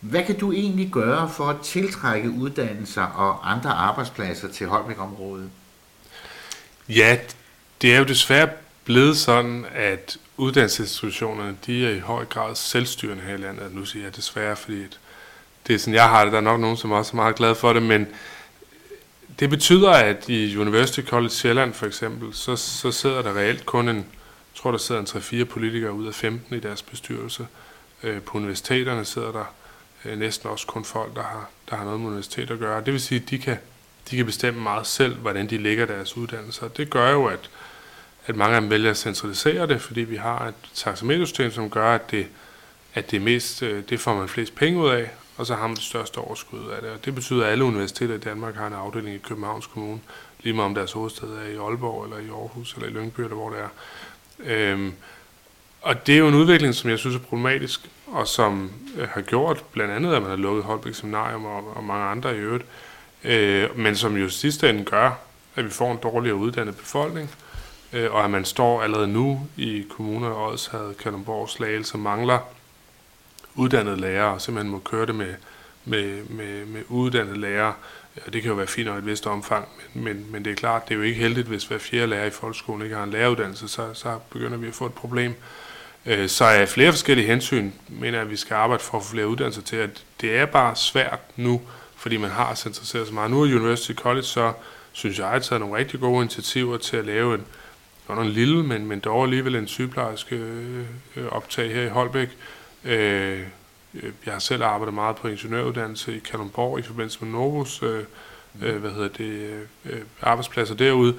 Hvad 0.00 0.24
kan 0.24 0.38
du 0.38 0.52
egentlig 0.52 0.90
gøre 0.92 1.30
for 1.36 1.44
at 1.44 1.56
tiltrække 1.60 2.30
uddannelser 2.30 3.02
og 3.02 3.50
andre 3.52 3.70
arbejdspladser 3.70 4.48
til 4.48 4.66
Holbæk-området? 4.66 5.50
Ja, 6.88 7.18
det 7.82 7.94
er 7.94 7.98
jo 7.98 8.04
desværre 8.04 8.48
blevet 8.84 9.16
sådan, 9.16 9.66
at 9.74 10.16
uddannelsesinstitutionerne, 10.36 11.56
de 11.66 11.86
er 11.86 11.90
i 11.90 11.98
høj 11.98 12.24
grad 12.24 12.54
selvstyrende 12.54 13.22
her 13.22 13.34
i 13.34 13.40
landet. 13.40 13.74
Nu 13.74 13.84
siger 13.84 14.04
jeg 14.04 14.16
desværre, 14.16 14.56
fordi 14.56 14.82
det 15.66 15.74
er 15.74 15.78
sådan, 15.78 15.94
jeg 15.94 16.08
har 16.08 16.24
det. 16.24 16.32
Der 16.32 16.38
er 16.38 16.42
nok 16.42 16.60
nogen, 16.60 16.76
som 16.76 16.92
også 16.92 17.12
er 17.12 17.16
meget 17.16 17.36
glade 17.36 17.54
for 17.54 17.72
det, 17.72 17.82
men 17.82 18.06
det 19.40 19.50
betyder, 19.50 19.90
at 19.90 20.28
i 20.28 20.56
University 20.56 21.00
College 21.00 21.30
Sjælland 21.30 21.72
for 21.74 21.86
eksempel, 21.86 22.34
så, 22.34 22.56
så 22.56 22.92
sidder 22.92 23.22
der 23.22 23.36
reelt 23.36 23.66
kun 23.66 23.88
en, 23.88 23.96
jeg 23.96 24.04
tror 24.54 24.70
der 24.70 24.78
sidder 24.78 25.00
en 25.00 25.06
3-4 25.06 25.44
politikere 25.44 25.92
ud 25.92 26.06
af 26.06 26.14
15 26.14 26.56
i 26.56 26.60
deres 26.60 26.82
bestyrelse. 26.82 27.46
Øh, 28.02 28.22
på 28.22 28.38
universiteterne 28.38 29.04
sidder 29.04 29.32
der 29.32 29.54
øh, 30.04 30.18
næsten 30.18 30.50
også 30.50 30.66
kun 30.66 30.84
folk, 30.84 31.16
der 31.16 31.22
har, 31.22 31.50
der 31.70 31.76
har 31.76 31.84
noget 31.84 32.00
med 32.00 32.08
universitet 32.08 32.50
at 32.50 32.58
gøre. 32.58 32.84
Det 32.84 32.92
vil 32.92 33.00
sige, 33.00 33.22
at 33.22 33.30
de 33.30 33.38
kan, 33.38 33.56
de 34.10 34.16
kan 34.16 34.26
bestemme 34.26 34.60
meget 34.60 34.86
selv, 34.86 35.14
hvordan 35.14 35.50
de 35.50 35.58
lægger 35.58 35.86
deres 35.86 36.16
uddannelser. 36.16 36.68
Det 36.68 36.90
gør 36.90 37.10
jo, 37.10 37.26
at, 37.26 37.50
at 38.26 38.36
mange 38.36 38.54
af 38.54 38.60
dem 38.60 38.70
vælger 38.70 38.90
at 38.90 38.96
centralisere 38.96 39.66
det, 39.66 39.80
fordi 39.80 40.00
vi 40.00 40.16
har 40.16 40.46
et 40.46 40.54
taxametersystem, 40.74 41.50
som 41.50 41.70
gør, 41.70 41.94
at 41.94 42.10
det, 42.10 42.26
at 42.94 43.10
det, 43.10 43.22
mest, 43.22 43.62
øh, 43.62 43.82
det 43.90 44.00
får 44.00 44.14
man 44.14 44.28
flest 44.28 44.54
penge 44.54 44.80
ud 44.80 44.88
af, 44.88 45.10
og 45.40 45.46
så 45.46 45.54
har 45.54 45.66
man 45.66 45.76
det 45.76 45.84
største 45.84 46.18
overskud 46.18 46.68
af 46.68 46.82
det. 46.82 46.90
Og 46.90 47.04
det 47.04 47.14
betyder, 47.14 47.44
at 47.44 47.52
alle 47.52 47.64
universiteter 47.64 48.14
i 48.14 48.18
Danmark 48.18 48.56
har 48.56 48.66
en 48.66 48.72
afdeling 48.72 49.14
i 49.14 49.18
Københavns 49.18 49.66
Kommune, 49.66 50.00
lige 50.40 50.52
meget 50.52 50.66
om 50.66 50.74
deres 50.74 50.92
hovedstad 50.92 51.28
er 51.28 51.48
i 51.54 51.56
Aalborg, 51.56 52.04
eller 52.04 52.18
i 52.18 52.28
Aarhus, 52.28 52.74
eller 52.74 52.88
i 52.88 52.90
Lyngby, 52.90 53.20
eller 53.20 53.36
hvor 53.36 53.50
det 53.50 53.58
er. 53.58 53.68
Øhm, 54.38 54.92
og 55.82 56.06
det 56.06 56.14
er 56.14 56.18
jo 56.18 56.28
en 56.28 56.34
udvikling, 56.34 56.74
som 56.74 56.90
jeg 56.90 56.98
synes 56.98 57.16
er 57.16 57.20
problematisk, 57.20 57.90
og 58.06 58.28
som 58.28 58.72
øh, 58.96 59.08
har 59.08 59.20
gjort 59.20 59.64
blandt 59.72 59.92
andet, 59.92 60.14
at 60.14 60.22
man 60.22 60.30
har 60.30 60.36
lukket 60.36 60.64
Holbæk 60.64 60.94
Seminarium 60.94 61.44
og, 61.44 61.76
og 61.76 61.84
mange 61.84 62.04
andre 62.04 62.36
i 62.36 62.38
øvrigt, 62.38 62.64
øh, 63.24 63.78
men 63.78 63.96
som 63.96 64.16
jo 64.16 64.28
sidste 64.28 64.70
ende 64.70 64.84
gør, 64.84 65.10
at 65.56 65.64
vi 65.64 65.70
får 65.70 65.92
en 65.92 65.98
dårligere 66.02 66.36
uddannet 66.36 66.76
befolkning, 66.76 67.30
øh, 67.92 68.12
og 68.12 68.24
at 68.24 68.30
man 68.30 68.44
står 68.44 68.82
allerede 68.82 69.08
nu 69.08 69.46
i 69.56 69.86
kommuner, 69.90 70.68
havde 70.70 70.94
Kalundborg, 70.94 71.48
Slagelse, 71.48 71.98
mangler 71.98 72.38
uddannede 73.54 74.00
lærere, 74.00 74.34
og 74.34 74.40
simpelthen 74.40 74.72
må 74.72 74.78
køre 74.78 75.06
det 75.06 75.14
med, 75.14 75.34
med, 75.84 76.24
med, 76.24 76.66
med 76.66 76.82
uddannede 76.88 77.40
lærere. 77.40 77.74
Og 78.26 78.32
det 78.32 78.42
kan 78.42 78.48
jo 78.48 78.56
være 78.56 78.66
fint 78.66 78.88
og 78.88 78.98
et 78.98 79.06
vist 79.06 79.26
omfang, 79.26 79.68
men, 79.94 80.04
men, 80.04 80.26
men 80.30 80.44
det 80.44 80.50
er 80.50 80.54
klart, 80.54 80.88
det 80.88 80.94
er 80.94 80.98
jo 80.98 81.02
ikke 81.02 81.20
heldigt, 81.20 81.48
hvis 81.48 81.64
hver 81.64 81.78
fjerde 81.78 82.06
lærer 82.06 82.26
i 82.26 82.30
folkeskolen 82.30 82.82
ikke 82.82 82.96
har 82.96 83.04
en 83.04 83.10
læreruddannelse, 83.10 83.68
så, 83.68 83.94
så 83.94 84.18
begynder 84.30 84.58
vi 84.58 84.68
at 84.68 84.74
få 84.74 84.86
et 84.86 84.94
problem. 84.94 85.34
Øh, 86.06 86.28
Så 86.28 86.44
af 86.44 86.68
flere 86.68 86.92
forskellige 86.92 87.26
hensyn 87.26 87.70
mener 87.88 88.18
jeg, 88.18 88.24
at 88.24 88.30
vi 88.30 88.36
skal 88.36 88.54
arbejde 88.54 88.82
for 88.82 88.98
at 88.98 89.04
få 89.04 89.10
flere 89.10 89.28
uddannelser 89.28 89.62
til, 89.62 89.76
at 89.76 90.04
det 90.20 90.36
er 90.36 90.46
bare 90.46 90.76
svært 90.76 91.18
nu, 91.36 91.60
fordi 91.96 92.16
man 92.16 92.30
har 92.30 92.54
centreret 92.54 93.06
så 93.06 93.14
meget. 93.14 93.30
Nu 93.30 93.42
er 93.42 93.56
University 93.56 93.92
College 93.92 94.22
så, 94.22 94.52
synes 94.92 95.18
jeg, 95.18 95.28
har 95.28 95.38
taget 95.38 95.60
nogle 95.60 95.76
rigtig 95.76 96.00
gode 96.00 96.22
initiativer 96.22 96.76
til 96.76 96.96
at 96.96 97.06
lave 97.06 97.34
en, 97.34 97.44
godt 98.06 98.18
en 98.18 98.28
lille, 98.28 98.62
men, 98.64 98.86
men 98.86 99.00
dog 99.00 99.24
alligevel 99.24 99.54
en 99.54 99.68
sygeplejerske 99.68 100.36
øh, 100.36 100.84
øh 101.16 101.26
optag 101.26 101.74
her 101.74 101.82
i 101.82 101.88
Holbæk. 101.88 102.28
Øh, 102.84 103.40
øh, 103.94 104.12
jeg 104.26 104.32
har 104.32 104.38
selv 104.38 104.62
arbejdet 104.62 104.94
meget 104.94 105.16
på 105.16 105.28
ingeniøruddannelse 105.28 106.16
i 106.16 106.18
Kalundborg 106.18 106.78
i 106.78 106.82
forbindelse 106.82 107.24
med 107.24 107.32
Novus, 107.32 107.82
øh, 107.82 108.04
øh, 108.62 108.76
hvad 108.76 108.90
hedder 108.90 109.08
det, 109.08 109.50
øh, 109.84 110.00
arbejdspladser 110.22 110.74
derude. 110.74 111.14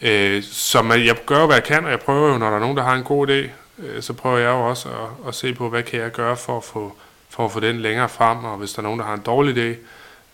Øh, 0.00 0.42
så 0.42 0.82
man, 0.82 1.06
jeg 1.06 1.16
gør 1.26 1.46
hvad 1.46 1.56
jeg 1.56 1.64
kan, 1.64 1.84
og 1.84 1.90
jeg 1.90 2.00
prøver 2.00 2.32
jo, 2.32 2.38
når 2.38 2.48
der 2.48 2.56
er 2.56 2.60
nogen, 2.60 2.76
der 2.76 2.82
har 2.82 2.94
en 2.94 3.04
god 3.04 3.28
idé, 3.28 3.50
øh, 3.82 4.02
så 4.02 4.12
prøver 4.12 4.38
jeg 4.38 4.48
jo 4.50 4.68
også 4.68 4.88
at, 4.88 5.28
at 5.28 5.34
se 5.34 5.54
på, 5.54 5.68
hvad 5.68 5.82
kan 5.82 6.00
jeg 6.00 6.12
gøre 6.12 6.36
for 6.36 6.56
at 6.56 6.64
få, 6.64 6.96
for 7.30 7.44
at 7.44 7.52
få 7.52 7.60
den 7.60 7.80
længere 7.80 8.08
frem, 8.08 8.44
og 8.44 8.56
hvis 8.56 8.72
der 8.72 8.78
er 8.78 8.82
nogen, 8.82 9.00
der 9.00 9.06
har 9.06 9.14
en 9.14 9.22
dårlig 9.26 9.56
idé, 9.56 9.76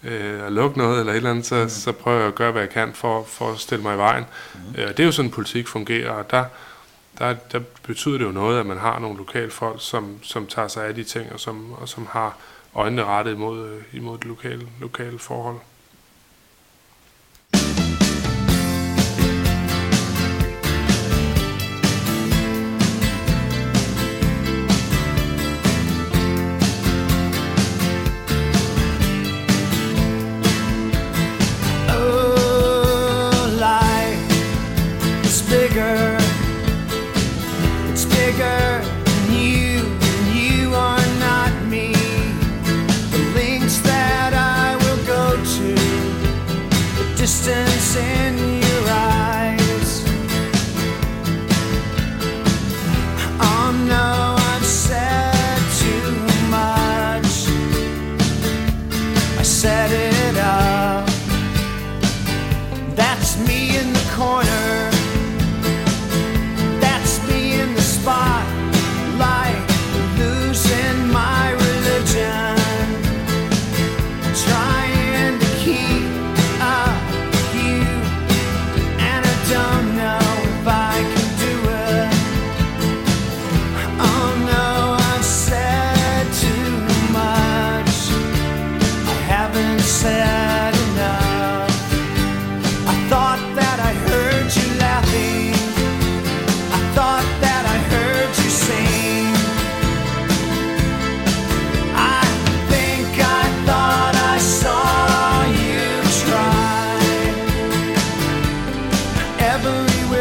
øh, 0.08 0.46
at 0.46 0.52
lukke 0.52 0.78
noget 0.78 1.00
eller 1.00 1.12
et 1.12 1.16
eller 1.16 1.30
andet, 1.30 1.46
så, 1.46 1.62
mm. 1.62 1.68
så 1.68 1.92
prøver 1.92 2.18
jeg 2.18 2.28
at 2.28 2.34
gøre, 2.34 2.52
hvad 2.52 2.62
jeg 2.62 2.70
kan 2.70 2.92
for, 2.94 3.24
for 3.24 3.52
at 3.52 3.58
stille 3.58 3.82
mig 3.82 3.94
i 3.94 3.98
vejen. 3.98 4.24
Mm. 4.54 4.80
Øh, 4.80 4.88
det 4.88 5.00
er 5.00 5.04
jo 5.04 5.12
sådan, 5.12 5.30
politik 5.30 5.68
fungerer, 5.68 6.10
og 6.10 6.30
der, 6.30 6.44
der, 7.22 7.34
der 7.52 7.60
betyder 7.86 8.18
det 8.18 8.24
jo 8.24 8.32
noget, 8.32 8.60
at 8.60 8.66
man 8.66 8.78
har 8.78 8.98
nogle 8.98 9.18
lokale 9.18 9.50
folk, 9.50 9.76
som, 9.80 10.18
som 10.22 10.46
tager 10.46 10.68
sig 10.68 10.86
af 10.86 10.94
de 10.94 11.04
ting, 11.04 11.32
og 11.32 11.40
som, 11.40 11.72
og 11.72 11.88
som 11.88 12.06
har 12.06 12.36
øjnene 12.74 13.04
rettet 13.04 13.32
imod, 13.32 13.68
øh, 13.68 13.82
imod 13.92 14.18
det 14.18 14.26
lokale, 14.26 14.68
lokale 14.80 15.18
forhold. 15.18 15.56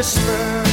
whisper. 0.02 0.71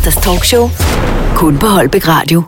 Torsdags 0.00 0.24
talkshow. 0.24 0.68
Kun 1.36 1.58
på 1.58 1.66
Holbæk 1.66 2.08
Radio. 2.08 2.42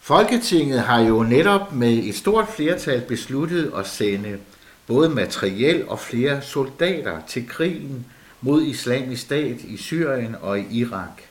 Folketinget 0.00 0.80
har 0.80 1.00
jo 1.00 1.22
netop 1.22 1.72
med 1.72 1.92
et 1.92 2.14
stort 2.14 2.48
flertal 2.56 3.00
besluttet 3.00 3.72
at 3.76 3.86
sende 3.86 4.38
både 4.86 5.08
materiel 5.08 5.88
og 5.88 5.98
flere 5.98 6.42
soldater 6.42 7.18
til 7.28 7.48
krigen 7.48 8.06
mod 8.40 8.62
islamisk 8.62 9.22
stat 9.22 9.56
i 9.60 9.76
Syrien 9.76 10.36
og 10.42 10.60
i 10.60 10.66
Irak. 10.70 11.22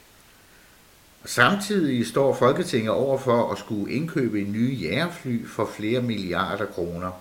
Samtidig 1.25 2.07
står 2.07 2.35
Folketinget 2.35 2.91
over 2.91 3.17
for 3.17 3.51
at 3.51 3.59
skulle 3.59 3.93
indkøbe 3.93 4.41
nye 4.41 4.73
jægerfly 4.73 5.47
for 5.47 5.69
flere 5.77 6.01
milliarder 6.01 6.65
kroner. 6.65 7.11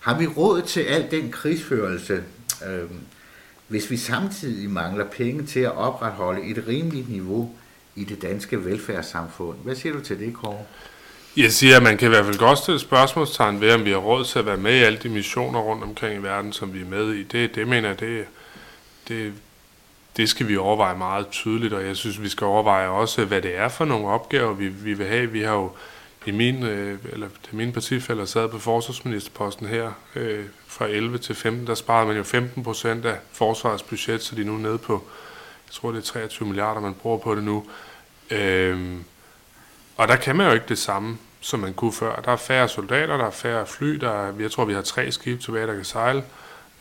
Har 0.00 0.18
vi 0.18 0.26
råd 0.26 0.62
til 0.62 0.80
al 0.80 1.10
den 1.10 1.32
krigsførelse, 1.32 2.22
øh, 2.66 2.90
hvis 3.70 3.90
vi 3.90 3.96
samtidig 3.96 4.70
mangler 4.70 5.04
penge 5.04 5.46
til 5.46 5.60
at 5.60 5.76
opretholde 5.76 6.42
et 6.42 6.64
rimeligt 6.68 7.08
niveau 7.08 7.50
i 7.96 8.04
det 8.04 8.22
danske 8.22 8.64
velfærdssamfund? 8.64 9.58
Hvad 9.64 9.76
siger 9.76 9.92
du 9.92 10.00
til 10.00 10.18
det, 10.18 10.34
Kåre? 10.34 10.64
Jeg 11.36 11.52
siger, 11.52 11.76
at 11.76 11.82
man 11.82 11.96
kan 11.98 12.06
i 12.06 12.08
hvert 12.08 12.24
fald 12.24 12.38
godt 12.38 12.58
stille 12.58 12.80
spørgsmålstegn 12.80 13.60
ved, 13.60 13.72
om 13.72 13.84
vi 13.84 13.90
har 13.90 13.98
råd 13.98 14.24
til 14.24 14.38
at 14.38 14.46
være 14.46 14.56
med 14.56 14.74
i 14.74 14.82
alle 14.82 14.98
de 14.98 15.08
missioner 15.08 15.60
rundt 15.60 15.82
omkring 15.82 16.20
i 16.20 16.22
verden, 16.22 16.52
som 16.52 16.74
vi 16.74 16.80
er 16.80 16.86
med 16.86 17.12
i. 17.12 17.22
Det, 17.22 17.54
det 17.54 17.68
mener 17.68 17.88
jeg, 17.88 18.00
det, 18.00 18.24
det, 19.08 19.32
det 20.16 20.28
skal 20.28 20.48
vi 20.48 20.56
overveje 20.56 20.98
meget 20.98 21.28
tydeligt, 21.28 21.72
og 21.72 21.86
jeg 21.86 21.96
synes, 21.96 22.22
vi 22.22 22.28
skal 22.28 22.44
overveje 22.44 22.88
også, 22.88 23.24
hvad 23.24 23.42
det 23.42 23.56
er 23.56 23.68
for 23.68 23.84
nogle 23.84 24.06
opgaver, 24.06 24.54
vi, 24.54 24.68
vi 24.68 24.94
vil 24.94 25.06
have. 25.06 25.30
Vi 25.30 25.40
har 25.40 25.54
jo 25.54 25.70
i 26.26 26.30
min, 26.30 26.62
øh, 26.62 26.98
eller 27.12 27.26
da 27.28 27.56
mine 27.56 27.72
partifælder 27.72 28.24
sad 28.24 28.48
på 28.48 28.58
forsvarsministerposten 28.58 29.66
her 29.66 29.92
øh, 30.16 30.44
fra 30.70 30.86
11 30.86 31.18
til 31.18 31.34
15, 31.34 31.66
der 31.66 31.74
sparede 31.74 32.06
man 32.06 32.16
jo 32.16 32.22
15 32.22 32.62
procent 32.62 33.04
af 33.04 33.16
forsvarets 33.32 33.82
budget, 33.82 34.22
så 34.22 34.34
de 34.34 34.40
er 34.40 34.44
nu 34.44 34.56
nede 34.56 34.78
på, 34.78 34.92
jeg 35.68 35.72
tror 35.72 35.92
det 35.92 35.98
er 35.98 36.02
23 36.02 36.48
milliarder, 36.48 36.80
man 36.80 36.94
bruger 36.94 37.18
på 37.18 37.34
det 37.34 37.44
nu. 37.44 37.66
Øhm, 38.30 39.04
og 39.96 40.08
der 40.08 40.16
kan 40.16 40.36
man 40.36 40.46
jo 40.46 40.52
ikke 40.52 40.66
det 40.68 40.78
samme, 40.78 41.18
som 41.40 41.60
man 41.60 41.74
kunne 41.74 41.92
før. 41.92 42.20
Der 42.20 42.32
er 42.32 42.36
færre 42.36 42.68
soldater, 42.68 43.16
der 43.16 43.26
er 43.26 43.30
færre 43.30 43.66
fly, 43.66 43.94
der 43.94 44.10
er, 44.10 44.32
jeg 44.40 44.50
tror, 44.50 44.64
vi 44.64 44.74
har 44.74 44.82
tre 44.82 45.12
skibe 45.12 45.42
tilbage, 45.42 45.66
der 45.66 45.74
kan 45.74 45.84
sejle. 45.84 46.24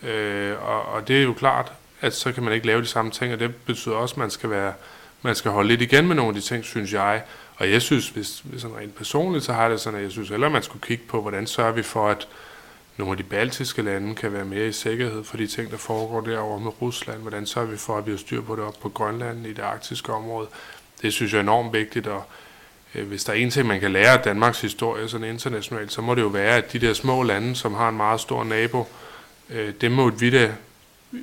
Øh, 0.04 0.64
og, 0.64 0.82
og 0.86 1.08
det 1.08 1.18
er 1.18 1.24
jo 1.24 1.34
klart, 1.34 1.72
at 2.02 2.16
så 2.16 2.32
kan 2.32 2.44
man 2.44 2.54
ikke 2.54 2.68
lave 2.68 2.82
de 2.82 2.88
samme 2.88 3.12
ting, 3.12 3.34
og 3.34 3.40
det 3.40 3.56
betyder 3.56 3.96
også, 3.96 4.14
at 4.14 4.18
man 4.18 4.30
skal, 4.30 4.50
være, 4.50 4.74
man 5.22 5.36
skal 5.36 5.52
holde 5.52 5.68
lidt 5.68 5.82
igen 5.82 6.08
med 6.08 6.16
nogle 6.16 6.30
af 6.30 6.36
de 6.36 6.48
ting, 6.48 6.64
synes 6.64 6.94
jeg. 6.94 7.24
Og 7.56 7.72
jeg 7.72 7.82
synes, 7.82 8.10
hvis, 8.10 8.40
hvis 8.40 8.62
sådan 8.62 8.78
rent 8.78 8.96
personligt, 8.96 9.46
så 9.46 9.54
har 9.54 9.70
det 9.70 9.80
sådan, 9.80 9.98
at 9.98 10.04
jeg 10.04 10.12
synes 10.12 10.30
heller, 10.30 10.50
man 10.50 10.64
skulle 10.64 10.82
kigge 10.82 11.04
på, 11.08 11.22
hvordan 11.22 11.48
sørger 11.48 11.72
vi 11.72 11.84
for, 11.84 12.10
at 12.10 12.28
nogle 13.00 13.12
af 13.12 13.18
de 13.18 13.24
baltiske 13.24 13.82
lande 13.82 14.16
kan 14.16 14.34
være 14.34 14.45
mere 14.45 14.68
i 14.68 14.72
sikkerhed 14.72 15.24
for 15.24 15.38
de 15.38 15.47
ting, 15.47 15.72
der 15.72 15.78
foregår 15.78 16.22
derovre 16.22 16.60
med 16.60 16.82
Rusland. 16.82 17.22
Hvordan 17.22 17.45
sørger 17.45 17.68
vi 17.68 17.78
for, 17.78 17.97
at 17.97 18.06
vi 18.06 18.12
har 18.12 18.18
styr 18.18 18.41
på 18.41 18.56
det 18.56 18.64
op 18.64 18.76
på 18.82 18.89
Grønland 18.89 19.47
i 19.47 19.54
det 19.54 19.62
arktiske 19.62 20.14
område. 20.14 20.47
Det 21.02 21.14
synes 21.14 21.32
jeg 21.34 21.38
er 21.38 21.43
enormt 21.43 21.74
vigtigt, 21.74 22.08
og 22.08 22.24
øh, 22.95 23.08
hvis 23.08 23.24
der 23.24 23.34
er 23.34 23.38
en 23.38 23.50
ting, 23.50 23.68
man 23.68 23.80
kan 23.80 23.91
lære 23.91 24.14
af 24.14 24.20
Danmarks 24.20 24.62
historie 24.62 25.10
sådan 25.10 25.30
internationalt, 25.30 25.91
så 25.91 26.02
må 26.02 26.16
det 26.16 26.22
jo 26.22 26.28
være, 26.28 26.56
at 26.56 26.74
de 26.74 26.80
der 26.80 26.93
små 26.93 27.24
lande, 27.24 27.56
som 27.56 27.74
har 27.74 27.89
en 27.89 27.97
meget 27.97 28.22
stor 28.22 28.43
nabo, 28.43 28.88
øh, 29.50 29.74
dem 29.82 29.91
må 29.91 30.10
vi 30.10 30.30
da 30.30 30.52
øh, 31.14 31.20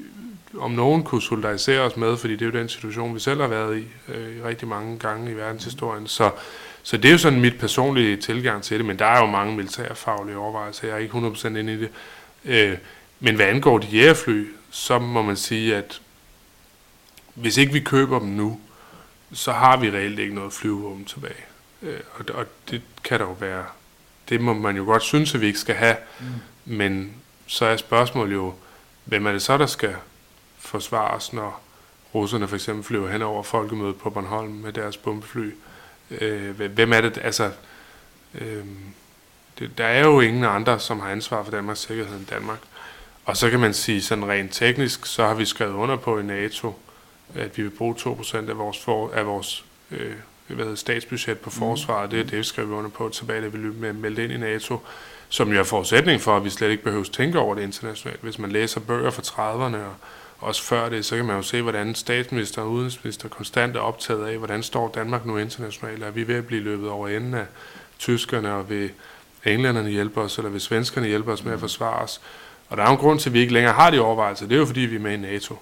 om 0.58 0.70
nogen 0.70 1.02
kunne 1.02 1.22
solidarisere 1.22 1.80
os 1.80 1.96
med, 1.96 2.16
fordi 2.16 2.32
det 2.32 2.42
er 2.42 2.46
jo 2.46 2.58
den 2.58 2.68
situation, 2.68 3.14
vi 3.14 3.20
selv 3.20 3.40
har 3.40 3.48
været 3.48 3.78
i 3.78 4.12
øh, 4.12 4.44
rigtig 4.44 4.68
mange 4.68 4.98
gange 4.98 5.30
i 5.30 5.36
verdenshistorien. 5.36 6.06
Så, 6.06 6.30
så 6.86 6.96
det 6.96 7.04
er 7.08 7.12
jo 7.12 7.18
sådan 7.18 7.40
mit 7.40 7.58
personlige 7.58 8.16
tilgang 8.16 8.62
til 8.62 8.78
det, 8.78 8.86
men 8.86 8.98
der 8.98 9.06
er 9.06 9.20
jo 9.20 9.26
mange 9.26 9.56
militærfaglige 9.56 10.38
overvejelser, 10.38 10.88
jeg 10.88 10.94
er 10.94 10.98
ikke 10.98 11.14
100% 11.14 11.46
inde 11.46 11.72
i 11.72 11.76
det. 11.76 11.90
Øh, 12.44 12.78
men 13.20 13.36
hvad 13.36 13.46
angår 13.46 13.78
de 13.78 13.86
jægerfly, 13.86 14.46
så 14.70 14.98
må 14.98 15.22
man 15.22 15.36
sige, 15.36 15.76
at 15.76 16.00
hvis 17.34 17.56
ikke 17.56 17.72
vi 17.72 17.80
køber 17.80 18.18
dem 18.18 18.28
nu, 18.28 18.60
så 19.32 19.52
har 19.52 19.76
vi 19.76 19.90
reelt 19.90 20.18
ikke 20.18 20.34
noget 20.34 20.52
flyvevåben 20.52 21.04
tilbage. 21.04 21.44
Øh, 21.82 22.00
og, 22.14 22.24
og 22.34 22.46
det 22.70 22.82
kan 23.04 23.20
der 23.20 23.26
jo 23.26 23.32
være. 23.32 23.64
Det 24.28 24.40
må 24.40 24.54
man 24.54 24.76
jo 24.76 24.84
godt 24.84 25.02
synes, 25.02 25.34
at 25.34 25.40
vi 25.40 25.46
ikke 25.46 25.58
skal 25.58 25.74
have. 25.74 25.96
Mm. 26.20 26.26
Men 26.64 27.12
så 27.46 27.64
er 27.64 27.76
spørgsmålet 27.76 28.34
jo, 28.34 28.54
hvem 29.04 29.26
er 29.26 29.32
det 29.32 29.42
så, 29.42 29.58
der 29.58 29.66
skal 29.66 29.96
forsvares, 30.58 31.32
når 31.32 31.62
russerne 32.14 32.48
for 32.48 32.56
eksempel 32.56 32.84
flyver 32.84 33.10
hen 33.10 33.22
over 33.22 33.42
folkemødet 33.42 33.96
på 33.96 34.10
Bornholm 34.10 34.52
med 34.52 34.72
deres 34.72 34.96
bombefly. 34.96 35.50
Øh, 36.10 36.60
hvem 36.60 36.92
er 36.92 37.00
det? 37.00 37.18
Altså, 37.22 37.50
øh, 38.34 38.64
det, 39.58 39.78
der 39.78 39.84
er 39.84 40.04
jo 40.06 40.20
ingen 40.20 40.44
andre, 40.44 40.80
som 40.80 41.00
har 41.00 41.10
ansvar 41.10 41.44
for 41.44 41.50
Danmarks 41.50 41.80
sikkerhed 41.80 42.16
end 42.16 42.26
Danmark. 42.26 42.58
Og 43.24 43.36
så 43.36 43.50
kan 43.50 43.60
man 43.60 43.74
sige, 43.74 44.02
sådan 44.02 44.28
rent 44.28 44.52
teknisk, 44.52 45.06
så 45.06 45.26
har 45.26 45.34
vi 45.34 45.44
skrevet 45.44 45.74
under 45.74 45.96
på 45.96 46.18
i 46.18 46.22
NATO, 46.22 46.74
at 47.34 47.58
vi 47.58 47.62
vil 47.62 47.70
bruge 47.70 47.94
2% 47.94 48.36
af 48.36 48.58
vores, 48.58 48.78
for, 48.78 49.10
af 49.10 49.26
vores 49.26 49.64
øh, 49.90 50.14
hvad 50.46 50.64
hedder, 50.64 50.76
statsbudget 50.76 51.38
på 51.38 51.50
forsvaret. 51.50 52.10
Det 52.10 52.20
er 52.20 52.24
det, 52.24 52.38
vi 52.38 52.42
skrev 52.42 52.72
under 52.72 52.90
på 52.90 53.08
tilbage, 53.08 53.42
da 53.42 53.46
vi 53.46 53.58
med 53.58 53.92
meldt 53.92 54.18
ind 54.18 54.32
i 54.32 54.36
NATO, 54.36 54.80
som 55.28 55.52
jo 55.52 55.58
er 55.58 55.64
forudsætning 55.64 56.20
for, 56.20 56.36
at 56.36 56.44
vi 56.44 56.50
slet 56.50 56.70
ikke 56.70 56.82
behøver 56.82 57.04
at 57.04 57.10
tænke 57.10 57.38
over 57.38 57.54
det 57.54 57.62
internationalt. 57.62 58.22
Hvis 58.22 58.38
man 58.38 58.52
læser 58.52 58.80
bøger 58.80 59.10
fra 59.10 59.22
30'erne 59.22 59.76
og 59.76 59.94
også 60.40 60.62
før 60.62 60.88
det, 60.88 61.04
så 61.04 61.16
kan 61.16 61.24
man 61.24 61.36
jo 61.36 61.42
se, 61.42 61.62
hvordan 61.62 61.94
statsminister 61.94 62.62
og 62.62 62.70
udenrigsminister 62.70 63.28
konstant 63.28 63.76
er 63.76 63.80
optaget 63.80 64.26
af, 64.26 64.38
hvordan 64.38 64.62
står 64.62 64.88
Danmark 64.88 65.26
nu 65.26 65.36
internationalt. 65.36 66.02
Er 66.02 66.10
vi 66.10 66.28
ved 66.28 66.34
at 66.34 66.46
blive 66.46 66.62
løbet 66.62 66.88
over 66.88 67.08
enden 67.08 67.34
af 67.34 67.46
tyskerne, 67.98 68.52
og 68.52 68.70
vil 68.70 68.90
englænderne 69.44 69.90
hjælpe 69.90 70.20
os, 70.20 70.38
eller 70.38 70.50
vil 70.50 70.60
svenskerne 70.60 71.06
hjælpe 71.06 71.32
os 71.32 71.44
med 71.44 71.52
at 71.52 71.60
forsvare 71.60 72.02
os? 72.02 72.20
Og 72.68 72.76
der 72.76 72.82
er 72.82 72.86
jo 72.86 72.92
en 72.92 72.98
grund 72.98 73.20
til, 73.20 73.30
at 73.30 73.34
vi 73.34 73.40
ikke 73.40 73.52
længere 73.52 73.74
har 73.74 73.90
de 73.90 74.00
overvejelser. 74.00 74.46
Det 74.46 74.54
er 74.54 74.58
jo 74.58 74.66
fordi, 74.66 74.80
vi 74.80 74.96
er 74.96 75.00
med 75.00 75.12
i 75.12 75.16
NATO. 75.16 75.58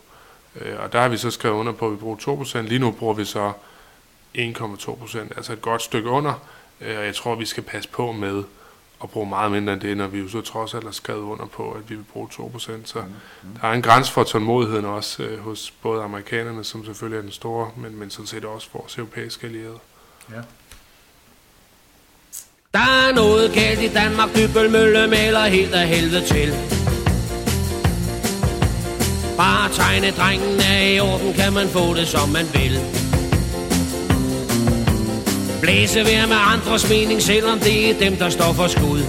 Øh, 0.61 0.81
og 0.81 0.93
der 0.93 1.01
har 1.01 1.09
vi 1.09 1.17
så 1.17 1.31
skrevet 1.31 1.57
under 1.57 1.73
på, 1.73 1.87
at 1.87 1.93
vi 1.93 1.97
bruger 1.97 2.17
2%. 2.17 2.61
Lige 2.61 2.79
nu 2.79 2.91
bruger 2.91 3.15
vi 3.15 3.25
så 3.25 3.53
1,2%, 4.39 5.19
altså 5.19 5.53
et 5.53 5.63
godt 5.63 5.83
stykke 5.83 6.09
under. 6.09 6.35
Øh, 6.81 6.99
og 6.99 7.05
jeg 7.05 7.15
tror, 7.15 7.35
vi 7.35 7.45
skal 7.45 7.63
passe 7.63 7.89
på 7.89 8.13
med 8.13 8.45
at 9.03 9.11
bruge 9.11 9.29
meget 9.29 9.53
mindre 9.53 9.73
end 9.73 9.81
det, 9.81 9.97
når 9.97 10.07
vi 10.07 10.19
jo 10.19 10.29
så 10.29 10.41
trods 10.41 10.75
alt 10.75 10.85
har 10.85 10.91
skrevet 10.91 11.23
under 11.23 11.47
på, 11.47 11.73
at 11.73 11.91
vi 11.91 11.95
vil 11.95 12.05
bruge 12.13 12.29
2%. 12.33 12.71
Så 12.85 12.99
mm. 13.01 13.05
hmm 13.43 13.57
der 13.61 13.69
er 13.69 13.73
en 13.73 13.83
grænse 13.83 14.13
for 14.13 14.25
tålmodigheden 14.25 14.85
også 14.85 15.23
øh, 15.23 15.39
hos 15.39 15.71
både 15.83 16.03
amerikanerne, 16.03 16.65
som 16.65 16.85
selvfølgelig 16.85 17.19
er 17.19 17.23
den 17.23 17.33
store, 17.33 17.71
men, 17.77 17.97
men 17.99 18.11
sådan 18.11 18.27
set 18.27 18.45
også 18.45 18.69
vores 18.73 18.99
europæiske 18.99 19.47
allierede. 19.47 19.79
Ja. 20.31 20.41
Der 22.73 23.09
er 23.09 23.15
noget 23.15 23.53
galt 23.53 23.83
i 23.83 23.89
Danmark, 23.89 24.29
Dybølmølle 24.37 25.09
maler 25.09 25.41
helt 25.41 25.75
af 25.75 25.89
helvede 25.89 26.25
til. 26.25 26.51
Bare 29.37 29.73
tegne 29.73 30.11
drengen 30.11 30.61
af 30.61 30.95
i 30.97 31.01
orden, 31.01 31.33
kan 31.33 31.53
man 31.53 31.69
få 31.69 31.95
det 31.95 32.09
som 32.09 32.29
man 32.29 32.47
vil. 32.55 33.04
Blæse 35.65 35.99
vær 35.99 36.27
med 36.27 36.37
andres 36.55 36.89
mening, 36.91 37.23
selvom 37.23 37.59
det 37.59 37.91
er 37.91 37.99
dem, 37.99 38.17
der 38.17 38.29
står 38.29 38.53
for 38.53 38.67
skud. 38.67 39.01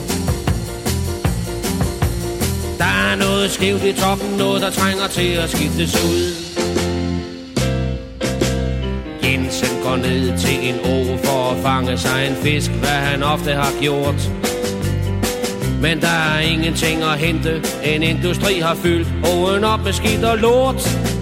Der 2.77 3.11
er 3.11 3.15
noget 3.15 3.51
skævt 3.51 3.83
i 3.83 3.93
toppen, 3.93 4.37
noget 4.37 4.61
der 4.61 4.69
trænger 4.69 5.07
til 5.07 5.31
at 5.31 5.49
skiftes 5.49 6.03
ud. 6.05 6.21
Jensen 9.23 9.77
går 9.83 9.95
ned 9.95 10.37
til 10.37 10.69
en 10.69 10.75
å 10.75 11.25
for 11.25 11.51
at 11.51 11.57
fange 11.63 11.97
sig 11.97 12.27
en 12.27 12.35
fisk, 12.35 12.71
hvad 12.71 12.89
han 13.09 13.23
ofte 13.23 13.51
har 13.51 13.71
gjort. 13.81 14.31
Men 15.81 16.01
der 16.01 16.17
er 16.35 16.39
ingenting 16.39 17.03
at 17.03 17.19
hente, 17.19 17.61
en 17.83 18.03
industri 18.03 18.59
har 18.59 18.75
fyldt 18.75 19.07
åen 19.33 19.63
op 19.63 19.83
med 19.83 19.93
skidt 19.93 20.23
og 20.23 20.37
lort. 20.37 21.14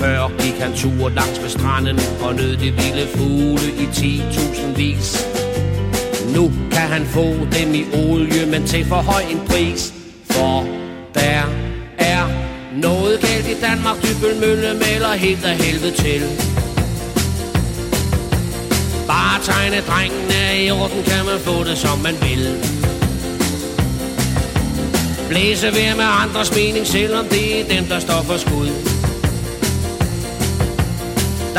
Før 0.00 0.30
gik 0.38 0.60
han 0.60 0.72
tur 0.76 1.08
langs 1.08 1.40
med 1.40 1.48
stranden 1.48 1.98
og 2.22 2.34
nød 2.34 2.56
de 2.56 2.70
vilde 2.70 3.06
fugle 3.14 3.68
i 3.84 3.86
10.000 3.92 4.76
vis. 4.76 5.26
Nu 6.34 6.52
kan 6.72 6.88
han 6.94 7.06
få 7.06 7.26
dem 7.56 7.74
i 7.74 7.84
olie, 7.92 8.46
men 8.46 8.66
til 8.66 8.84
for 8.84 8.96
høj 8.96 9.22
en 9.30 9.40
pris. 9.48 9.94
For 10.30 10.66
der 11.14 11.42
er 11.98 12.24
noget 12.76 13.20
galt 13.20 13.48
i 13.48 13.60
Danmark, 13.60 13.96
Dybølmølle 14.02 14.74
maler 14.74 15.12
helt 15.12 15.44
af 15.44 15.56
helvede 15.56 15.92
til. 15.92 16.22
Bare 19.06 19.42
tegne 19.42 19.80
drengene 19.80 20.64
i 20.64 20.70
orden, 20.70 21.02
kan 21.02 21.24
man 21.24 21.38
få 21.38 21.64
det 21.64 21.78
som 21.78 21.98
man 21.98 22.14
vil. 22.22 22.44
Blæse 25.28 25.66
ved 25.66 25.94
med 25.96 26.08
andres 26.22 26.54
mening, 26.54 26.86
selvom 26.86 27.24
det 27.24 27.60
er 27.60 27.64
dem, 27.74 27.84
der 27.84 27.98
står 27.98 28.22
for 28.22 28.36
skud. 28.36 29.00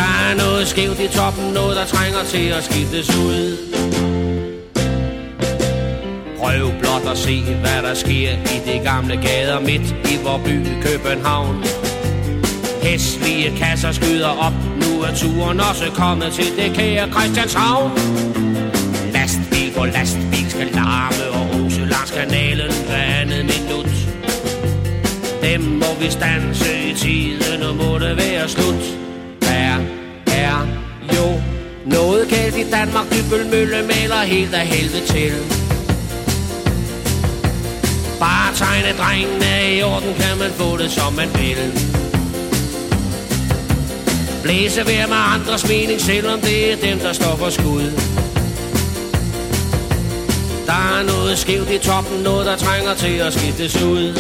Der 0.02 0.08
er 0.30 0.36
noget 0.36 0.68
skævt 0.68 0.99
i 0.99 1.08
toppen, 1.08 1.54
noget 1.54 1.76
der 1.78 1.86
trænger 1.86 2.24
til 2.24 2.47
at 2.58 2.64
skiftes 2.64 3.10
ud. 3.18 3.58
Prøv 6.39 6.72
blot 6.80 7.12
at 7.12 7.18
se, 7.18 7.43
hvad 7.43 7.82
der 7.88 7.93
sker 7.93 8.32
i 8.56 8.58
de 8.66 8.84
gamle 8.84 9.16
gader 9.18 9.60
midt 9.60 9.95
i 10.12 10.16
vor 10.24 10.41
by 10.45 10.58
København. 10.86 11.64
Hæslige 12.84 13.58
kasser 13.58 13.91
skyder 13.91 14.28
op, 14.28 14.54
nu 14.82 15.02
er 15.02 15.14
turen 15.16 15.60
også 15.60 15.91
kommet 15.95 16.34
til 16.34 16.58
det 16.58 16.76
kære 16.76 17.10
Christianshavn. 17.12 17.91
Lastbil 19.14 19.74
på 19.78 19.86
lastbil 19.86 20.49
skal 20.49 20.68
larme 20.74 21.26
og 21.38 21.43
rose 21.54 21.86
langs 21.86 22.12
kanalen 22.12 22.72
hver 22.88 23.04
andet 23.22 23.45
minut. 23.45 23.91
Dem 25.41 25.62
må 25.62 25.91
vi 25.99 26.10
stanse 26.10 26.89
i 26.89 26.93
tiden, 26.93 27.64
og 27.64 27.76
må 27.76 27.99
det 27.99 28.18
være 28.18 28.49
slut 28.49 29.01
noget 31.92 32.30
galt 32.30 32.58
i 32.58 32.72
Danmark. 32.72 33.06
Dybølmølle 33.12 33.82
maler 33.88 34.16
helt 34.16 34.54
af 34.54 34.68
helvede 34.68 35.06
til. 35.06 35.34
Bare 38.20 38.56
tegne 38.56 38.98
drengene 38.98 39.76
i 39.78 39.84
orden, 39.84 40.14
kan 40.14 40.38
man 40.38 40.52
få 40.52 40.78
det 40.78 40.92
som 40.92 41.14
man 41.14 41.30
vil. 41.39 41.58
Blæse 44.44 44.80
ved 44.88 45.08
med 45.08 45.22
andres 45.36 45.68
mening, 45.70 46.02
selvom 46.02 46.39
det 46.39 46.72
er 46.72 46.76
dem, 46.76 47.00
der 47.00 47.14
står 47.14 47.36
for 47.36 47.50
skud. 47.50 47.92
Der 50.66 50.98
er 50.98 51.04
noget 51.04 51.38
skævt 51.38 51.70
i 51.70 51.78
toppen, 51.78 52.24
noget 52.24 52.46
der 52.46 52.56
trænger 52.56 52.94
til 52.94 53.16
at 53.18 53.34
skiftes 53.34 53.82
ud 53.82 54.14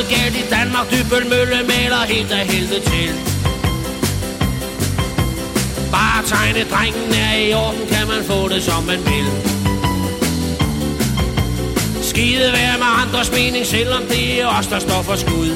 noget 0.00 0.08
galt 0.08 0.36
i 0.36 0.44
Danmark 0.50 0.86
Dybølmølle 0.90 1.58
maler 1.68 2.04
helt 2.06 2.32
af 2.32 2.46
helvede 2.46 2.80
til 2.80 3.29
tegne 6.32 6.64
drengen 6.72 7.14
er 7.14 7.34
i 7.46 7.54
orden 7.54 7.84
Kan 7.92 8.06
man 8.12 8.22
få 8.24 8.48
det 8.48 8.62
som 8.62 8.82
man 8.90 9.00
vil 9.10 9.26
Skide 12.02 12.52
være 12.52 12.76
med 12.82 12.90
andres 13.02 13.30
mening 13.32 13.66
Selvom 13.66 14.02
det 14.08 14.40
er 14.40 14.46
os 14.46 14.66
der 14.66 14.78
står 14.78 15.02
for 15.02 15.16
skud 15.16 15.50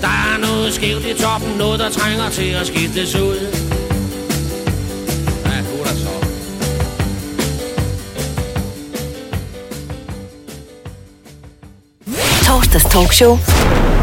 Der 0.00 0.14
er 0.30 0.38
noget 0.46 0.74
skævt 0.74 1.04
i 1.04 1.14
toppen 1.22 1.52
Noget 1.58 1.80
der 1.80 1.90
trænger 1.90 2.28
til 2.28 2.50
at 2.60 2.66
skiftes 2.66 3.14
ud 3.14 3.38
Torsdags 12.46 12.84
talkshow. 12.84 13.38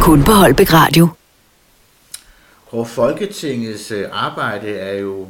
Kun 0.02 0.24
på 0.24 0.32
Holbæk 0.32 0.74
Radio. 0.74 1.10
Og 2.76 2.88
Folketingets 2.88 3.92
øh, 3.92 4.06
arbejde 4.12 4.70
er 4.70 5.00
jo 5.00 5.30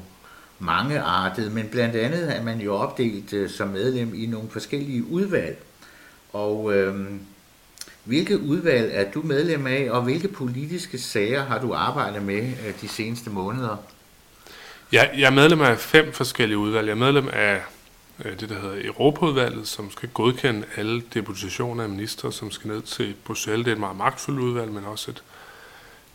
mangeartet, 0.60 1.52
men 1.52 1.68
blandt 1.68 1.96
andet 1.96 2.36
er 2.36 2.43
man 2.43 2.62
jo 2.62 2.76
opdelt 2.76 3.34
øh, 3.34 3.50
som 3.50 3.68
medlem 3.68 4.14
i 4.16 4.26
nogle 4.26 4.50
forskellige 4.50 5.04
udvalg. 5.04 5.58
Og 6.34 6.76
øh, 6.76 6.96
hvilke 8.04 8.39
udvalg 8.39 8.91
er 8.93 9.12
du 9.12 9.22
medlem 9.22 9.68
af, 9.68 9.88
og 9.91 10.02
hvilke 10.02 10.28
politiske 10.28 11.00
sager 11.00 11.46
har 11.46 11.60
du 11.60 11.74
arbejdet 11.74 12.24
med 12.24 12.41
øh, 12.68 12.82
de 12.82 12.88
seneste 12.88 13.30
måneder? 13.30 13.78
Ja, 14.91 15.08
jeg 15.18 15.26
er 15.26 15.32
medlem 15.32 15.62
af 15.62 15.78
fem 15.78 16.14
forskellige 16.14 16.58
udvalg. 16.58 16.88
Jeg 16.88 16.93
er 16.93 16.96
medlem 16.96 17.30
af 17.34 17.62
det, 18.39 18.50
der 18.50 18.62
hedder 18.62 18.88
Europaudvalget, 18.88 19.68
som 19.68 19.91
skal 19.91 20.10
godkende 20.10 20.64
alle 20.76 21.04
deputationer 21.14 21.84
af 21.84 21.89
minister, 21.89 22.30
som 22.30 22.52
skal 22.52 22.68
ned 22.68 22.82
til 22.82 23.16
Bruxelles. 23.26 23.66
Det 23.66 23.72
er 23.72 23.76
et 23.76 23.80
meget 23.80 23.98
magtfuldt 23.98 24.39
udvalg, 24.39 24.72
men 24.72 24.86
også 24.86 25.12
et, 25.12 25.24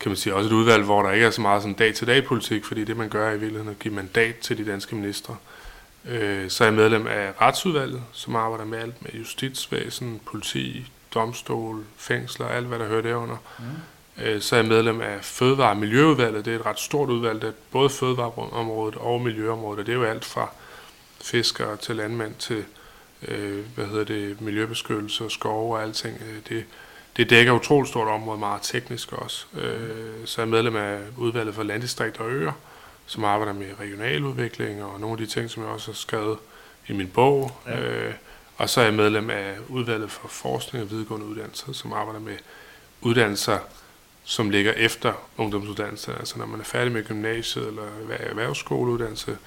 kan 0.01 0.09
man 0.09 0.17
sige, 0.17 0.35
også 0.35 0.49
et 0.49 0.53
udvalg, 0.53 0.83
hvor 0.83 1.01
der 1.01 1.11
ikke 1.11 1.25
er 1.25 1.31
så 1.31 1.41
meget 1.41 1.61
sådan 1.61 1.73
dag-til-dag 1.73 2.25
politik, 2.25 2.65
fordi 2.65 2.83
det, 2.83 2.97
man 2.97 3.09
gør, 3.09 3.29
er 3.29 3.33
i 3.33 3.39
virkeligheden 3.39 3.69
at 3.69 3.79
give 3.79 3.93
mandat 3.93 4.35
til 4.35 4.57
de 4.57 4.65
danske 4.65 4.95
ministre. 4.95 5.35
Øh, 6.05 6.49
så 6.49 6.63
er 6.63 6.67
jeg 6.67 6.75
medlem 6.75 7.07
af 7.07 7.33
Retsudvalget, 7.41 8.01
som 8.11 8.35
arbejder 8.35 8.65
med 8.65 8.79
alt 8.79 9.01
med 9.01 9.11
justitsvæsen, 9.19 10.21
politi, 10.25 10.91
domstol, 11.13 11.83
fængsler, 11.97 12.47
alt 12.47 12.67
hvad 12.67 12.79
der 12.79 12.87
hører 12.87 13.01
derunder. 13.01 13.37
Mm. 13.59 14.23
Øh, 14.23 14.41
så 14.41 14.55
er 14.55 14.59
jeg 14.59 14.69
medlem 14.69 15.01
af 15.01 15.17
Fødevare- 15.21 15.69
og 15.69 15.77
Miljøudvalget. 15.77 16.45
Det 16.45 16.53
er 16.53 16.59
et 16.59 16.65
ret 16.65 16.79
stort 16.79 17.09
udvalg, 17.09 17.41
det 17.41 17.47
er 17.47 17.53
både 17.71 17.89
fødevareområdet 17.89 18.95
og 18.95 19.21
miljøområdet, 19.21 19.79
og 19.79 19.85
det 19.85 19.91
er 19.91 19.97
jo 19.97 20.03
alt 20.03 20.25
fra 20.25 20.49
fiskere 21.21 21.77
til 21.77 21.95
landmænd 21.95 22.33
til 22.39 22.63
øh, 23.27 23.65
hvad 23.75 23.85
hedder 23.85 24.03
det, 24.03 24.41
miljøbeskyttelse 24.41 25.23
og 25.23 25.31
skove 25.31 25.75
og 25.75 25.83
alting. 25.83 26.17
Øh, 26.21 26.37
det, 26.49 26.65
det 27.17 27.29
dækker 27.29 27.53
utroligt 27.53 27.89
stort 27.89 28.07
område, 28.07 28.39
meget 28.39 28.61
teknisk 28.61 29.13
også. 29.13 29.45
Øh, 29.53 30.25
så 30.25 30.41
er 30.41 30.45
jeg 30.45 30.49
medlem 30.51 30.75
af 30.75 30.99
udvalget 31.17 31.55
for 31.55 31.63
landdistrikt 31.63 32.19
og 32.19 32.31
øer, 32.31 32.51
som 33.05 33.23
arbejder 33.23 33.53
med 33.53 33.67
regionaludvikling 33.79 34.83
og 34.83 34.99
nogle 34.99 35.13
af 35.13 35.17
de 35.17 35.25
ting, 35.25 35.49
som 35.49 35.63
jeg 35.63 35.71
også 35.71 35.91
har 35.91 35.95
skrevet 35.95 36.37
i 36.87 36.93
min 36.93 37.07
bog. 37.07 37.51
Ja. 37.67 37.79
Øh, 37.79 38.13
og 38.57 38.69
så 38.69 38.81
er 38.81 38.85
jeg 38.85 38.93
medlem 38.93 39.29
af 39.29 39.55
udvalget 39.67 40.11
for 40.11 40.27
forskning 40.27 40.83
og 40.83 40.91
videregående 40.91 41.25
uddannelser, 41.25 41.73
som 41.73 41.93
arbejder 41.93 42.19
med 42.19 42.37
uddannelser, 43.01 43.59
som 44.23 44.49
ligger 44.49 44.73
efter 44.73 45.13
ungdomsuddannelse. 45.37 46.15
Altså 46.19 46.39
når 46.39 46.45
man 46.45 46.59
er 46.59 46.63
færdig 46.63 46.91
med 46.91 47.03
gymnasiet 47.03 47.67
eller 47.67 47.83
erhver- 47.83 48.29
erhvervsskoleuddannelse, 48.29 49.37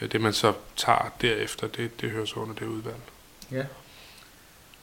øh, 0.00 0.12
det 0.12 0.20
man 0.20 0.32
så 0.32 0.52
tager 0.76 1.12
derefter, 1.20 1.66
det, 1.66 2.00
det 2.00 2.10
hører 2.10 2.24
så 2.24 2.34
under 2.34 2.54
det 2.54 2.66
udvalg. 2.66 3.00
Ja. 3.52 3.64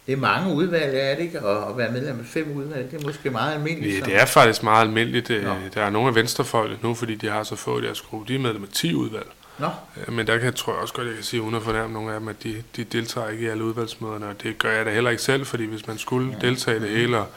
Det 0.08 0.14
er 0.14 0.18
mange 0.18 0.54
udvalg, 0.56 0.93
er 0.95 1.16
det 1.16 1.24
ikke? 1.24 1.45
Og 1.45 1.70
at 1.70 1.78
være 1.78 1.91
medlem 1.91 2.20
af 2.20 2.26
fem 2.26 2.51
udvalg, 2.58 2.91
det 2.91 3.01
er 3.01 3.06
måske 3.08 3.30
meget 3.30 3.54
almindeligt. 3.54 3.99
Ja, 3.99 4.06
det 4.06 4.22
er 4.22 4.26
faktisk 4.26 4.64
meget 4.64 4.82
almindeligt. 4.82 5.30
Øh, 5.30 5.43
Nå. 5.43 5.54
Der 5.74 5.82
er 5.82 5.89
nogle 5.89 6.08
af 6.08 6.16
venstrefolk 6.16 6.84
nu, 6.84 6.93
fordi 6.93 7.16
de 7.16 7.28
har 7.30 7.43
så 7.43 7.56
få 7.56 7.80
i 7.80 7.82
deres 7.82 8.01
gruppe, 8.01 8.28
de 8.34 8.36
er 8.36 8.39
medlem 8.39 8.64
af 8.64 8.70
10 8.74 8.93
udvalg. 8.95 9.28
Nå, 9.60 9.68
Øh, 10.08 10.14
Men 10.14 10.28
der 10.28 10.38
kan 10.38 10.54
tror 10.54 10.74
jeg 10.74 10.82
også 10.82 10.93
godt, 10.93 11.08
jeg 11.08 11.16
kan 11.16 11.24
sige, 11.24 11.41
uden 11.41 11.56
at 11.56 11.62
fornærme 11.62 11.93
nogle 11.93 12.14
af 12.14 12.20
dem, 12.20 12.28
at 12.28 12.43
de, 12.43 12.64
de 12.76 12.84
deltager 12.84 13.30
ikke 13.30 13.43
i 13.43 13.47
alle 13.47 13.64
udvalgsmøderne, 13.64 14.28
og 14.28 14.43
det 14.43 14.58
gør 14.58 14.72
jeg 14.72 14.86
da 14.86 14.91
heller 14.93 15.10
ikke 15.10 15.24
selv, 15.24 15.45
fordi 15.45 15.66
hvis 15.66 15.88
man 15.88 15.97
skulle 15.97 16.38
deltage 16.41 16.78
i 16.78 16.80
det 16.80 16.89
hele 16.89 17.18
og, 17.18 17.28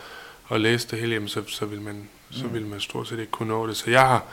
og 0.45 0.61
læse 0.61 0.89
det 0.91 0.99
hele, 0.99 1.14
jamen, 1.14 1.29
så, 1.29 1.43
så, 1.47 1.64
vil 1.67 1.81
man, 1.81 2.09
så 2.31 2.47
vil 2.47 2.67
man 2.67 2.81
stort 2.81 3.09
set 3.09 3.19
ikke 3.19 3.33
kunne 3.33 3.49
nå 3.49 3.67
det. 3.67 3.77
Så 3.77 3.91
jeg 3.91 4.01
har, 4.01 4.25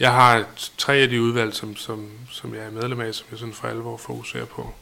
jeg 0.00 0.12
har 0.12 0.44
tre 0.78 0.94
af 0.96 1.08
de 1.08 1.22
udvalg, 1.22 1.54
som, 1.54 1.76
som, 1.76 2.08
som 2.30 2.54
jeg 2.54 2.62
er 2.64 2.70
medlem 2.70 3.00
af, 3.00 3.14
som 3.14 3.26
jeg 3.30 3.38
sådan 3.38 3.54
for 3.54 3.68
alvor 3.68 3.96
fokuserer 3.96 4.44
på 4.44 4.74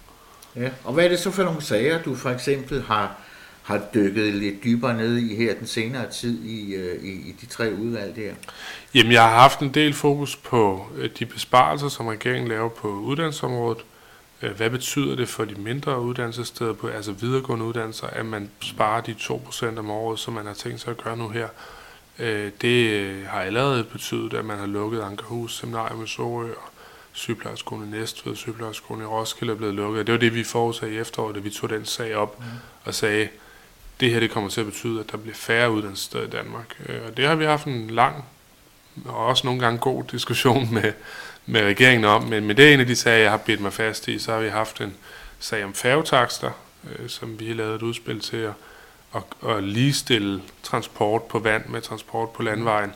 ja. 0.56 0.70
Og 0.84 0.92
hvad 0.92 1.04
er 1.04 1.08
det 1.08 1.18
så 1.18 1.30
for 1.30 1.42
nogle 1.42 1.62
sager, 1.62 2.02
du 2.02 2.14
for 2.14 2.30
eksempel 2.30 2.82
har, 2.82 3.16
har 3.62 3.80
dykket 3.94 4.34
lidt 4.34 4.64
dybere 4.64 4.96
ned 4.96 5.16
i 5.16 5.36
her 5.36 5.54
den 5.54 5.66
senere 5.66 6.10
tid 6.10 6.44
i, 6.44 6.74
øh, 6.74 7.04
i, 7.04 7.08
i 7.08 7.36
de 7.40 7.46
tre 7.46 7.72
udvalg 7.72 8.16
der? 8.16 8.32
Jamen, 8.94 9.12
jeg 9.12 9.22
har 9.22 9.40
haft 9.40 9.60
en 9.60 9.74
del 9.74 9.94
fokus 9.94 10.36
på 10.36 10.86
øh, 10.96 11.10
de 11.18 11.26
besparelser, 11.26 11.88
som 11.88 12.06
regeringen 12.06 12.48
laver 12.48 12.68
på 12.68 12.88
uddannelsesområdet. 12.88 13.84
Øh, 14.42 14.50
hvad 14.50 14.70
betyder 14.70 15.16
det 15.16 15.28
for 15.28 15.44
de 15.44 15.54
mindre 15.54 16.00
uddannelsessteder, 16.00 16.72
på, 16.72 16.88
altså 16.88 17.12
videregående 17.12 17.64
uddannelser, 17.64 18.06
at 18.06 18.26
man 18.26 18.50
sparer 18.60 19.00
de 19.00 19.14
2% 19.20 19.78
om 19.78 19.90
året, 19.90 20.18
som 20.18 20.34
man 20.34 20.46
har 20.46 20.54
tænkt 20.54 20.80
sig 20.80 20.90
at 20.90 20.96
gøre 21.04 21.16
nu 21.16 21.28
her? 21.28 21.48
Det 22.60 23.26
har 23.26 23.40
allerede 23.40 23.84
betydet, 23.84 24.34
at 24.34 24.44
man 24.44 24.58
har 24.58 24.66
lukket 24.66 25.00
Ankerhus 25.00 25.56
Seminarium 25.58 26.04
i 26.04 26.06
Sorø, 26.06 26.50
og 26.50 26.73
sygeplejerskolen 27.14 27.88
i 27.88 27.98
Næstved, 27.98 28.36
sygeplejerskolen 28.36 29.02
i 29.02 29.06
Roskilde 29.06 29.52
er 29.52 29.56
blevet 29.56 29.74
lukket. 29.74 30.06
Det 30.06 30.12
var 30.12 30.18
det, 30.18 30.34
vi 30.34 30.44
forudsagde 30.44 30.94
i 30.94 30.98
efteråret, 30.98 31.34
da 31.34 31.40
vi 31.40 31.50
tog 31.50 31.70
den 31.70 31.84
sag 31.84 32.16
op 32.16 32.38
mm. 32.40 32.44
og 32.84 32.94
sagde, 32.94 33.28
det 34.00 34.10
her 34.10 34.20
det 34.20 34.30
kommer 34.30 34.50
til 34.50 34.60
at 34.60 34.66
betyde, 34.66 35.00
at 35.00 35.12
der 35.12 35.16
bliver 35.16 35.34
færre 35.34 35.70
uddannelsessteder 35.70 36.24
i 36.24 36.30
Danmark. 36.30 36.76
Øh, 36.88 37.00
Og 37.06 37.16
det 37.16 37.26
har 37.26 37.34
vi 37.34 37.44
haft 37.44 37.66
en 37.66 37.90
lang 37.90 38.24
og 39.04 39.26
også 39.26 39.46
nogle 39.46 39.60
gange 39.60 39.78
god 39.78 40.04
diskussion 40.04 40.74
med, 40.74 40.92
med 41.46 41.60
regeringen 41.62 42.04
om, 42.04 42.22
men, 42.22 42.46
men 42.46 42.56
det 42.56 42.68
er 42.68 42.74
en 42.74 42.80
af 42.80 42.86
de 42.86 42.96
sager, 42.96 43.18
jeg 43.18 43.30
har 43.30 43.38
bidt 43.38 43.60
mig 43.60 43.72
fast 43.72 44.08
i. 44.08 44.18
Så 44.18 44.32
har 44.32 44.40
vi 44.40 44.48
haft 44.48 44.80
en 44.80 44.96
sag 45.38 45.64
om 45.64 45.74
færgetakster, 45.74 46.50
øh, 46.84 47.08
som 47.08 47.40
vi 47.40 47.46
har 47.46 47.54
lavet 47.54 47.74
et 47.74 47.82
udspil 47.82 48.20
til 48.20 48.36
at, 48.36 48.52
at, 49.14 49.22
at 49.56 49.64
ligestille 49.64 50.42
transport 50.62 51.22
på 51.22 51.38
vand 51.38 51.66
med 51.66 51.80
transport 51.80 52.30
på 52.30 52.42
landvejen. 52.42 52.92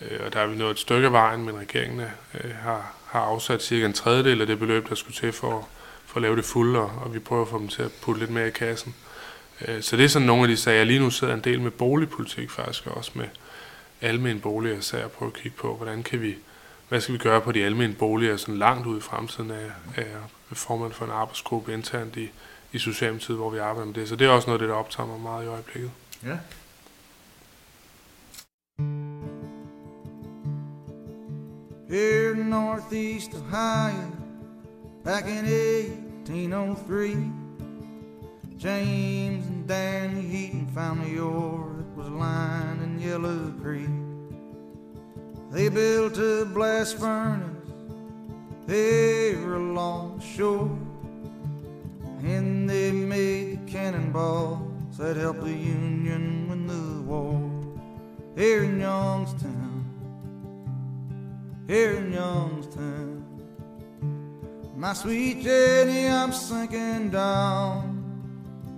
Øh, 0.00 0.20
og 0.26 0.32
der 0.32 0.40
er 0.40 0.46
vi 0.46 0.56
nået 0.56 0.70
et 0.70 0.78
stykke 0.78 1.06
af 1.06 1.12
vejen, 1.12 1.44
men 1.44 1.58
regeringen 1.58 2.00
øh, 2.00 2.50
har, 2.62 2.94
har 3.14 3.20
afsat 3.20 3.62
cirka 3.62 3.86
en 3.86 3.92
tredjedel 3.92 4.40
af 4.40 4.46
det 4.46 4.58
beløb, 4.58 4.88
der 4.88 4.94
skulle 4.94 5.14
til 5.14 5.32
for, 5.32 5.68
for 6.06 6.16
at 6.16 6.22
lave 6.22 6.36
det 6.36 6.44
fulde, 6.44 6.80
og, 6.80 6.92
og 7.04 7.14
vi 7.14 7.18
prøver 7.18 7.42
at 7.42 7.48
få 7.48 7.58
dem 7.58 7.68
til 7.68 7.82
at 7.82 7.90
putte 8.02 8.20
lidt 8.20 8.30
mere 8.30 8.48
i 8.48 8.50
kassen. 8.50 8.94
Øh, 9.68 9.82
så 9.82 9.96
det 9.96 10.04
er 10.04 10.08
sådan 10.08 10.26
nogle 10.26 10.42
af 10.42 10.48
de 10.48 10.56
sager. 10.56 10.84
Lige 10.84 10.98
nu 10.98 11.10
sidder 11.10 11.34
en 11.34 11.40
del 11.40 11.60
med 11.60 11.70
boligpolitik 11.70 12.50
faktisk, 12.50 12.86
og 12.86 12.96
også 12.96 13.10
med 13.14 13.24
almene 14.00 14.40
boliger, 14.40 14.80
så 14.80 14.96
jeg 14.96 15.10
prøver 15.10 15.32
at 15.32 15.38
kigge 15.38 15.58
på, 15.58 15.76
hvordan 15.76 16.02
kan 16.02 16.22
vi, 16.22 16.36
hvad 16.88 17.00
skal 17.00 17.12
vi 17.14 17.18
gøre 17.18 17.40
på 17.40 17.52
de 17.52 17.64
almene 17.64 17.94
boliger 17.94 18.36
sådan 18.36 18.58
langt 18.58 18.86
ud 18.86 18.98
i 18.98 19.00
fremtiden 19.00 19.50
af, 19.50 19.70
af 19.96 20.06
formand 20.52 20.92
for 20.92 21.04
en 21.04 21.10
arbejdsgruppe 21.10 21.72
internt 21.72 22.16
i, 22.16 22.30
i 22.72 22.78
Socialdemokratiet, 22.78 23.38
hvor 23.38 23.50
vi 23.50 23.58
arbejder 23.58 23.86
med 23.86 23.94
det. 23.94 24.08
Så 24.08 24.16
det 24.16 24.26
er 24.26 24.30
også 24.30 24.46
noget 24.46 24.60
af 24.60 24.62
det, 24.62 24.68
der 24.68 24.74
optager 24.80 25.06
mig 25.06 25.20
meget 25.20 25.44
i 25.44 25.48
øjeblikket. 25.48 25.90
Ja. 26.26 26.36
Here 31.86 32.32
in 32.32 32.48
Northeast 32.48 33.34
Ohio, 33.34 34.10
back 35.02 35.26
in 35.26 35.44
1803, 35.44 37.14
James 38.56 39.46
and 39.46 39.68
Danny 39.68 40.22
Heaton 40.22 40.66
found 40.68 41.04
the 41.04 41.20
ore 41.20 41.74
that 41.76 41.94
was 41.94 42.08
lying 42.08 42.82
in 42.82 42.98
Yellow 42.98 43.52
Creek. 43.60 43.90
They 45.50 45.68
built 45.68 46.16
a 46.16 46.46
blast 46.46 46.96
furnace 46.96 47.68
there 48.66 49.54
along 49.54 50.20
the 50.20 50.24
shore, 50.24 50.78
and 52.22 52.68
they 52.68 52.92
made 52.92 53.66
the 53.66 53.70
cannonballs 53.70 54.96
that 54.96 55.18
helped 55.18 55.42
the 55.42 55.52
Union 55.52 56.48
win 56.48 56.66
the 56.66 57.02
war. 57.02 57.38
Here 58.36 58.64
in 58.64 58.80
Youngstown 58.80 59.73
here 61.66 61.92
in 61.92 62.12
Youngstown. 62.12 63.24
My 64.76 64.92
sweet 64.92 65.42
Jenny, 65.42 66.08
I'm 66.08 66.32
sinking 66.32 67.10
down 67.10 68.02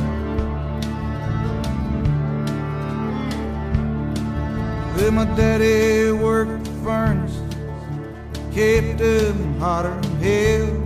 Well, 4.96 5.11
my 5.12 5.24
daddy 5.36 6.12
worked 6.12 6.64
the 6.64 6.70
furnace, 6.84 7.40
kept 8.54 9.00
hotter 9.59 10.00
than 10.00 10.20
hell. 10.20 10.84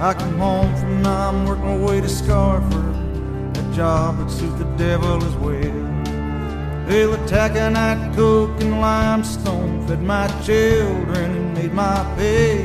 I 0.00 0.14
come 0.14 0.38
home 0.38 0.74
from 0.76 1.02
Nam, 1.02 1.46
working 1.46 1.64
my 1.64 1.76
way 1.76 2.00
to 2.00 2.08
Scarford, 2.08 3.56
a 3.58 3.74
job 3.74 4.18
that 4.18 4.30
suit 4.30 4.56
the 4.58 4.64
devil 4.76 5.22
as 5.22 5.34
well. 5.36 5.97
Well, 6.88 7.10
the 7.10 7.18
taconite, 7.28 8.14
coke, 8.16 8.58
and 8.62 8.80
limestone 8.80 9.86
fed 9.86 10.02
my 10.02 10.26
children 10.42 11.32
and 11.36 11.52
made 11.54 11.74
my 11.74 12.02
pay. 12.16 12.62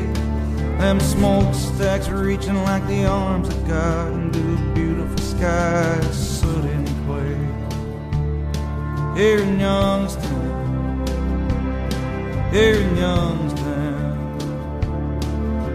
Them 0.79 1.01
smokestacks 1.01 2.07
reaching 2.07 2.55
like 2.63 2.87
the 2.87 3.05
arms 3.05 3.49
of 3.49 3.67
God 3.67 4.13
into 4.13 4.39
the 4.39 4.73
beautiful 4.73 5.17
skies, 5.17 6.39
soot 6.39 6.63
and 6.63 6.87
clay. 7.05 7.35
Here 9.21 9.39
in 9.39 9.59
Youngstown, 9.59 11.05
here 12.53 12.75
in 12.75 12.95
Youngstown, 12.95 14.39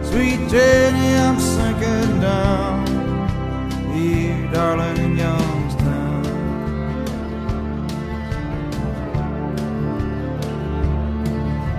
sweet 0.04 0.48
Jenny, 0.48 1.16
I'm 1.16 1.38
sinking 1.38 2.20
down. 2.22 2.86
Here, 3.92 4.50
darling, 4.52 5.07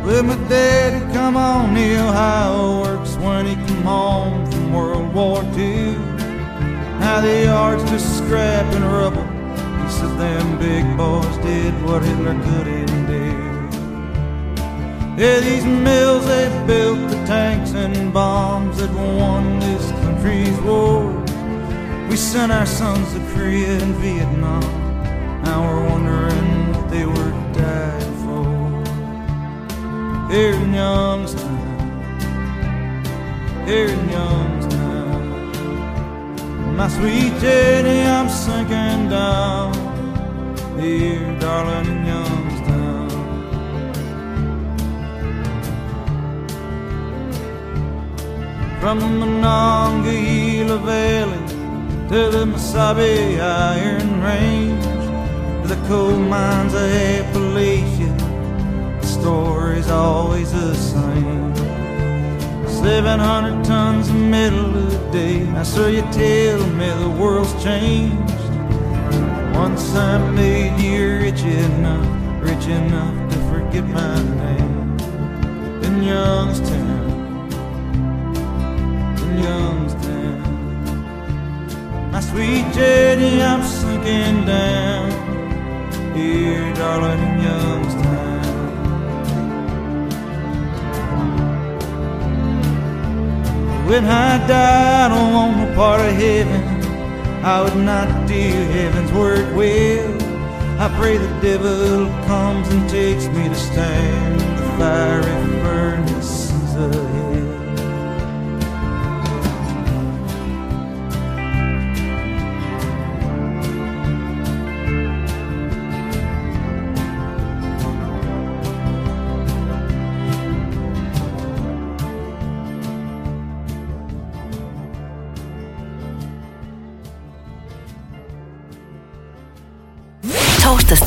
Well, 0.09 0.23
my 0.23 0.35
daddy 0.49 1.13
come 1.13 1.37
on 1.37 1.75
the 1.75 1.99
Ohio 1.99 2.81
works 2.81 3.15
when 3.17 3.45
he 3.45 3.53
come 3.53 3.83
home 3.83 4.43
from 4.49 4.73
World 4.73 5.13
War 5.13 5.43
II. 5.55 5.93
Now 6.97 7.21
the 7.21 7.43
yard's 7.43 7.83
just 7.91 8.17
scrap 8.17 8.65
and 8.73 8.85
rubble. 8.85 9.27
He 9.83 9.91
said 9.91 10.17
them 10.17 10.57
big 10.57 10.97
boys 10.97 11.37
did 11.45 11.75
what 11.83 12.01
Hitler 12.01 12.33
couldn't 12.41 13.05
do. 13.05 13.27
Yeah, 15.21 15.41
these 15.41 15.65
mills 15.65 16.25
they 16.25 16.47
built 16.65 17.07
the 17.11 17.23
tanks 17.27 17.73
and 17.75 18.11
bombs 18.11 18.79
that 18.79 18.91
won 18.91 19.59
this 19.59 19.91
country's 20.01 20.59
war. 20.61 21.05
We 22.09 22.15
sent 22.15 22.51
our 22.51 22.65
sons 22.65 23.13
to 23.13 23.19
Korea 23.35 23.77
and 23.77 23.93
Vietnam. 23.97 24.63
Now 25.43 25.61
we're 25.67 25.87
wondering 25.87 26.73
what 26.73 26.89
they 26.89 27.05
were 27.05 27.29
for 27.53 28.18
here 30.29 30.53
in 30.53 30.73
Youngstown, 30.73 31.67
here 33.65 33.87
in 33.87 34.09
Youngstown. 34.09 35.55
My 36.77 36.87
sweet 36.87 37.33
Jenny, 37.41 38.03
I'm 38.03 38.29
sinking 38.29 39.09
down 39.09 39.73
here, 40.79 41.39
darling, 41.39 41.87
in 41.87 42.05
Youngstown. 42.05 43.09
From 48.79 48.99
the 48.99 49.07
Monongahela 49.07 50.77
Valley 50.77 51.47
to 52.09 52.29
the 52.31 52.45
Mesabi 52.45 53.39
Iron 53.39 54.21
Range 54.21 54.99
the 55.69 55.75
coal 55.87 56.17
mines 56.17 56.73
of 56.73 56.81
Appalachia 56.81 57.98
story's 59.19 59.89
always 59.89 60.51
the 60.51 60.73
same. 60.75 61.55
700 62.67 63.65
tons 63.65 64.07
of 64.09 64.15
metal 64.15 64.69
a 64.77 65.11
day. 65.11 65.43
Now, 65.43 65.63
so 65.63 65.87
you 65.87 66.01
tell 66.11 66.59
me 66.79 66.89
the 67.03 67.09
world's 67.09 67.53
changed. 67.61 68.43
Once 69.53 69.93
I 69.95 70.17
made 70.31 70.79
you 70.79 71.17
rich 71.25 71.41
enough, 71.41 72.07
rich 72.41 72.67
enough 72.67 73.15
to 73.31 73.37
forget 73.51 73.85
my 73.85 74.23
name. 74.43 74.97
In 75.83 76.03
Youngstown, 76.03 77.09
in 79.23 79.31
Youngstown. 79.43 80.39
My 82.11 82.21
sweet 82.21 82.65
Jenny, 82.73 83.41
I'm 83.41 83.63
sinking 83.63 84.45
down 84.45 85.11
here, 86.15 86.73
darling, 86.75 87.19
in 87.19 87.41
Youngstown. 87.43 88.28
When 93.89 94.05
I 94.05 94.37
die, 94.45 95.05
I 95.05 95.09
don't 95.09 95.33
want 95.33 95.57
no 95.57 95.75
part 95.75 95.99
of 95.99 96.13
heaven. 96.13 96.61
I 97.43 97.63
would 97.63 97.75
not 97.75 98.27
do 98.27 98.35
heaven's 98.35 99.11
work 99.11 99.55
well. 99.55 100.13
I 100.79 100.89
pray 100.99 101.17
the 101.17 101.27
devil 101.41 102.05
comes 102.27 102.69
and 102.69 102.87
takes 102.87 103.25
me 103.29 103.49
to 103.49 103.55
stand 103.55 104.41
in 104.43 104.55
the 104.57 104.67
fiery 104.77 105.23
furnaces 105.63 106.75
of 106.75 106.93
hell. 106.93 107.18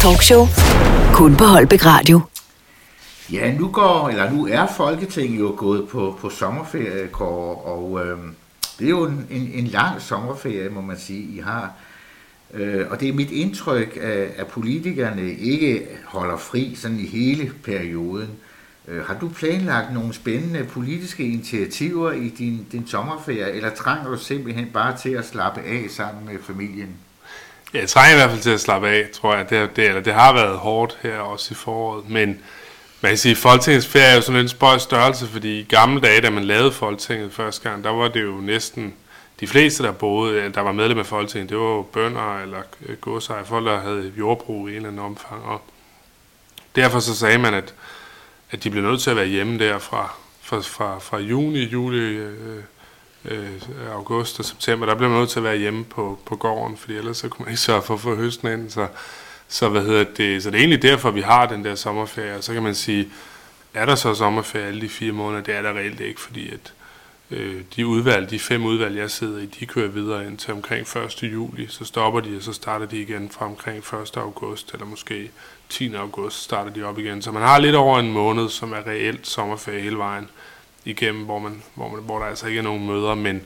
Talkshow. 0.03 0.47
Kun 1.15 1.37
på 1.37 1.45
Holbæk 1.45 1.87
Radio. 1.87 2.21
Ja, 3.33 3.55
nu 3.59 3.69
går, 3.69 4.09
eller 4.09 4.31
nu 4.31 4.47
er 4.47 4.67
Folketinget 4.77 5.41
jo 5.41 5.55
gået 5.57 5.89
på, 5.89 6.19
på 6.21 6.31
sommerferie, 6.31 7.09
Kåre, 7.09 7.57
og 7.57 8.07
øh, 8.07 8.19
det 8.79 8.85
er 8.85 8.91
jo 8.91 9.05
en, 9.05 9.27
en, 9.31 9.51
en 9.55 9.67
lang 9.67 10.03
sommerferie, 10.03 10.69
må 10.69 10.81
man 10.81 10.99
sige, 10.99 11.37
I 11.37 11.39
har. 11.39 11.73
Øh, 12.55 12.87
og 12.91 13.01
det 13.01 13.09
er 13.09 13.13
mit 13.13 13.31
indtryk, 13.31 13.97
at, 13.97 14.29
at 14.37 14.47
politikerne 14.47 15.33
ikke 15.33 15.87
holder 16.05 16.37
fri 16.37 16.75
sådan 16.75 17.01
i 17.01 17.07
hele 17.07 17.53
perioden. 17.65 18.31
Øh, 18.89 19.05
har 19.05 19.15
du 19.21 19.29
planlagt 19.29 19.95
nogle 19.95 20.15
spændende 20.15 20.65
politiske 20.65 21.25
initiativer 21.25 22.13
i 22.13 22.29
din, 22.29 22.67
din 22.73 22.87
sommerferie, 22.87 23.53
eller 23.53 23.71
trænger 23.75 24.11
du 24.11 24.19
simpelthen 24.19 24.67
bare 24.73 24.97
til 24.97 25.11
at 25.11 25.27
slappe 25.27 25.61
af 25.61 25.87
sammen 25.91 26.27
med 26.27 26.35
familien? 26.43 26.97
Ja, 27.75 27.79
jeg 27.79 27.89
trænger 27.89 28.13
i 28.13 28.19
hvert 28.19 28.31
fald 28.31 28.43
til 28.43 28.51
at 28.51 28.61
slappe 28.61 28.89
af, 28.89 29.09
tror 29.13 29.35
jeg. 29.37 29.51
Det, 29.51 29.77
det, 29.77 29.89
eller 29.89 30.01
det 30.01 30.15
har 30.15 30.33
været 30.33 30.59
hårdt 30.59 30.99
her 31.03 31.19
også 31.19 31.49
i 31.51 31.55
foråret, 31.55 32.09
men 32.09 32.41
man 33.01 33.11
kan 33.11 33.19
sige, 33.19 33.33
at 33.33 33.39
Folketingets 33.39 33.87
ferie 33.87 34.07
er 34.07 34.15
jo 34.15 34.21
sådan 34.21 34.41
en 34.41 34.49
spøj 34.49 34.79
størrelse, 34.79 35.27
fordi 35.27 35.61
i 35.61 35.63
gamle 35.63 36.01
dage, 36.01 36.21
da 36.21 36.31
man 36.31 36.45
lavede 36.45 36.73
Folketinget 36.73 37.33
første 37.33 37.69
gang, 37.69 37.85
der 37.85 37.91
var 37.91 38.09
det 38.09 38.23
jo 38.23 38.33
næsten 38.33 38.95
de 39.41 39.47
fleste, 39.47 39.83
der 39.83 39.93
boede, 39.93 40.53
der 40.55 40.61
var 40.61 40.73
medlem 40.73 40.99
af 40.99 41.07
Folketinget, 41.07 41.51
det 41.51 41.59
var 41.59 41.65
jo 41.65 41.83
bønder 41.83 42.43
eller 42.43 42.63
øh, 42.87 42.97
godsejere, 42.97 43.47
folk, 43.47 43.67
der 43.67 43.81
havde 43.81 44.13
jordbrug 44.19 44.69
i 44.69 44.71
en 44.71 44.77
eller 44.77 44.89
anden 44.89 45.05
omfang. 45.05 45.45
Og 45.45 45.63
derfor 46.77 47.01
så 47.01 47.17
sagde 47.17 47.39
man, 47.39 47.55
at, 47.55 47.75
at 48.51 48.65
de 48.65 48.71
blev 48.71 48.83
nødt 48.83 49.01
til 49.01 49.11
at 49.11 49.17
være 49.17 49.27
hjemme 49.27 49.59
der 49.59 49.79
fra, 49.79 50.15
fra, 50.43 50.61
fra, 50.61 50.99
fra 50.99 51.19
juni, 51.19 51.65
juli, 51.65 51.99
øh, 51.99 52.63
øh, 53.25 53.63
august 53.93 54.39
og 54.39 54.45
september, 54.45 54.87
der 54.87 54.95
blev 54.95 55.11
man 55.11 55.19
nødt 55.19 55.31
til 55.31 55.39
at 55.39 55.45
være 55.45 55.57
hjemme 55.57 55.85
på, 55.85 56.19
på 56.27 56.37
gården, 56.37 56.77
fordi 56.77 56.95
ellers 56.95 57.17
så 57.17 57.29
kunne 57.29 57.45
man 57.45 57.53
ikke 57.53 57.61
sørge 57.61 57.83
for 57.83 57.95
at 57.95 58.01
få 58.01 58.15
høsten 58.15 58.49
ind. 58.49 58.71
Så, 58.71 58.87
så, 59.49 59.69
hvad 59.69 59.83
hedder 59.83 60.05
det, 60.17 60.43
så 60.43 60.51
det 60.51 60.57
er 60.57 60.61
egentlig 60.61 60.83
derfor, 60.83 61.11
vi 61.11 61.21
har 61.21 61.47
den 61.47 61.65
der 61.65 61.75
sommerferie. 61.75 62.37
Og 62.37 62.45
så 62.45 62.53
kan 62.53 62.63
man 62.63 62.75
sige, 62.75 63.09
er 63.75 63.87
der 63.87 63.95
så 63.95 64.15
sommerferie 64.15 64.67
alle 64.67 64.81
de 64.81 64.89
fire 64.89 65.13
måneder? 65.13 65.43
Det 65.43 65.55
er 65.55 65.63
der 65.63 65.73
reelt 65.73 66.01
ikke, 66.01 66.21
fordi 66.21 66.51
at 66.51 66.73
øh, 67.31 67.63
de 67.77 67.87
udvalg, 67.87 68.31
de 68.31 68.39
fem 68.39 68.65
udvalg, 68.65 68.97
jeg 68.97 69.11
sidder 69.11 69.39
i, 69.39 69.47
de 69.47 69.67
kører 69.67 69.89
videre 69.89 70.27
ind 70.27 70.39
til 70.39 70.53
omkring 70.53 70.87
1. 70.97 71.23
juli. 71.23 71.67
Så 71.69 71.85
stopper 71.85 72.21
de, 72.21 72.37
og 72.37 72.43
så 72.43 72.53
starter 72.53 72.87
de 72.87 73.01
igen 73.01 73.31
fra 73.31 73.47
omkring 73.47 73.79
1. 73.79 74.17
august, 74.17 74.73
eller 74.73 74.87
måske 74.87 75.31
10. 75.69 75.95
august 75.95 76.43
starter 76.43 76.71
de 76.71 76.83
op 76.83 76.99
igen. 76.99 77.23
Så 77.23 77.33
man 77.33 77.43
har 77.43 77.59
lidt 77.59 77.77
over 77.77 77.99
en 77.99 78.13
måned, 78.13 78.49
som 78.49 78.73
er 78.73 78.87
reelt 78.87 79.27
sommerferie 79.27 79.81
hele 79.81 79.99
vejen 79.99 80.29
igennem, 80.85 81.25
hvor, 81.25 81.39
man, 81.39 81.63
hvor, 81.75 81.89
man, 81.89 82.03
hvor 82.03 82.19
der 82.19 82.27
altså 82.27 82.47
ikke 82.47 82.59
er 82.59 82.63
nogen 82.63 82.87
møder, 82.87 83.15
men 83.15 83.43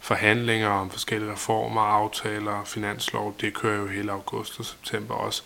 forhandlinger 0.00 0.68
om 0.68 0.90
forskellige 0.90 1.32
reformer, 1.32 1.80
aftaler, 1.80 2.64
finanslov, 2.66 3.34
det 3.40 3.54
kører 3.54 3.80
jo 3.80 3.86
hele 3.86 4.12
august 4.12 4.58
og 4.58 4.64
september 4.64 5.14
også. 5.14 5.42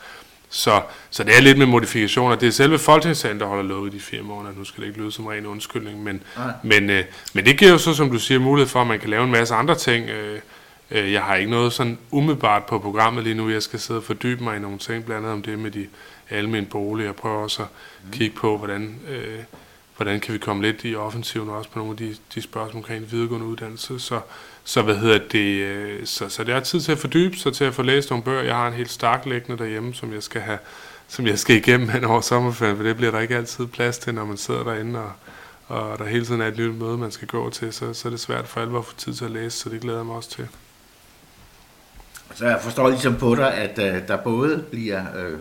Så, 0.49 0.82
så 1.11 1.24
det 1.24 1.36
er 1.36 1.40
lidt 1.40 1.59
med 1.59 1.66
modifikationer. 1.66 2.36
Det 2.36 2.49
er 2.49 2.53
selve 2.53 2.78
Folketingssalen, 2.78 3.40
der 3.40 3.47
holder 3.47 3.62
lukket 3.62 3.93
de 3.93 4.01
fire 4.01 4.22
måneder. 4.22 4.55
Nu 4.55 4.64
skal 4.64 4.80
det 4.82 4.88
ikke 4.88 5.01
lyde 5.01 5.12
som 5.12 5.26
ren 5.26 5.47
undskyldning, 5.47 6.03
men, 6.03 6.22
men, 6.62 6.90
øh, 6.90 7.05
men 7.34 7.47
det 7.47 7.59
giver 7.59 7.70
jo 7.70 7.78
så, 7.78 7.95
som 7.95 8.11
du 8.11 8.18
siger, 8.18 8.40
mulighed 8.40 8.68
for, 8.68 8.80
at 8.80 8.86
man 8.86 9.01
kan 9.01 9.11
lave 9.11 9.24
en 9.24 9.30
masse 9.30 9.55
andre 9.55 9.74
ting. 9.74 10.11
Øh, 10.11 10.40
øh, 10.90 11.12
jeg 11.12 11.22
har 11.22 11.34
ikke 11.34 11.51
noget 11.51 11.72
sådan 11.72 11.99
umiddelbart 12.11 12.64
på 12.64 12.78
programmet 12.78 13.24
lige 13.24 13.34
nu. 13.34 13.51
Jeg 13.51 13.62
skal 13.62 13.80
sidde 13.80 13.99
og 13.99 14.05
fordybe 14.05 14.45
mig 14.45 14.57
i 14.57 14.61
nogle 14.61 14.78
ting, 14.78 15.05
blandt 15.05 15.26
andet 15.26 15.32
om 15.32 15.43
det 15.43 15.59
med 15.59 15.70
de 15.70 15.86
almindelige 16.30 16.70
boliger. 16.70 17.09
Jeg 17.09 17.16
prøver 17.16 17.43
også 17.43 17.62
at 17.62 17.68
kigge 18.12 18.36
på, 18.36 18.59
hvordan... 18.59 19.01
Øh, 19.09 19.38
hvordan 20.03 20.20
kan 20.20 20.34
vi 20.34 20.38
komme 20.38 20.62
lidt 20.62 20.84
i 20.84 20.94
offensiven 20.94 21.48
også 21.48 21.70
på 21.70 21.78
nogle 21.78 21.92
af 21.92 21.96
de, 21.96 22.16
de 22.34 22.42
spørgsmål 22.42 22.76
omkring 22.76 23.12
videregående 23.12 23.46
uddannelse. 23.46 24.00
Så, 24.00 24.20
så 24.64 24.82
hvad 24.82 24.96
hedder 24.96 25.18
det, 25.32 25.62
øh, 25.62 26.07
så, 26.07 26.28
så 26.28 26.44
det 26.44 26.55
er 26.55 26.61
tid 26.61 26.80
til 26.80 26.92
at 26.92 26.98
fordybe 26.98 27.36
sig, 27.36 27.55
til 27.55 27.64
at 27.64 27.74
få 27.74 27.82
læst 27.82 28.11
nogle 28.11 28.24
bøger. 28.24 28.42
Jeg 28.42 28.57
har 28.57 28.68
en 28.68 28.74
helt 28.74 28.90
stark 28.90 29.26
liggende 29.26 29.62
derhjemme, 29.62 29.94
som 29.94 30.12
jeg 30.12 30.22
skal 30.22 30.40
have, 30.40 30.59
som 31.09 31.26
jeg 31.26 31.38
skal 31.38 31.57
igennem 31.57 31.88
hen 31.88 32.05
over 32.05 32.20
sommerferien, 32.20 32.76
for 32.76 32.84
det 32.84 32.96
bliver 32.96 33.12
der 33.12 33.20
ikke 33.20 33.36
altid 33.36 33.66
plads 33.66 33.98
til, 33.98 34.14
når 34.14 34.24
man 34.24 34.36
sidder 34.36 34.64
derinde, 34.64 35.00
og, 35.00 35.12
og 35.66 35.98
der 35.98 36.05
hele 36.05 36.26
tiden 36.26 36.40
er 36.40 36.46
et 36.46 36.59
nyt 36.59 36.74
møde, 36.74 36.98
man 36.98 37.11
skal 37.11 37.28
gå 37.28 37.50
til, 37.50 37.72
så, 37.72 37.94
så 37.94 38.09
er 38.09 38.11
det 38.11 38.20
svært 38.20 38.48
for 38.48 38.61
alvor 38.61 38.78
at 38.78 38.84
få 38.84 38.96
tid 38.96 39.14
til 39.14 39.24
at 39.24 39.30
læse, 39.30 39.59
så 39.59 39.68
det 39.68 39.80
glæder 39.80 39.98
jeg 39.98 40.07
mig 40.07 40.16
også 40.16 40.30
til. 40.30 40.48
Så 42.34 42.46
jeg 42.46 42.61
forstår 42.62 42.88
ligesom 42.88 43.16
på 43.16 43.34
dig, 43.34 43.55
at 43.55 43.78
uh, 43.78 44.09
der 44.09 44.16
både 44.16 44.64
bliver 44.70 45.05
øh, 45.16 45.38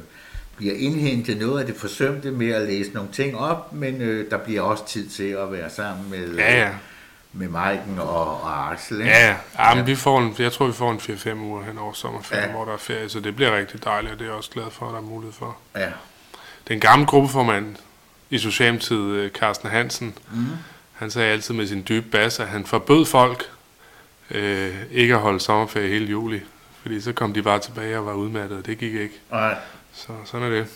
bliver 0.61 0.75
indhentet 0.77 1.37
noget 1.37 1.59
af 1.59 1.65
det 1.65 1.75
forsømte 1.75 2.31
med 2.31 2.49
at 2.49 2.61
læse 2.61 2.91
nogle 2.91 3.09
ting 3.11 3.37
op, 3.37 3.73
men 3.73 4.01
øh, 4.01 4.31
der 4.31 4.37
bliver 4.37 4.61
også 4.61 4.87
tid 4.87 5.09
til 5.09 5.23
at 5.23 5.51
være 5.51 5.69
sammen 5.69 6.09
med, 6.09 6.35
ja, 6.35 6.59
ja. 6.59 6.69
med 7.33 7.47
Maiken 7.47 7.99
og, 7.99 8.43
og 8.43 8.71
Axel. 8.71 8.99
Ikke? 8.99 9.11
Ja, 9.11 9.27
ja. 9.27 9.69
ja 9.69 9.75
men 9.75 9.87
vi 9.87 9.95
får 9.95 10.19
en, 10.19 10.35
jeg 10.39 10.51
tror, 10.51 10.67
vi 10.67 10.73
får 10.73 10.91
en 10.91 10.97
4-5 10.97 11.35
uger 11.35 11.63
hen 11.63 11.77
over 11.77 11.93
sommerferien, 11.93 12.45
ja. 12.45 12.51
hvor 12.55 12.65
der 12.65 12.73
er 12.73 12.77
ferie, 12.77 13.09
så 13.09 13.19
det 13.19 13.35
bliver 13.35 13.57
rigtig 13.57 13.83
dejligt, 13.83 14.13
og 14.13 14.19
det 14.19 14.25
er 14.25 14.29
jeg 14.29 14.37
også 14.37 14.49
glad 14.49 14.71
for, 14.71 14.85
at 14.85 14.91
der 14.91 14.97
er 14.97 15.03
mulighed 15.03 15.33
for. 15.33 15.57
Ja. 15.75 15.89
Den 16.67 16.79
gamle 16.79 17.05
gruppeformand 17.05 17.75
i 18.29 18.37
Socialdemokratiet, 18.37 19.31
Carsten 19.33 19.69
Hansen, 19.69 20.17
mm. 20.33 20.45
han 20.93 21.11
sagde 21.11 21.31
altid 21.31 21.53
med 21.53 21.67
sin 21.67 21.85
dybe 21.89 22.07
bas, 22.11 22.39
at 22.39 22.47
han 22.47 22.65
forbød 22.65 23.05
folk 23.05 23.49
øh, 24.31 24.75
ikke 24.91 25.13
at 25.13 25.19
holde 25.19 25.39
sommerferie 25.39 25.87
hele 25.87 26.05
juli, 26.05 26.41
fordi 26.81 27.01
så 27.01 27.13
kom 27.13 27.33
de 27.33 27.41
bare 27.41 27.59
tilbage 27.59 27.97
og 27.97 28.05
var 28.05 28.13
udmattet, 28.13 28.57
og 28.57 28.65
det 28.65 28.77
gik 28.77 28.93
ikke. 28.93 29.21
Nej. 29.31 29.55
Så 29.93 30.13
sådan 30.25 30.47
er 30.47 30.49
det. 30.49 30.67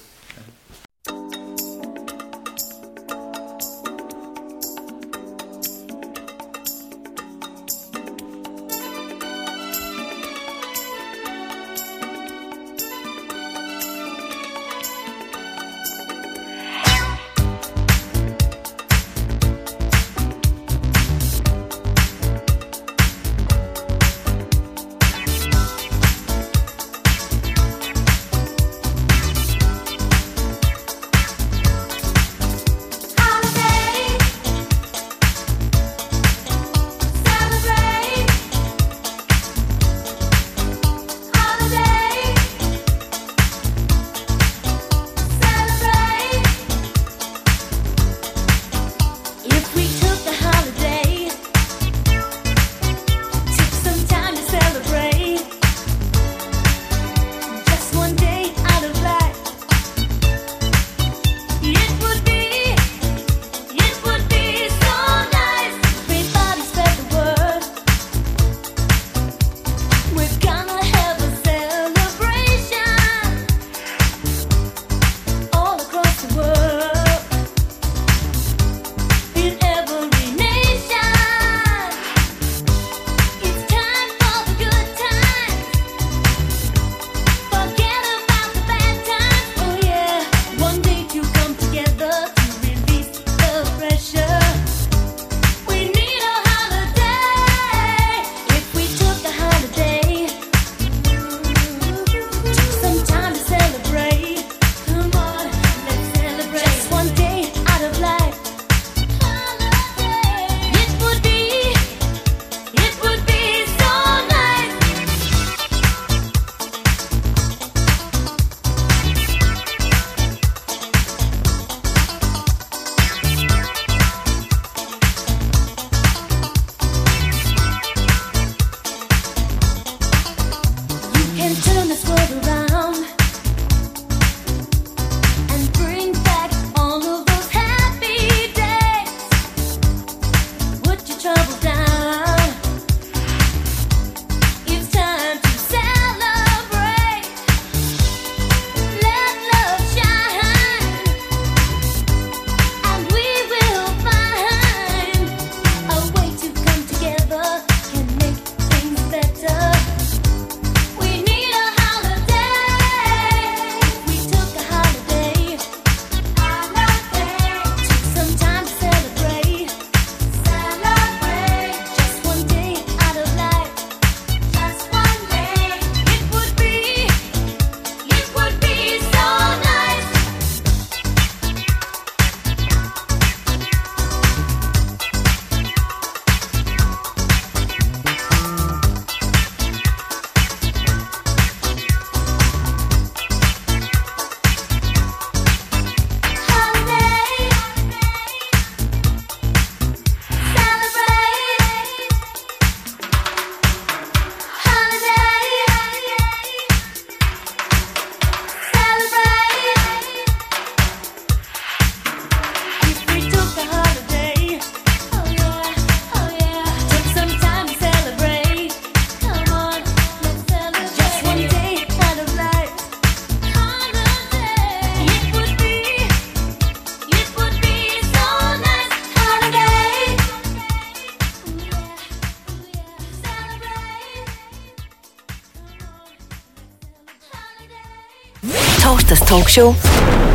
Talkshow. 239.35 239.73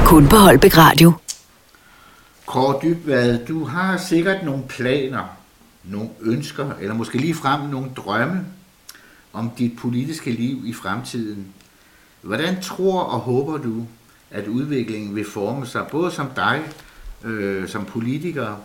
Kun 0.05 0.29
på 0.29 0.37
Holbæk 0.37 0.77
Radio. 0.77 1.13
Kåre 2.47 2.81
Dybvad, 2.83 3.47
du 3.47 3.65
har 3.65 3.97
sikkert 3.97 4.45
nogle 4.45 4.63
planer, 4.69 5.25
nogle 5.85 6.09
ønsker, 6.21 6.73
eller 6.81 6.95
måske 6.95 7.19
lige 7.19 7.35
frem 7.35 7.61
nogle 7.61 7.91
drømme 7.97 8.47
om 9.33 9.51
dit 9.59 9.79
politiske 9.79 10.31
liv 10.31 10.63
i 10.65 10.73
fremtiden. 10.73 11.47
Hvordan 12.21 12.63
tror 12.63 13.01
og 13.01 13.21
håber 13.21 13.59
du, 13.59 13.87
at 14.31 14.47
udviklingen 14.47 15.17
vil 15.17 15.31
forme 15.31 15.67
sig, 15.67 15.87
både 15.91 16.11
som 16.11 16.31
dig, 16.37 16.61
øh, 17.25 17.69
som 17.69 17.85
politiker, 17.85 18.57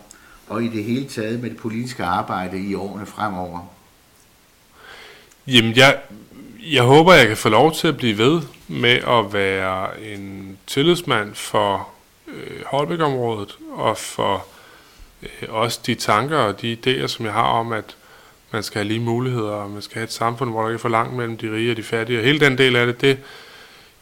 og 0.48 0.64
i 0.64 0.68
det 0.68 0.84
hele 0.84 1.04
taget 1.08 1.40
med 1.40 1.50
det 1.50 1.58
politiske 1.58 2.04
arbejde 2.04 2.58
i 2.58 2.74
årene 2.74 3.06
fremover? 3.06 3.60
Jamen, 5.46 5.76
jeg, 5.76 5.98
jeg 6.72 6.82
håber, 6.82 7.12
jeg 7.12 7.28
kan 7.28 7.36
få 7.36 7.48
lov 7.48 7.74
til 7.74 7.88
at 7.88 7.96
blive 7.96 8.18
ved 8.18 8.42
med 8.68 8.98
at 9.08 9.32
være 9.32 10.00
en 10.02 10.58
tillidsmand 10.66 11.34
for 11.34 11.88
øh, 12.28 12.64
Holbæk-området 12.66 13.56
og 13.72 13.98
for 13.98 14.46
øh, 15.22 15.48
også 15.48 15.80
de 15.86 15.94
tanker 15.94 16.38
og 16.38 16.60
de 16.60 16.78
idéer, 16.86 17.06
som 17.06 17.24
jeg 17.24 17.32
har 17.32 17.42
om, 17.48 17.72
at 17.72 17.96
man 18.50 18.62
skal 18.62 18.78
have 18.78 18.88
lige 18.88 19.00
muligheder, 19.00 19.50
og 19.50 19.70
man 19.70 19.82
skal 19.82 19.94
have 19.94 20.04
et 20.04 20.12
samfund, 20.12 20.50
hvor 20.50 20.60
der 20.60 20.68
ikke 20.68 20.78
er 20.78 20.80
for 20.80 20.88
langt 20.88 21.14
mellem 21.14 21.36
de 21.36 21.52
rige 21.52 21.70
og 21.70 21.76
de 21.76 21.82
fattige. 21.82 22.18
Og 22.18 22.24
hele 22.24 22.40
den 22.40 22.58
del 22.58 22.76
af 22.76 22.86
det, 22.86 23.00
det 23.00 23.18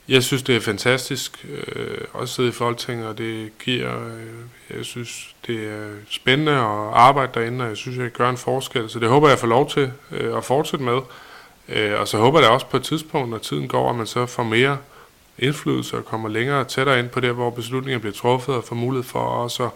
jeg 0.08 0.22
synes, 0.22 0.42
det 0.42 0.56
er 0.56 0.60
fantastisk 0.60 1.46
øh, 1.48 1.98
at 2.22 2.28
sidde 2.28 2.48
i 2.48 2.52
Folketinget, 2.52 3.06
og 3.06 3.18
det 3.18 3.58
giver, 3.58 4.06
øh, 4.06 4.76
jeg 4.76 4.84
synes, 4.84 5.34
det 5.46 5.56
er 5.56 5.88
spændende 6.10 6.52
at 6.52 6.92
arbejde 6.92 7.40
derinde, 7.40 7.64
og 7.64 7.68
jeg 7.68 7.76
synes, 7.76 7.98
jeg 7.98 8.10
gør 8.10 8.30
en 8.30 8.36
forskel. 8.36 8.90
Så 8.90 8.98
det 8.98 9.08
håber 9.08 9.28
jeg 9.28 9.38
får 9.38 9.46
lov 9.46 9.70
til 9.70 9.92
øh, 10.10 10.36
at 10.36 10.44
fortsætte 10.44 10.84
med. 10.84 10.98
Øh, 11.68 12.00
og 12.00 12.08
så 12.08 12.18
håber 12.18 12.40
jeg 12.40 12.50
også 12.50 12.66
på 12.66 12.76
et 12.76 12.82
tidspunkt, 12.82 13.30
når 13.30 13.38
tiden 13.38 13.68
går, 13.68 13.90
at 13.90 13.96
man 13.96 14.06
så 14.06 14.26
får 14.26 14.42
mere 14.42 14.78
indflydelse 15.38 15.96
og 15.96 16.04
kommer 16.04 16.28
længere 16.28 16.60
og 16.60 16.68
tættere 16.68 16.98
ind 16.98 17.08
på 17.08 17.20
det, 17.20 17.34
hvor 17.34 17.50
beslutninger 17.50 17.98
bliver 17.98 18.14
truffet, 18.14 18.54
og 18.54 18.64
får 18.64 18.76
mulighed 18.76 19.04
for 19.04 19.20
også 19.20 19.64
at 19.64 19.70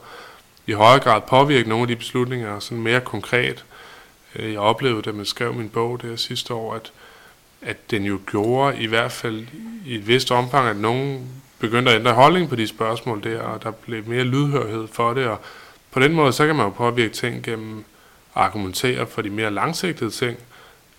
i 0.67 0.73
højere 0.73 1.01
grad 1.01 1.21
påvirke 1.29 1.69
nogle 1.69 1.83
af 1.83 1.89
de 1.89 1.97
beslutninger 1.97 2.59
sådan 2.59 2.83
mere 2.83 3.01
konkret. 3.01 3.65
Øh, 4.37 4.53
jeg 4.53 4.61
oplevede, 4.61 5.03
da 5.03 5.13
man 5.13 5.25
skrev 5.25 5.55
min 5.55 5.69
bog 5.69 6.03
der 6.03 6.17
sidste 6.17 6.55
år, 6.55 6.75
at, 6.75 6.93
at 7.63 7.91
den 7.91 8.05
jo 8.05 8.21
gjorde 8.27 8.79
i 8.79 8.87
hvert 8.87 9.13
fald 9.13 9.47
i 9.87 9.95
et 9.95 10.09
vist 10.09 10.31
omfang, 10.31 10.69
at 10.69 10.77
nogen 10.77 11.29
begyndte 11.59 11.91
at 11.91 11.99
ændre 11.99 12.13
holdning 12.13 12.49
på 12.49 12.57
de 12.57 12.67
spørgsmål 12.67 13.25
der, 13.25 13.41
og 13.41 13.63
der 13.63 13.71
blev 13.71 14.07
mere 14.07 14.25
lydhørhed 14.25 14.89
for 14.93 15.15
det, 15.15 15.27
og 15.27 15.41
på 15.91 16.01
den 16.01 16.13
måde, 16.13 16.33
så 16.33 16.47
kan 16.47 16.57
man 16.57 16.67
jo 16.67 16.71
påvirke 16.71 17.15
ting 17.15 17.43
gennem 17.43 17.79
at 18.35 18.43
argumentere 18.43 19.07
for 19.07 19.23
de 19.23 19.31
mere 19.31 19.51
langsigtede 19.51 20.11
ting, 20.11 20.39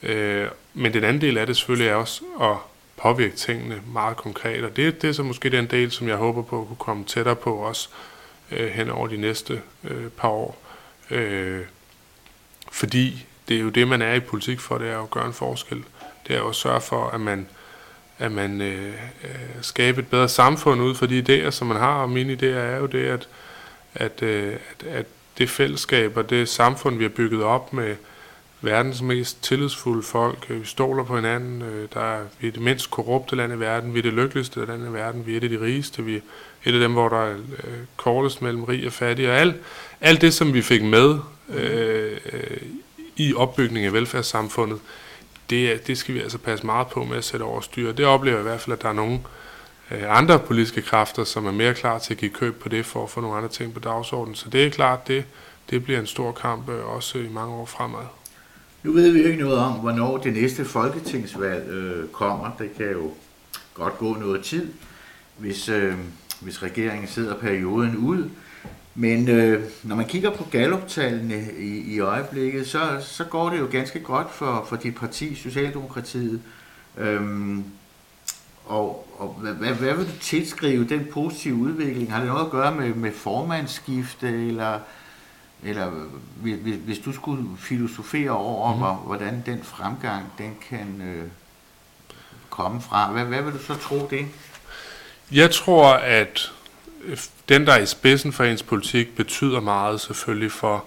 øh, 0.04 0.48
men 0.74 0.94
den 0.94 1.04
anden 1.04 1.22
del 1.22 1.38
af 1.38 1.48
det 1.48 1.58
selvfølgelig 1.58 1.90
er 1.90 1.96
også 1.96 2.22
at 2.42 2.58
påvirke 2.98 3.36
tingene 3.36 3.82
meget 3.94 4.18
konkret, 4.18 4.64
og 4.64 4.76
det, 4.76 5.02
det 5.02 5.08
er 5.08 5.14
så 5.14 5.24
måske 5.24 5.50
den 5.50 5.66
del, 5.66 5.92
som 5.92 6.08
jeg 6.08 6.16
håber 6.16 6.42
på 6.42 6.62
at 6.62 6.68
kunne 6.68 6.78
komme 6.80 7.04
tættere 7.04 7.36
på 7.36 7.56
også 7.56 7.90
øh, 8.52 8.68
hen 8.68 8.90
over 8.90 9.08
de 9.08 9.18
næste 9.18 9.62
øh, 9.84 10.08
par 10.18 10.30
år. 10.30 10.58
Øh, 11.12 11.62
fordi 12.72 13.26
det 13.48 13.58
er 13.58 13.62
jo 13.62 13.70
det, 13.70 13.88
man 13.88 14.02
er 14.02 14.14
i 14.14 14.20
politik 14.20 14.60
for, 14.60 14.78
det 14.78 14.90
er 14.90 15.00
at 15.00 15.10
gøre 15.10 15.28
en 15.28 15.34
forskel. 15.34 15.84
Det 16.28 16.36
er 16.36 16.40
jo 16.40 16.50
at 16.50 16.56
sørge 16.56 16.82
for, 16.82 17.10
at 17.10 17.22
man, 17.22 17.48
at 18.18 18.32
man 18.32 18.62
øh, 18.62 18.94
øh, 19.24 19.30
skaber 19.62 20.00
et 20.00 20.08
bedre 20.08 20.30
samfund 20.30 20.82
ud 20.82 20.96
for 20.96 21.06
de 21.06 21.24
idéer, 21.28 21.50
som 21.52 21.68
man 21.68 21.78
har. 21.78 22.02
Og 22.02 22.10
mine 22.10 22.34
idéer 22.34 22.46
er 22.58 22.78
jo 22.78 22.86
det, 22.86 23.06
at, 23.06 23.28
at, 23.96 24.22
øh, 24.22 24.54
at, 24.54 24.88
at 24.88 25.06
det 25.38 25.50
fællesskab 25.50 26.18
og 26.18 26.30
det 26.30 26.50
samfund, 26.50 26.98
vi 26.98 27.04
har 27.04 27.10
bygget 27.10 27.44
op 27.44 27.74
med 27.74 27.96
verdens 28.62 29.02
mest 29.02 29.44
tillidsfulde 29.44 30.04
folk, 30.04 30.46
øh, 30.50 30.62
vi 30.62 30.66
stoler 30.66 31.04
på 31.04 31.16
hinanden, 31.16 31.62
øh, 31.62 31.88
der 31.94 32.02
er, 32.02 32.24
vi 32.40 32.48
er 32.48 32.52
det 32.52 32.62
mindst 32.62 32.92
korrupte 32.92 33.36
land 33.36 33.54
i 33.54 33.60
verden, 33.60 33.94
vi 33.94 34.00
er 34.00 34.04
det 34.04 34.14
lykkeligste 34.14 34.66
land 34.66 34.90
i 34.90 34.94
verden, 34.94 35.26
vi 35.26 35.34
er 35.34 35.38
et 35.38 35.44
af 35.44 35.50
de 35.50 35.62
rigeste, 35.62 36.04
vi 36.04 36.16
er 36.16 36.20
et 36.66 36.74
af 36.74 36.80
dem, 36.80 36.92
hvor 36.92 37.10
der 37.10 37.22
er 37.22 37.36
øh, 37.36 37.74
kortest 37.98 38.42
mellem 38.42 38.64
rig 38.64 38.86
og 38.86 38.94
fattig, 38.94 39.30
og 39.30 39.36
alt, 39.36 39.56
alt 40.02 40.22
det, 40.22 40.34
som 40.34 40.54
vi 40.54 40.62
fik 40.62 40.84
med 40.84 41.20
øh, 41.50 42.18
øh, 42.34 42.58
i 43.16 43.34
opbygningen 43.34 43.88
af 43.88 43.94
velfærdssamfundet, 43.94 44.80
det, 45.50 45.88
det 45.88 45.98
skal 45.98 46.16
vi 46.16 46.20
altså 46.20 46.38
passe 46.38 46.66
meget 46.66 46.88
på 46.88 47.04
med 47.04 47.18
at 47.18 47.24
sætte 47.24 47.44
over 47.44 47.62
styr. 47.62 47.92
Det 47.92 48.06
oplever 48.06 48.38
jeg 48.38 48.46
i 48.46 48.50
hvert 48.50 48.62
fald, 48.62 48.74
at 48.74 48.82
der 48.82 48.90
er 48.90 48.94
nogle 48.94 49.20
øh, 49.92 50.18
andre 50.18 50.40
politiske 50.40 50.82
kræfter, 50.82 51.24
som 51.24 51.46
er 51.46 51.52
mere 51.52 51.74
klar 51.74 52.00
til 52.00 52.14
at 52.14 52.18
give 52.18 52.32
køb 52.32 52.62
på 52.62 52.70
det, 52.70 52.86
for 52.86 53.04
at 53.04 53.10
få 53.10 53.22
nogle 53.22 53.38
andre 53.38 53.50
ting 53.50 53.74
på 53.74 53.80
dagsordenen. 53.80 54.36
Så 54.36 54.50
det 54.50 54.66
er 54.66 54.70
klart, 54.70 55.08
det, 55.08 55.26
det 55.70 55.84
bliver 55.84 56.00
en 56.00 56.08
stor 56.08 56.32
kamp 56.32 56.70
øh, 56.70 56.96
også 56.96 57.18
i 57.18 57.30
mange 57.30 57.54
år 57.54 57.66
fremad. 57.66 58.06
Nu 58.84 58.92
ved 58.92 59.12
vi 59.12 59.22
jo 59.22 59.28
ikke 59.28 59.44
noget 59.44 59.60
om, 59.60 59.74
hvornår 59.74 60.18
det 60.18 60.34
næste 60.34 60.66
folketingsvalg 60.66 61.70
øh, 61.70 62.08
kommer. 62.08 62.52
Det 62.60 62.74
kan 62.78 62.92
jo 62.92 63.12
godt 63.74 63.98
gå 63.98 64.16
noget 64.16 64.44
tid, 64.44 64.68
hvis, 65.38 65.70
øh, 65.70 65.94
hvis 66.40 66.64
regeringen 66.64 67.08
sidder 67.08 67.36
perioden 67.36 67.98
ud. 67.98 68.30
Men 68.96 69.30
øh, 69.30 69.64
når 69.84 69.96
man 69.96 70.06
kigger 70.06 70.36
på 70.36 70.44
galloptallene 70.52 71.48
i, 71.60 71.96
i 71.96 72.00
øjeblikket, 72.00 72.68
så, 72.68 72.98
så 73.02 73.24
går 73.24 73.50
det 73.50 73.60
jo 73.60 73.68
ganske 73.72 74.00
godt 74.00 74.32
for, 74.32 74.66
for 74.70 74.76
dit 74.76 74.96
parti, 74.96 75.36
Socialdemokratiet. 75.36 76.42
Øhm, 76.98 77.64
og 78.66 79.10
og 79.20 79.28
hvad, 79.42 79.54
hvad, 79.54 79.70
hvad 79.70 79.94
vil 79.94 80.06
du 80.06 80.20
tilskrive 80.22 80.88
den 80.90 81.08
positive 81.14 81.56
udvikling? 81.56 82.12
Har 82.12 82.20
det 82.20 82.28
noget 82.28 82.46
at 82.46 82.52
gøre 82.52 82.76
med, 82.76 82.94
med 82.94 83.12
formandsskifte, 83.12 84.48
eller, 84.48 84.80
eller 85.64 85.92
hvis, 86.36 86.76
hvis 86.86 87.00
du 87.00 87.14
skulle 87.14 87.46
filosofere 87.58 88.32
over, 88.32 88.74
mm. 88.74 88.80
hvor, 88.80 88.94
hvordan 88.94 89.44
den 89.46 89.64
fremgang 89.64 90.26
den 90.38 90.58
kan 90.70 91.02
øh, 91.02 91.28
komme 92.50 92.82
fra, 92.82 93.12
hvad, 93.12 93.26
hvad 93.26 93.42
vil 93.42 93.54
du 93.54 93.60
så 93.60 93.76
tro 93.76 94.08
det? 94.10 94.28
Jeg 95.32 95.52
tror, 95.52 95.94
at 95.94 96.52
den, 97.50 97.66
der 97.66 97.74
er 97.74 97.80
i 97.80 97.86
spidsen 97.86 98.34
for 98.34 98.44
ens 98.44 98.64
politik, 98.64 99.16
betyder 99.16 99.60
meget 99.60 100.02
selvfølgelig 100.02 100.52
for, 100.52 100.86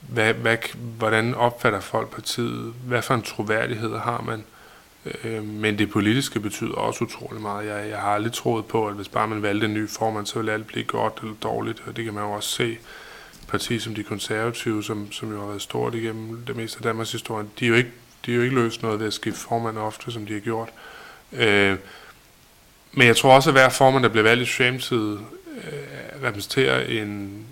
hvad, 0.00 0.34
hvad, 0.34 0.56
hvordan 0.98 1.34
opfatter 1.34 1.80
folk 1.80 2.10
partiet, 2.10 2.74
hvad 2.86 3.02
for 3.02 3.14
en 3.14 3.22
troværdighed 3.22 3.98
har 3.98 4.20
man. 4.20 4.44
Øh, 5.24 5.44
men 5.44 5.78
det 5.78 5.90
politiske 5.90 6.40
betyder 6.40 6.74
også 6.74 7.04
utrolig 7.04 7.42
meget. 7.42 7.66
Jeg, 7.66 7.88
jeg 7.90 7.98
har 7.98 8.10
aldrig 8.10 8.32
troet 8.32 8.64
på, 8.64 8.88
at 8.88 8.94
hvis 8.94 9.08
bare 9.08 9.28
man 9.28 9.42
valgte 9.42 9.66
en 9.66 9.74
ny 9.74 9.90
formand, 9.90 10.26
så 10.26 10.38
ville 10.38 10.52
alt 10.52 10.66
blive 10.66 10.84
godt 10.84 11.18
eller 11.22 11.34
dårligt, 11.42 11.82
og 11.86 11.96
det 11.96 12.04
kan 12.04 12.14
man 12.14 12.22
jo 12.22 12.30
også 12.32 12.48
se. 12.48 12.78
Parti 13.54 13.78
som 13.78 13.94
de 13.94 14.02
konservative, 14.02 14.84
som, 14.84 15.12
som 15.12 15.32
jo 15.32 15.40
har 15.40 15.46
været 15.46 15.62
stort 15.62 15.94
igennem 15.94 16.44
det 16.46 16.56
meste 16.56 16.76
af 16.76 16.82
Danmarks 16.82 17.12
historie, 17.12 17.46
de 17.58 17.64
er 17.64 17.68
jo 17.68 17.74
ikke, 17.74 17.90
de 18.26 18.32
er 18.32 18.36
jo 18.36 18.42
ikke 18.42 18.54
løst 18.54 18.82
noget 18.82 19.00
ved 19.00 19.06
at 19.06 19.12
skifte 19.12 19.40
formand 19.40 19.78
ofte, 19.78 20.12
som 20.12 20.26
de 20.26 20.32
har 20.32 20.40
gjort. 20.40 20.68
Øh, 21.32 21.76
men 22.92 23.06
jeg 23.06 23.16
tror 23.16 23.34
også, 23.34 23.50
at 23.50 23.54
hver 23.54 23.68
formand, 23.68 24.02
der 24.02 24.08
bliver 24.08 24.22
valgt 24.22 24.42
i 24.42 24.46
Socialdemokratiet, 24.46 25.20
øh, 25.56 26.22
repræsenterer 26.24 26.84
en 26.84 27.44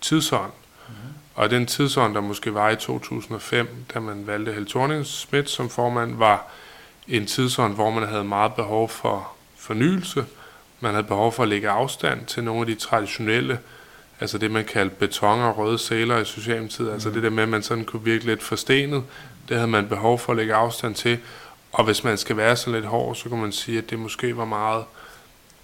tidsånd. 0.00 0.52
Mm. 0.88 0.94
Og 1.34 1.50
den 1.50 1.66
tidsånd, 1.66 2.14
der 2.14 2.20
måske 2.20 2.54
var 2.54 2.70
i 2.70 2.76
2005, 2.76 3.68
da 3.94 4.00
man 4.00 4.26
valgte 4.26 4.52
Helle 4.52 4.68
thorning 4.68 5.06
Schmidt 5.06 5.50
som 5.50 5.70
formand, 5.70 6.16
var 6.16 6.46
en 7.08 7.26
tidsånd, 7.26 7.74
hvor 7.74 7.90
man 7.90 8.08
havde 8.08 8.24
meget 8.24 8.54
behov 8.54 8.88
for 8.88 9.32
fornyelse. 9.56 10.24
Man 10.80 10.94
havde 10.94 11.06
behov 11.06 11.32
for 11.32 11.42
at 11.42 11.48
lægge 11.48 11.68
afstand 11.70 12.26
til 12.26 12.44
nogle 12.44 12.60
af 12.60 12.66
de 12.66 12.74
traditionelle, 12.74 13.58
altså 14.20 14.38
det 14.38 14.50
man 14.50 14.64
kaldte 14.64 14.96
beton 14.96 15.40
og 15.40 15.58
røde 15.58 15.78
sæler 15.78 16.18
i 16.18 16.24
Socialdemokratiet, 16.24 16.88
mm. 16.88 16.94
altså 16.94 17.10
det 17.10 17.22
der 17.22 17.30
med, 17.30 17.42
at 17.42 17.48
man 17.48 17.62
sådan 17.62 17.84
kunne 17.84 18.04
virke 18.04 18.24
lidt 18.24 18.42
forstenet, 18.42 19.04
det 19.48 19.56
havde 19.56 19.68
man 19.68 19.88
behov 19.88 20.18
for 20.18 20.32
at 20.32 20.36
lægge 20.36 20.54
afstand 20.54 20.94
til. 20.94 21.18
Og 21.72 21.84
hvis 21.84 22.04
man 22.04 22.18
skal 22.18 22.36
være 22.36 22.56
så 22.56 22.70
lidt 22.70 22.84
hård, 22.84 23.16
så 23.16 23.28
kan 23.28 23.38
man 23.38 23.52
sige, 23.52 23.78
at 23.78 23.90
det 23.90 23.98
måske 23.98 24.36
var 24.36 24.44
meget, 24.44 24.84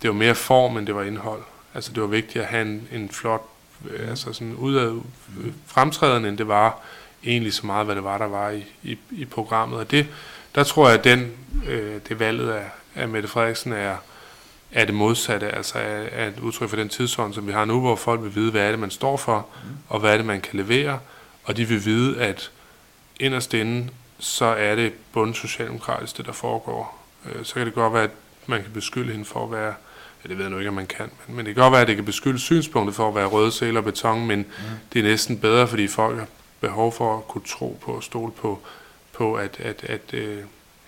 det 0.03 0.11
var 0.11 0.15
mere 0.15 0.35
form, 0.35 0.77
end 0.77 0.87
det 0.87 0.95
var 0.95 1.03
indhold. 1.03 1.43
Altså 1.75 1.93
det 1.93 2.03
var 2.03 2.09
vigtigt 2.09 2.43
at 2.43 2.51
have 2.51 2.63
en, 2.63 2.89
en 2.93 3.09
flot, 3.09 3.43
øh, 3.91 4.09
altså 4.09 4.33
sådan 4.33 4.55
udad 4.55 5.01
øh, 5.41 5.53
fremtrædende, 5.67 6.29
end 6.29 6.39
det 6.39 6.49
var 6.49 6.79
egentlig 7.25 7.53
så 7.53 7.67
meget, 7.67 7.87
hvad 7.87 7.95
det 7.95 8.05
var, 8.05 8.19
der 8.19 8.27
var 8.27 8.51
i, 8.51 8.65
i, 8.83 8.99
i 9.11 9.25
programmet. 9.25 9.79
Og 9.79 9.91
det, 9.91 10.07
der 10.55 10.65
tror 10.65 10.89
jeg, 10.89 10.99
at 10.99 11.05
den, 11.05 11.33
øh, 11.67 12.01
det 12.09 12.19
valget 12.19 12.51
af, 12.51 12.71
af 12.95 13.09
Mette 13.09 13.29
Frederiksen 13.29 13.73
er, 13.73 13.97
er 14.75 14.85
det 14.85 14.95
modsatte, 14.95 15.49
altså 15.49 15.79
er, 15.79 16.03
er 16.13 16.29
et 16.29 16.39
udtryk 16.39 16.69
for 16.69 16.77
den 16.77 16.89
tidsånd, 16.89 17.35
som 17.35 17.47
vi 17.47 17.53
har 17.53 17.65
nu, 17.65 17.81
hvor 17.81 17.97
folk 17.97 18.23
vil 18.23 18.35
vide, 18.35 18.51
hvad 18.51 18.63
er 18.63 18.71
det, 18.71 18.79
man 18.79 18.91
står 18.91 19.17
for, 19.17 19.47
og 19.89 20.01
hvad 20.01 20.13
er 20.13 20.17
det, 20.17 20.27
man 20.27 20.41
kan 20.41 20.61
levere, 20.61 20.99
og 21.45 21.57
de 21.57 21.69
vil 21.69 21.85
vide, 21.85 22.21
at 22.21 22.51
inderst 23.21 23.55
inde, 23.55 23.89
så 24.19 24.45
er 24.45 24.75
det 24.75 24.93
bundt 25.13 25.37
socialdemokratisk, 25.37 26.17
det 26.17 26.27
der 26.27 26.33
foregår. 26.33 27.07
Øh, 27.27 27.45
så 27.45 27.55
kan 27.55 27.67
det 27.67 27.75
godt 27.75 27.93
være, 27.93 28.03
at 28.03 28.11
man 28.47 28.63
kan 28.63 28.71
beskylde 28.73 29.13
hende 29.13 29.25
for 29.25 29.45
at 29.45 29.53
være, 29.53 29.75
ja, 30.25 30.29
det 30.29 30.37
ved 30.37 30.45
jeg 30.45 30.51
nu 30.51 30.59
ikke, 30.59 30.69
om 30.69 30.75
man 30.75 30.87
kan, 30.87 31.11
men, 31.27 31.37
men 31.37 31.47
det 31.47 31.55
kan 31.55 31.63
godt 31.63 31.73
være, 31.73 31.83
at 31.83 31.89
det 31.89 31.97
kan 31.97 32.05
beskylde 32.05 32.39
synspunktet 32.39 32.97
for 32.97 33.09
at 33.09 33.15
være 33.15 33.27
røde 33.27 33.53
sæler 33.53 33.81
og 33.81 33.85
beton, 33.85 34.27
men 34.27 34.39
mm. 34.39 34.45
det 34.93 34.99
er 34.99 35.03
næsten 35.03 35.39
bedre, 35.39 35.69
fordi 35.69 35.89
folk 35.89 36.19
har 36.19 36.27
behov 36.61 36.93
for 36.93 37.17
at 37.17 37.29
kunne 37.29 37.45
tro 37.47 37.79
på 37.83 37.93
og 37.93 38.03
stole 38.03 38.33
på, 38.33 38.61
på 39.13 39.35
at, 39.35 39.61
at, 39.61 39.85
at, 39.85 40.15
øh, 40.15 40.39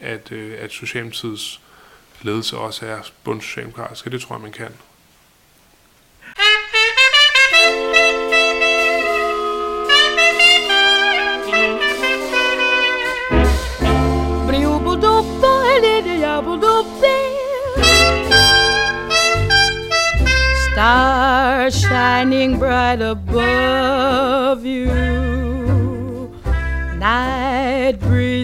at, 0.00 0.32
at, 0.32 0.32
at 0.32 0.72
Socialdemokratiets 0.72 1.60
ledelse 2.22 2.56
også 2.56 2.86
er 2.86 2.98
bundsocialdemokratisk, 3.24 4.06
og 4.06 4.12
det 4.12 4.20
tror 4.20 4.34
jeg, 4.34 4.42
man 4.42 4.52
kan. 4.52 4.72
E 14.48 14.66
Star 20.72 21.70
shining 21.70 22.58
bright 22.58 23.02
above 23.02 24.64
you. 24.64 24.86
Night 26.98 28.05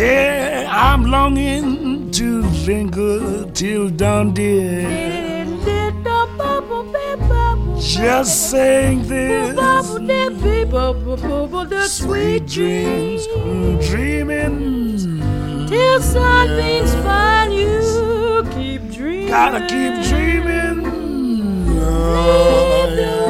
Yeah, 0.00 0.68
I'm 0.70 1.04
longing 1.04 2.10
to 2.12 2.42
linger 2.66 3.50
till 3.52 3.90
dawn, 3.90 4.32
dear. 4.32 5.46
Just 7.78 8.50
saying 8.50 9.08
this. 9.08 9.56
Sweet 11.88 12.46
dreams, 12.46 13.26
dreaming. 13.88 15.66
Till 15.68 16.00
something's 16.00 16.94
find 17.04 17.52
you, 17.52 18.44
keep 18.54 18.90
dreaming. 18.90 19.28
Gotta 19.28 19.60
keep 19.60 20.02
dreaming. 20.08 20.84
Leave 21.80 22.96
the 22.96 23.06
worries 23.26 23.26
behind 23.26 23.26
you. 23.26 23.29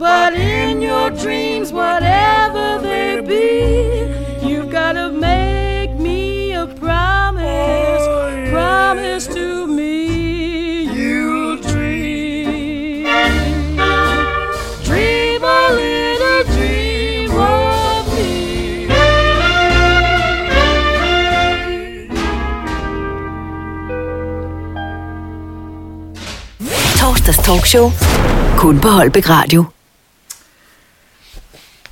But 0.00 0.32
in 0.32 0.80
your 0.80 1.10
dreams, 1.10 1.72
whatever 1.74 2.78
they 2.80 3.20
be, 3.20 4.48
you've 4.48 4.70
gotta 4.70 5.12
make 5.12 5.92
me 6.06 6.54
a 6.54 6.66
promise. 6.66 8.00
Oh, 8.00 8.46
promise 8.50 9.26
to 9.26 9.66
me 9.66 10.84
you'll 10.84 11.58
dream. 11.58 13.04
Dream 14.88 15.42
a 15.44 15.62
little 15.80 16.42
dream 16.54 17.30
of 17.32 18.02
me. 18.14 18.88
Torsdags 26.98 27.38
talkshow. 27.46 27.90
Kun 28.56 28.80
på 28.80 28.88
Holbæk 28.88 29.28
Radio. 29.28 29.79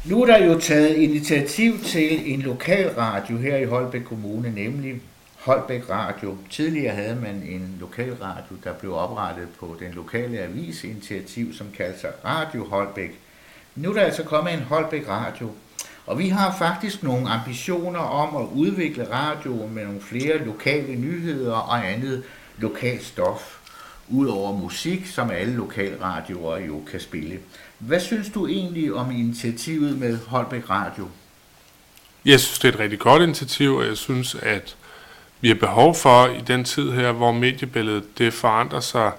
Nu 0.09 0.23
er 0.23 0.27
der 0.27 0.45
jo 0.45 0.61
taget 0.61 0.97
initiativ 0.97 1.79
til 1.79 2.33
en 2.35 2.43
lokal 2.43 2.89
radio 2.89 3.37
her 3.37 3.57
i 3.57 3.65
Holbæk 3.65 4.03
Kommune, 4.03 4.51
nemlig 4.55 5.01
Holbæk 5.37 5.91
Radio. 5.91 6.37
Tidligere 6.51 6.95
havde 6.95 7.17
man 7.17 7.35
en 7.35 7.77
lokal 7.81 8.15
radio, 8.15 8.57
der 8.65 8.73
blev 8.73 8.95
oprettet 8.95 9.49
på 9.61 9.77
den 9.81 9.93
lokale 9.93 10.39
avisinitiativ, 10.39 11.55
som 11.55 11.67
kaldte 11.77 12.01
sig 12.01 12.11
Radio 12.25 12.65
Holbæk. 12.65 13.19
Nu 13.77 13.91
er 13.91 13.95
der 13.95 14.01
altså 14.01 14.23
kommet 14.23 14.55
en 14.55 14.61
Holbæk 14.61 15.09
Radio, 15.09 15.51
og 16.07 16.19
vi 16.19 16.29
har 16.29 16.57
faktisk 16.59 17.03
nogle 17.03 17.29
ambitioner 17.29 18.01
om 18.01 18.37
at 18.37 18.49
udvikle 18.55 19.11
radioen 19.13 19.75
med 19.75 19.85
nogle 19.85 20.01
flere 20.01 20.39
lokale 20.45 20.95
nyheder 20.97 21.55
og 21.55 21.89
andet 21.89 22.23
lokalt 22.59 23.05
stof, 23.05 23.59
udover 24.09 24.53
musik, 24.53 25.07
som 25.07 25.31
alle 25.31 25.55
lokalradioer 25.55 26.59
jo 26.59 26.83
kan 26.91 27.01
spille. 27.01 27.39
Hvad 27.79 28.01
synes 28.01 28.31
du 28.31 28.47
egentlig 28.47 28.95
om 28.95 29.11
initiativet 29.11 29.99
med 29.99 30.19
Holbæk 30.27 30.71
Radio? 30.71 31.09
Jeg 32.25 32.41
synes, 32.41 32.59
det 32.59 32.69
er 32.69 32.73
et 32.73 32.79
rigtig 32.79 32.99
godt 32.99 33.23
initiativ, 33.23 33.75
og 33.75 33.87
jeg 33.87 33.97
synes, 33.97 34.35
at 34.35 34.77
vi 35.41 35.49
har 35.49 35.55
behov 35.55 35.95
for 35.95 36.27
i 36.27 36.41
den 36.47 36.65
tid 36.65 36.93
her, 36.93 37.13
hvor 37.13 37.33
mediebilledet 37.33 38.19
det 38.19 38.35
forandrer 38.35 38.81
sig, 38.81 39.13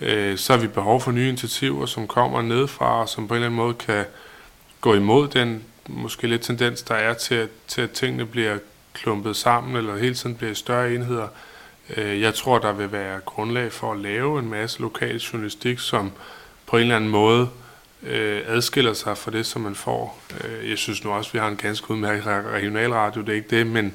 øh, 0.00 0.38
så 0.38 0.52
har 0.52 0.60
vi 0.60 0.66
behov 0.66 1.00
for 1.00 1.12
nye 1.12 1.28
initiativer, 1.28 1.86
som 1.86 2.06
kommer 2.06 2.42
nedefra, 2.42 3.00
og 3.00 3.08
som 3.08 3.28
på 3.28 3.34
en 3.34 3.36
eller 3.36 3.46
anden 3.46 3.56
måde 3.56 3.74
kan 3.74 4.04
gå 4.80 4.94
imod 4.94 5.28
den 5.28 5.62
måske 5.88 6.26
lidt 6.26 6.42
tendens, 6.42 6.82
der 6.82 6.94
er 6.94 7.14
til, 7.14 7.34
at, 7.34 7.48
til 7.68 7.80
at 7.80 7.90
tingene 7.90 8.26
bliver 8.26 8.58
klumpet 8.92 9.36
sammen, 9.36 9.76
eller 9.76 9.96
hele 9.96 10.14
tiden 10.14 10.36
bliver 10.36 10.54
større 10.54 10.94
enheder. 10.94 11.28
Øh, 11.96 12.20
jeg 12.20 12.34
tror, 12.34 12.58
der 12.58 12.72
vil 12.72 12.92
være 12.92 13.20
grundlag 13.24 13.72
for 13.72 13.92
at 13.92 13.98
lave 13.98 14.38
en 14.38 14.50
masse 14.50 14.80
lokal 14.80 15.16
journalistik, 15.16 15.78
som 15.78 16.12
på 16.66 16.76
en 16.76 16.82
eller 16.82 16.96
anden 16.96 17.10
måde 17.10 17.42
øh, 17.42 17.63
øh, 18.06 18.42
adskiller 18.46 18.92
sig 18.92 19.18
fra 19.18 19.30
det, 19.30 19.46
som 19.46 19.62
man 19.62 19.74
får. 19.74 20.20
Øh, 20.44 20.70
jeg 20.70 20.78
synes 20.78 21.04
nu 21.04 21.10
også, 21.10 21.28
at 21.28 21.34
vi 21.34 21.38
har 21.38 21.48
en 21.48 21.56
ganske 21.56 21.90
udmærket 21.90 22.26
regional 22.26 22.50
regionalradio, 22.50 23.20
det 23.20 23.28
er 23.28 23.34
ikke 23.34 23.56
det, 23.56 23.66
men 23.66 23.94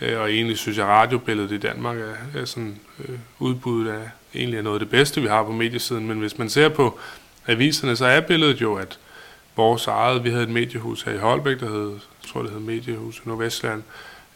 øh, 0.00 0.20
og 0.20 0.30
egentlig 0.32 0.58
synes 0.58 0.78
jeg, 0.78 0.86
at 0.86 0.90
radiobilledet 0.90 1.52
i 1.52 1.58
Danmark 1.58 1.98
er, 1.98 2.40
er 2.40 2.44
sådan 2.44 2.80
øh, 3.08 3.18
udbuddet 3.38 3.92
af 3.92 4.10
egentlig 4.34 4.58
er 4.58 4.62
noget 4.62 4.76
af 4.76 4.80
det 4.80 4.90
bedste, 4.90 5.20
vi 5.20 5.28
har 5.28 5.44
på 5.44 5.52
mediesiden, 5.52 6.06
men 6.06 6.18
hvis 6.18 6.38
man 6.38 6.50
ser 6.50 6.68
på 6.68 6.98
aviserne, 7.46 7.96
så 7.96 8.06
er 8.06 8.20
billedet 8.20 8.60
jo, 8.60 8.74
at 8.74 8.98
vores 9.56 9.86
eget, 9.86 10.24
vi 10.24 10.30
havde 10.30 10.42
et 10.42 10.50
mediehus 10.50 11.02
her 11.02 11.12
i 11.12 11.18
Holbæk, 11.18 11.60
der 11.60 11.70
hed, 11.70 11.90
jeg 11.90 12.32
tror 12.32 12.42
det 12.42 12.50
hed 12.50 12.60
Mediehus 12.60 13.18
i 13.18 13.20
Nordvestland, 13.24 13.82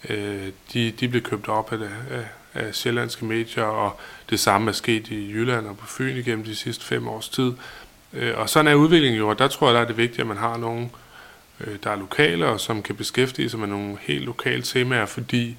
øh, 0.09 0.49
de, 0.73 0.91
de 0.91 1.09
blev 1.09 1.23
købt 1.23 1.49
op 1.49 1.73
af, 1.73 1.79
det, 1.79 1.91
af, 2.11 2.25
af 2.55 2.75
sjællandske 2.75 3.25
medier, 3.25 3.65
og 3.65 4.01
det 4.31 4.41
samme 4.41 4.69
er 4.69 4.73
sket 4.73 5.09
i 5.09 5.33
Jylland 5.33 5.67
og 5.67 5.79
på 5.79 5.87
Fyn 5.87 6.17
igennem 6.17 6.45
de 6.45 6.57
sidste 6.57 6.85
fem 6.85 7.09
års 7.09 7.29
tid. 7.29 7.53
Øh, 8.15 8.39
og 8.39 8.49
sådan 8.49 8.71
er 8.71 8.75
udviklingen 8.75 9.19
jo, 9.19 9.29
og 9.29 9.39
der 9.39 9.49
tror 9.49 9.67
jeg, 9.67 9.75
der 9.75 9.81
er 9.81 9.85
det 9.85 9.97
vigtigt, 9.97 10.21
at 10.21 10.27
man 10.27 10.37
har 10.37 10.57
nogen, 10.57 10.91
øh, 11.61 11.77
der 11.85 11.91
er 11.91 11.97
lokale, 11.97 12.47
og 12.47 12.61
som 12.61 12.83
kan 12.83 12.95
beskæftige 12.95 13.51
sig 13.51 13.61
med 13.61 13.69
nogle 13.69 13.97
helt 14.01 14.25
lokale 14.25 14.63
temaer, 14.63 15.07
fordi 15.07 15.57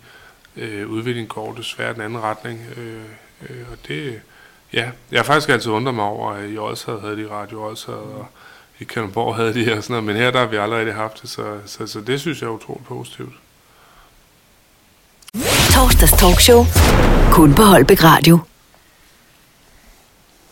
øh, 0.58 0.90
udviklingen 0.90 1.28
går 1.28 1.54
desværre 1.54 1.94
den 1.94 2.02
anden 2.02 2.22
retning. 2.22 2.66
Øh, 2.78 3.04
øh, 3.50 3.66
og 3.72 3.78
det, 3.88 4.22
ja, 4.74 4.90
jeg 5.12 5.20
har 5.20 5.24
faktisk 5.24 5.50
altid 5.50 5.72
undret 5.72 5.96
mig 5.96 6.06
over, 6.06 6.32
at 6.32 6.52
i 6.52 6.58
Odsad 6.58 7.02
havde 7.02 7.18
de 7.18 7.32
Radio 7.32 7.64
Odsad, 7.64 7.94
og 7.94 8.28
i 8.80 8.84
Kalundborg 8.84 9.36
havde 9.36 9.54
de 9.54 9.64
her 9.64 9.82
sådan 9.82 9.94
noget, 9.94 10.04
men 10.04 10.16
her 10.16 10.32
der 10.32 10.40
har 10.40 10.48
vi 10.48 10.58
allerede 10.58 10.92
haft 10.92 11.22
det, 11.22 11.30
så, 11.30 11.58
så, 11.66 11.88
så 11.88 12.02
det 12.02 12.22
synes 12.22 12.42
jeg 12.42 12.48
er 12.48 12.52
utroligt 12.52 12.88
positivt. 12.88 13.34
Torsdags 15.74 16.12
talkshow. 16.12 16.66
Kun 17.32 17.54
på 17.54 17.62
Holbæk 17.62 18.04
Radio. 18.04 18.53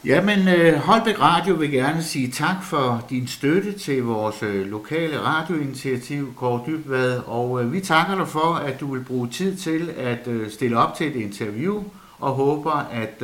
Jamen, 0.06 0.48
øh, 0.48 0.73
Holbæk 0.80 1.19
Radio 1.19 1.53
vil 1.53 1.72
gerne 1.72 2.03
sige 2.03 2.32
tak 2.32 2.64
for 2.64 3.06
din 3.10 3.28
støtte 3.28 3.80
til 3.80 4.03
vores 4.03 4.44
øh, 4.44 4.65
lokale 4.65 5.19
radioinitiativ, 5.19 6.34
Kåre 6.36 6.64
Dybvad, 6.68 7.19
og 7.28 7.64
øh, 7.64 7.73
vi 7.73 7.80
takker 7.82 8.15
dig 8.15 8.28
for, 8.28 8.53
at 8.53 8.80
du 8.80 8.94
vil 8.94 9.03
bruge 9.03 9.30
tid 9.30 9.57
til 9.57 9.94
at 9.98 10.28
stille 10.49 10.78
op 10.78 10.95
til 10.95 11.07
et 11.07 11.15
interview 11.15 11.84
og 12.19 12.32
håber, 12.32 12.72
at 12.91 13.19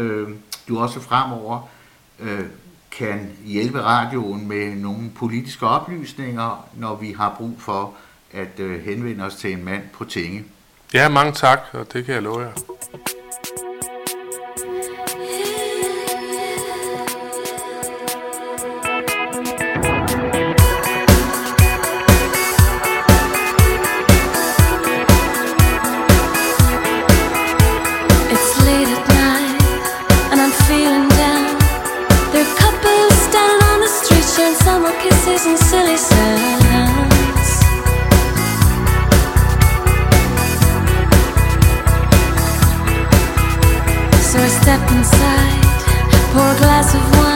du 0.67 0.79
også 0.79 0.99
fremover 0.99 1.69
kan 2.91 3.31
hjælpe 3.45 3.81
radioen 3.81 4.47
med 4.47 4.75
nogle 4.75 5.11
politiske 5.15 5.67
oplysninger, 5.67 6.67
når 6.75 6.95
vi 6.95 7.11
har 7.17 7.35
brug 7.37 7.55
for 7.59 7.93
at 8.33 8.81
henvende 8.85 9.23
os 9.23 9.35
til 9.35 9.53
en 9.53 9.65
mand 9.65 9.81
på 9.93 10.05
tinge. 10.05 10.43
Ja, 10.93 11.09
mange 11.09 11.31
tak, 11.31 11.59
og 11.73 11.93
det 11.93 12.05
kan 12.05 12.13
jeg 12.13 12.23
love 12.23 12.39
jer. 12.39 12.51
And 35.45 35.59
silly 35.59 35.97
sounds. 35.97 37.49
So 44.29 44.39
I 44.39 44.47
step 44.47 44.91
inside, 44.91 45.63
pour 46.33 46.41
a 46.41 46.57
glass 46.57 46.95
of 46.95 47.17
wine. 47.17 47.26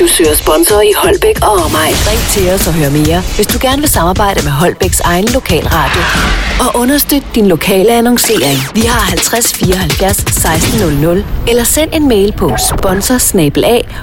Du 0.00 0.06
søger 0.06 0.34
sponsor 0.34 0.80
i 0.80 0.92
Holbæk 0.96 1.36
og 1.42 1.52
omegn. 1.52 1.94
Ring 2.08 2.20
til 2.30 2.54
os 2.54 2.66
og 2.66 2.74
hør 2.74 2.90
mere, 2.90 3.20
hvis 3.36 3.46
du 3.46 3.58
gerne 3.60 3.80
vil 3.80 3.88
samarbejde 3.88 4.42
med 4.44 4.50
Holbæks 4.52 5.00
egen 5.00 5.28
lokalradio. 5.34 6.02
Og 6.60 6.80
understøt 6.80 7.22
din 7.34 7.46
lokale 7.48 7.90
annoncering. 7.92 8.58
Vi 8.74 8.80
har 8.80 9.00
50 9.00 9.54
74 9.54 10.18
1600 10.18 11.24
eller 11.48 11.64
send 11.64 11.90
en 11.92 12.08
mail 12.08 12.32
på 12.32 12.52
sponsor 12.70 13.18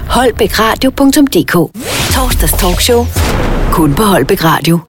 holbækradio.dk 0.08 1.54
Torsdags 2.14 2.52
talkshow. 2.52 3.06
Kun 3.72 3.94
på 3.94 4.02
Holbæk 4.02 4.44
Radio. 4.44 4.80